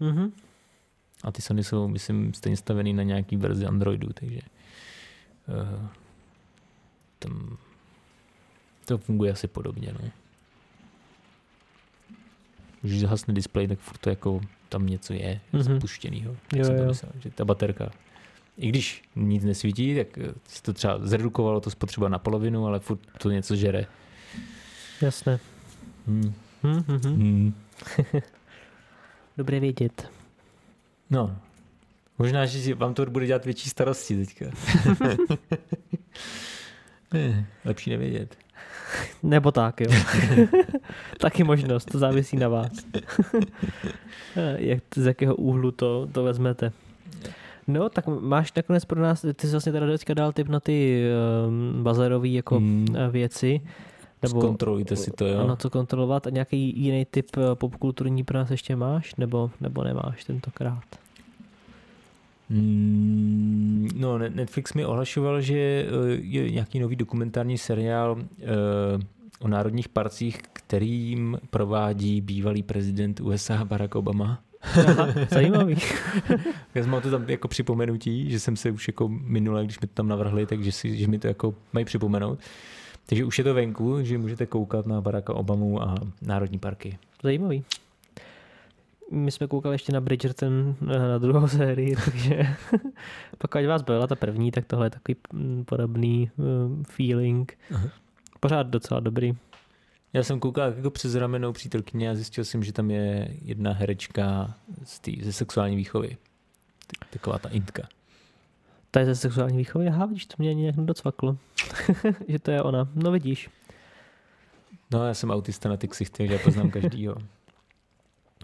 Mm-hmm. 0.00 0.30
A 1.22 1.32
ty 1.32 1.42
Sony 1.42 1.64
jsou, 1.64 1.88
myslím, 1.88 2.34
stejně 2.34 2.56
stavený 2.56 2.92
na 2.92 3.02
nějaký 3.02 3.36
verzi 3.36 3.66
Androidu, 3.66 4.12
takže 4.12 4.40
uh, 5.48 5.86
tam 7.18 7.56
to 8.84 8.98
funguje 8.98 9.32
asi 9.32 9.48
podobně. 9.48 9.94
No. 10.02 10.10
Když 12.82 13.00
zahasne 13.00 13.34
displej, 13.34 13.68
tak 13.68 13.78
furt 13.78 13.98
to 13.98 14.10
jako 14.10 14.40
tam 14.68 14.86
něco 14.86 15.12
je 15.12 15.40
mm-hmm. 15.52 15.76
spuštěnýho. 15.76 16.36
Jo, 16.54 16.64
jsem 16.64 16.78
to 16.78 16.84
myslel, 16.84 17.12
že 17.20 17.30
ta 17.30 17.44
baterka 17.44 17.90
i 18.56 18.68
když 18.68 19.02
nic 19.16 19.44
nesvítí, 19.44 19.96
tak 19.96 20.18
se 20.48 20.62
to 20.62 20.72
třeba 20.72 20.98
zredukovalo 20.98 21.60
to 21.60 21.70
spotřeba 21.70 22.08
na 22.08 22.18
polovinu, 22.18 22.66
ale 22.66 22.80
furt 22.80 23.00
to 23.18 23.30
něco 23.30 23.56
žere. 23.56 23.86
Jasné. 25.00 25.38
Hmm. 26.06 26.34
Hm, 26.62 26.84
hm, 26.88 27.00
hm. 27.04 27.14
Hmm. 27.14 27.54
Dobré 29.36 29.60
vědět. 29.60 30.08
No, 31.12 31.36
možná, 32.18 32.46
že 32.46 32.58
si- 32.58 32.74
vám 32.74 32.94
to 32.94 33.06
bude 33.06 33.26
dělat 33.26 33.44
větší 33.44 33.68
starosti 33.70 34.26
teďka. 34.26 34.44
Ne, 37.12 37.46
Lepší 37.64 37.90
nevědět. 37.90 38.36
Nebo 39.22 39.52
tak, 39.52 39.80
jo. 39.80 39.86
Taky 41.20 41.44
možnost, 41.44 41.84
to 41.92 41.98
závisí 41.98 42.36
na 42.36 42.48
vás. 42.48 42.72
Jak, 44.56 44.82
z 44.96 45.06
jakého 45.06 45.34
úhlu 45.36 45.70
to, 45.70 46.08
to 46.12 46.24
vezmete. 46.24 46.72
No, 47.66 47.88
tak 47.88 48.06
máš 48.06 48.52
nakonec 48.56 48.84
pro 48.84 49.00
nás, 49.02 49.20
ty 49.36 49.46
jsi 49.46 49.52
vlastně 49.52 49.72
teda 49.72 49.86
teďka 49.86 50.14
dal 50.14 50.32
tip 50.32 50.48
na 50.48 50.60
ty 50.60 51.04
um, 51.48 51.82
bazarové 51.84 52.28
jako 52.28 52.56
Hmm. 52.56 52.86
mm. 52.88 52.96
věci. 53.10 53.60
Zkontrolujte 54.26 54.96
si 54.96 55.10
to, 55.10 55.26
jo. 55.26 55.40
Ano, 55.40 55.56
co 55.56 55.70
kontrolovat. 55.70 56.26
A 56.26 56.30
nějaký 56.30 56.80
jiný 56.82 57.04
typ 57.10 57.26
eh, 57.36 57.54
popkulturní 57.54 58.24
pro 58.24 58.38
nás 58.38 58.50
ještě 58.50 58.76
máš? 58.76 59.14
Nebo, 59.14 59.50
nebo 59.60 59.84
nemáš 59.84 60.24
tentokrát? 60.24 60.82
Mm, 62.50 63.88
No, 63.94 64.18
Ne- 64.18 64.30
Netflix 64.30 64.72
mi 64.74 64.84
ohlašoval, 64.86 65.40
že 65.40 65.54
eh, 65.54 65.86
je 66.20 66.50
nějaký 66.50 66.78
nový 66.80 66.96
dokumentární 66.96 67.58
seriál 67.58 68.16
eh, 68.40 68.44
o 69.40 69.48
národních 69.48 69.88
parcích, 69.88 70.38
kterým 70.52 71.38
provádí 71.50 72.20
bývalý 72.20 72.62
prezident 72.62 73.20
USA 73.20 73.64
Barack 73.64 73.94
Obama. 73.94 74.40
Aha, 74.86 75.08
zajímavý. 75.30 75.76
Já 76.74 76.82
jsem 76.82 76.96
to 77.02 77.10
tam 77.10 77.24
jako 77.28 77.48
připomenutí, 77.48 78.30
že 78.30 78.40
jsem 78.40 78.56
se 78.56 78.70
už 78.70 78.88
jako 78.88 79.08
minule, 79.08 79.64
když 79.64 79.80
mi 79.80 79.86
to 79.88 79.94
tam 79.94 80.08
navrhli, 80.08 80.46
takže 80.46 80.72
si, 80.72 80.96
že 80.96 81.06
mi 81.06 81.18
to 81.18 81.26
jako 81.26 81.54
mají 81.72 81.84
připomenout. 81.84 82.38
Takže 83.06 83.24
už 83.24 83.38
je 83.38 83.44
to 83.44 83.54
venku, 83.54 83.98
že 84.02 84.18
můžete 84.18 84.46
koukat 84.46 84.86
na 84.86 85.00
Baracka 85.00 85.34
Obamu 85.34 85.82
a 85.82 85.94
národní 86.22 86.58
parky. 86.58 86.98
Zajímavý. 87.22 87.64
My 89.12 89.30
jsme 89.30 89.46
koukali 89.46 89.74
ještě 89.74 89.92
na 89.92 90.00
Bridgerton 90.00 90.76
eh, 90.82 90.98
na 90.98 91.18
druhou 91.18 91.48
sérii, 91.58 91.96
takže 92.04 92.56
pokud 93.38 93.66
vás 93.66 93.82
byla 93.82 94.06
ta 94.06 94.14
první, 94.14 94.50
tak 94.50 94.66
tohle 94.66 94.86
je 94.86 94.90
takový 94.90 95.16
mm, 95.32 95.64
podobný 95.64 96.30
uh, 96.36 96.46
feeling. 96.82 97.58
Aha. 97.74 97.88
Pořád 98.40 98.66
docela 98.66 99.00
dobrý. 99.00 99.32
Já 100.12 100.22
jsem 100.22 100.40
koukal 100.40 100.72
jako 100.76 100.90
přes 100.90 101.14
ramenou 101.14 101.52
přítelkyně 101.52 102.10
a 102.10 102.14
zjistil 102.14 102.44
jsem, 102.44 102.64
že 102.64 102.72
tam 102.72 102.90
je 102.90 103.28
jedna 103.42 103.72
herečka 103.72 104.54
z 104.84 105.00
tý, 105.00 105.22
ze 105.22 105.32
sexuální 105.32 105.76
výchovy. 105.76 106.16
Taková 107.10 107.38
ta 107.38 107.48
intka. 107.48 107.88
To 108.90 108.98
je 108.98 109.04
ze 109.04 109.16
sexuální 109.16 109.56
výchovy? 109.56 109.88
Aha, 109.88 110.06
vidíš, 110.06 110.26
to 110.26 110.34
mě 110.38 110.54
nějak 110.54 110.76
docvaklo. 110.76 111.36
že 112.28 112.38
to 112.38 112.50
je 112.50 112.62
ona. 112.62 112.88
No 112.94 113.12
vidíš. 113.12 113.50
No, 114.90 115.06
já 115.06 115.14
jsem 115.14 115.30
autista 115.30 115.68
na 115.68 115.76
ty 115.76 115.88
ksichty, 115.88 116.16
takže 116.16 116.34
já 116.34 116.40
poznám 116.44 116.70
každýho. 116.70 117.16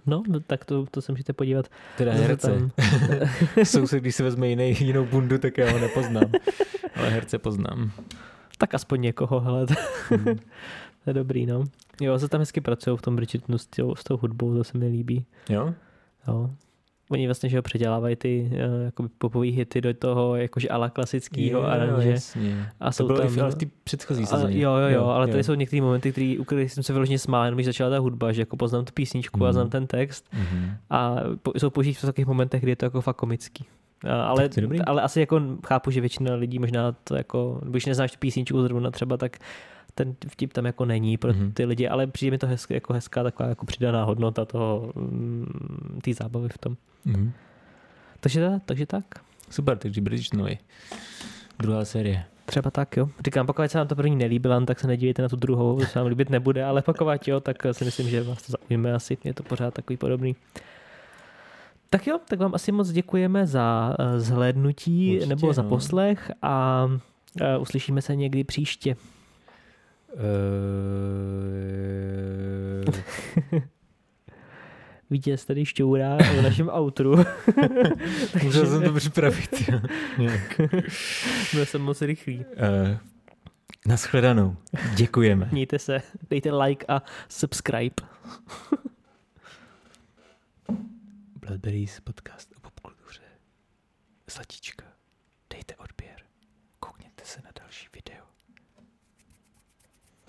No, 0.06 0.22
no, 0.28 0.40
tak 0.40 0.64
to, 0.64 0.86
to 0.90 1.02
se 1.02 1.12
můžete 1.12 1.32
podívat. 1.32 1.66
Teda 1.96 2.12
herce. 2.12 2.50
tam- 2.50 2.70
Soused, 3.64 4.00
když 4.00 4.14
si 4.14 4.22
vezme 4.22 4.48
jiný, 4.48 4.76
jinou 4.80 5.04
bundu, 5.06 5.38
tak 5.38 5.58
já 5.58 5.72
ho 5.72 5.78
nepoznám. 5.78 6.30
Ale 6.96 7.08
herce 7.10 7.38
poznám. 7.38 7.90
Tak 8.58 8.74
aspoň 8.74 9.00
někoho, 9.00 9.40
hele, 9.40 9.66
to, 9.66 9.74
Mhm. 10.10 10.24
to 11.04 11.10
je 11.10 11.14
dobrý, 11.14 11.46
no. 11.46 11.64
Jo, 12.00 12.18
se 12.18 12.28
tam 12.28 12.40
hezky 12.40 12.60
pracují 12.60 12.96
v 12.96 13.02
tom 13.02 13.16
Bridgertonu 13.16 13.58
s, 13.58 13.68
s 13.96 14.04
tou 14.04 14.16
hudbou, 14.16 14.54
to 14.54 14.64
se 14.64 14.78
mi 14.78 14.88
líbí. 14.88 15.26
Jo? 15.48 15.74
Jo. 16.28 16.50
Oni 17.10 17.26
vlastně, 17.26 17.48
že 17.48 17.56
jo, 17.56 17.62
předělávají 17.62 18.16
ty 18.16 18.50
uh, 18.52 18.84
jakoby 18.84 19.08
popový 19.18 19.50
hity 19.50 19.80
do 19.80 19.94
toho, 19.94 20.36
jakože 20.36 20.68
ala 20.68 20.90
klasického 20.90 21.66
aranže. 21.66 22.10
jasně. 22.10 22.68
A 22.80 22.86
To 22.86 22.92
jsou 22.92 23.06
bylo 23.06 23.18
tam, 23.18 23.26
i 23.26 23.30
v, 23.30 23.42
ale 23.42 23.52
té 23.52 23.66
předchozí 23.84 24.22
a, 24.22 24.26
sezóně. 24.26 24.60
jo, 24.60 24.72
jo, 24.74 24.88
jo, 24.88 25.04
ale 25.04 25.28
tady 25.28 25.44
jsou 25.44 25.54
některé 25.54 25.82
momenty, 25.82 26.12
který, 26.12 26.38
u 26.38 26.44
kterých 26.44 26.72
jsem 26.72 26.82
se 26.82 26.92
vyloženě 26.92 27.18
smál, 27.18 27.44
jenom 27.44 27.56
když 27.56 27.66
začala 27.66 27.90
ta 27.90 27.98
hudba, 27.98 28.32
že 28.32 28.42
jako 28.42 28.56
poznám 28.56 28.84
tu 28.84 28.92
písničku 28.92 29.44
a 29.44 29.46
Mhm. 29.46 29.52
znám 29.52 29.68
ten 29.70 29.86
text 29.86 30.24
Mhm. 30.32 30.70
a 30.90 31.16
po, 31.42 31.52
jsou 31.56 31.70
použít 31.70 31.92
v 31.98 32.00
takových 32.00 32.26
momentech, 32.28 32.62
kdy 32.62 32.72
je 32.72 32.76
to 32.76 32.84
jako 32.84 33.00
fakt 33.00 33.16
komický. 33.16 33.64
A, 34.10 34.22
ale, 34.22 34.48
to 34.48 34.60
ale 34.86 35.02
asi 35.02 35.20
jako 35.20 35.40
chápu, 35.66 35.90
že 35.90 36.00
většina 36.00 36.34
lidí 36.34 36.58
možná 36.58 36.92
to 37.04 37.16
jako, 37.16 37.60
když 37.64 37.86
neznáš 37.86 38.12
tu 38.12 38.18
písničku 38.18 38.62
zrovna 38.62 38.90
třeba, 38.90 39.16
tak 39.16 39.38
ten 39.98 40.14
vtip 40.28 40.52
tam 40.52 40.66
jako 40.66 40.84
není 40.84 41.16
pro 41.16 41.32
Mhm. 41.32 41.52
ty 41.52 41.64
lidi, 41.64 41.88
ale 41.88 42.06
přijde 42.06 42.30
mi 42.30 42.38
to 42.38 42.46
hezky, 42.46 42.74
jako 42.74 42.92
hezká 42.92 43.22
taková 43.22 43.48
jako 43.48 43.66
přidaná 43.66 44.04
hodnota 44.04 44.44
toho, 44.44 44.92
mm, 44.94 45.98
té 46.04 46.14
zábavy 46.14 46.48
v 46.48 46.58
tom. 46.58 46.76
Mhm. 47.04 47.32
Takže, 48.20 48.50
takže 48.64 48.86
tak. 48.86 49.04
Super, 49.50 49.78
takže 49.78 50.00
Bridgertonovi. 50.00 50.58
Druhá 51.58 51.84
série. 51.84 52.24
Třeba 52.46 52.70
tak, 52.70 52.96
jo. 52.96 53.08
Říkám, 53.24 53.46
pokud 53.46 53.70
se 53.70 53.78
vám 53.78 53.86
to 53.88 53.96
první 53.96 54.16
nelíbila, 54.16 54.64
tak 54.64 54.80
se 54.80 54.86
nedívejte 54.86 55.22
na 55.22 55.28
tu 55.28 55.36
druhou, 55.36 55.78
to 55.78 55.86
se 55.86 55.98
vám 55.98 56.08
líbit 56.08 56.30
nebude, 56.30 56.64
ale 56.64 56.82
pokud 56.82 57.28
jo, 57.28 57.40
tak 57.40 57.56
si 57.72 57.84
myslím, 57.84 58.08
že 58.08 58.22
vás 58.22 58.42
to 58.42 58.52
zaujme 58.52 58.94
asi, 58.94 59.18
je 59.24 59.34
to 59.34 59.42
pořád 59.42 59.74
takový 59.74 59.96
podobný. 59.96 60.36
Tak 61.90 62.06
jo, 62.06 62.18
tak 62.28 62.38
vám 62.38 62.54
asi 62.54 62.72
moc 62.72 62.90
děkujeme 62.90 63.46
za 63.46 63.96
uh, 63.98 64.18
zhlédnutí 64.18 65.10
Určitě, 65.12 65.26
nebo 65.28 65.52
za 65.52 65.62
no. 65.62 65.68
poslech 65.68 66.32
a 66.42 66.84
uh, 66.86 67.62
uslyšíme 67.62 68.02
se 68.02 68.16
někdy 68.16 68.44
příště. 68.44 68.96
Uh... 70.12 70.18
Vítěz 75.10 75.44
tady 75.44 75.66
šťourá 75.66 76.16
v 76.16 76.42
našem 76.42 76.68
outru. 76.68 77.16
Musel 78.42 78.66
jsem 78.66 78.82
to 78.82 78.92
připravit. 78.92 79.70
Nějak. 80.18 80.60
Byl 81.54 81.66
jsem 81.66 81.82
moc 81.82 82.02
rychlý. 82.02 82.38
Uh, 82.38 82.96
naschledanou. 83.86 84.56
Děkujeme. 84.94 85.48
Mějte 85.52 85.78
se, 85.78 86.02
dejte 86.30 86.52
like 86.52 86.86
a 86.88 87.02
subscribe. 87.28 87.94
Bloodberries 91.40 92.00
podcast 92.00 92.52
o 92.56 92.60
popkultuře. 92.60 93.22
Zlatíčka. 94.30 94.84
Dejte 95.50 95.76
odběr. 95.76 96.16
Koukněte 96.80 97.24
se 97.24 97.40
na 97.44 97.50
další 97.60 97.88
video. 97.94 98.24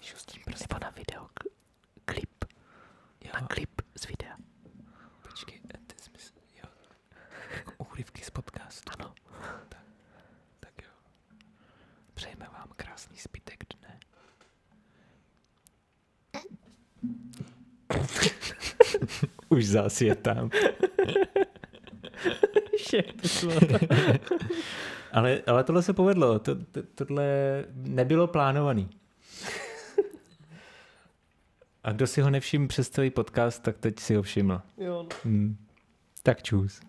Šustím 0.02 0.39
prostě. 0.50 0.66
Nebo 0.74 0.86
na 0.86 0.90
video 0.90 1.28
klip. 2.06 2.46
Jo, 3.26 3.32
Na 3.34 3.48
klip 3.48 3.82
z 3.96 4.08
videa. 4.08 4.36
počkej, 5.30 5.60
eh, 5.74 5.78
to 5.88 5.94
je 5.96 6.00
smysl, 6.02 6.34
jo. 6.64 6.70
Jako 7.56 7.74
úryvky 7.92 8.24
z 8.24 8.30
podcastu. 8.30 8.92
Ano. 9.00 9.14
Tak, 9.70 9.86
tak 10.60 10.82
jo. 10.84 10.90
Přejeme 12.14 12.46
vám 12.54 12.68
krásný 12.76 13.18
zbytek 13.18 13.64
dne. 13.80 14.00
Už 19.50 19.66
zás 19.68 20.02
je 20.08 20.16
tam. 20.16 20.50
Ale, 25.12 25.42
ale 25.48 25.64
tohle 25.64 25.84
se 25.84 25.94
povedlo. 25.94 26.40
To, 26.40 26.56
to, 26.56 26.84
tohle 26.96 27.26
nebylo 27.74 28.28
plánovaný. 28.28 28.90
A 31.84 31.92
kdo 31.92 32.08
si 32.08 32.22
ho 32.22 32.30
nevšiml 32.30 32.68
přes 32.68 32.90
celý 32.90 33.10
podcast, 33.10 33.64
tak 33.64 33.78
teď 33.78 34.00
si 34.00 34.16
ho 34.16 34.22
všiml. 34.22 34.62
Jo, 34.78 35.04
no. 35.04 35.10
Hmm. 35.24 35.58
Tak 36.24 36.44
čus. 36.44 36.82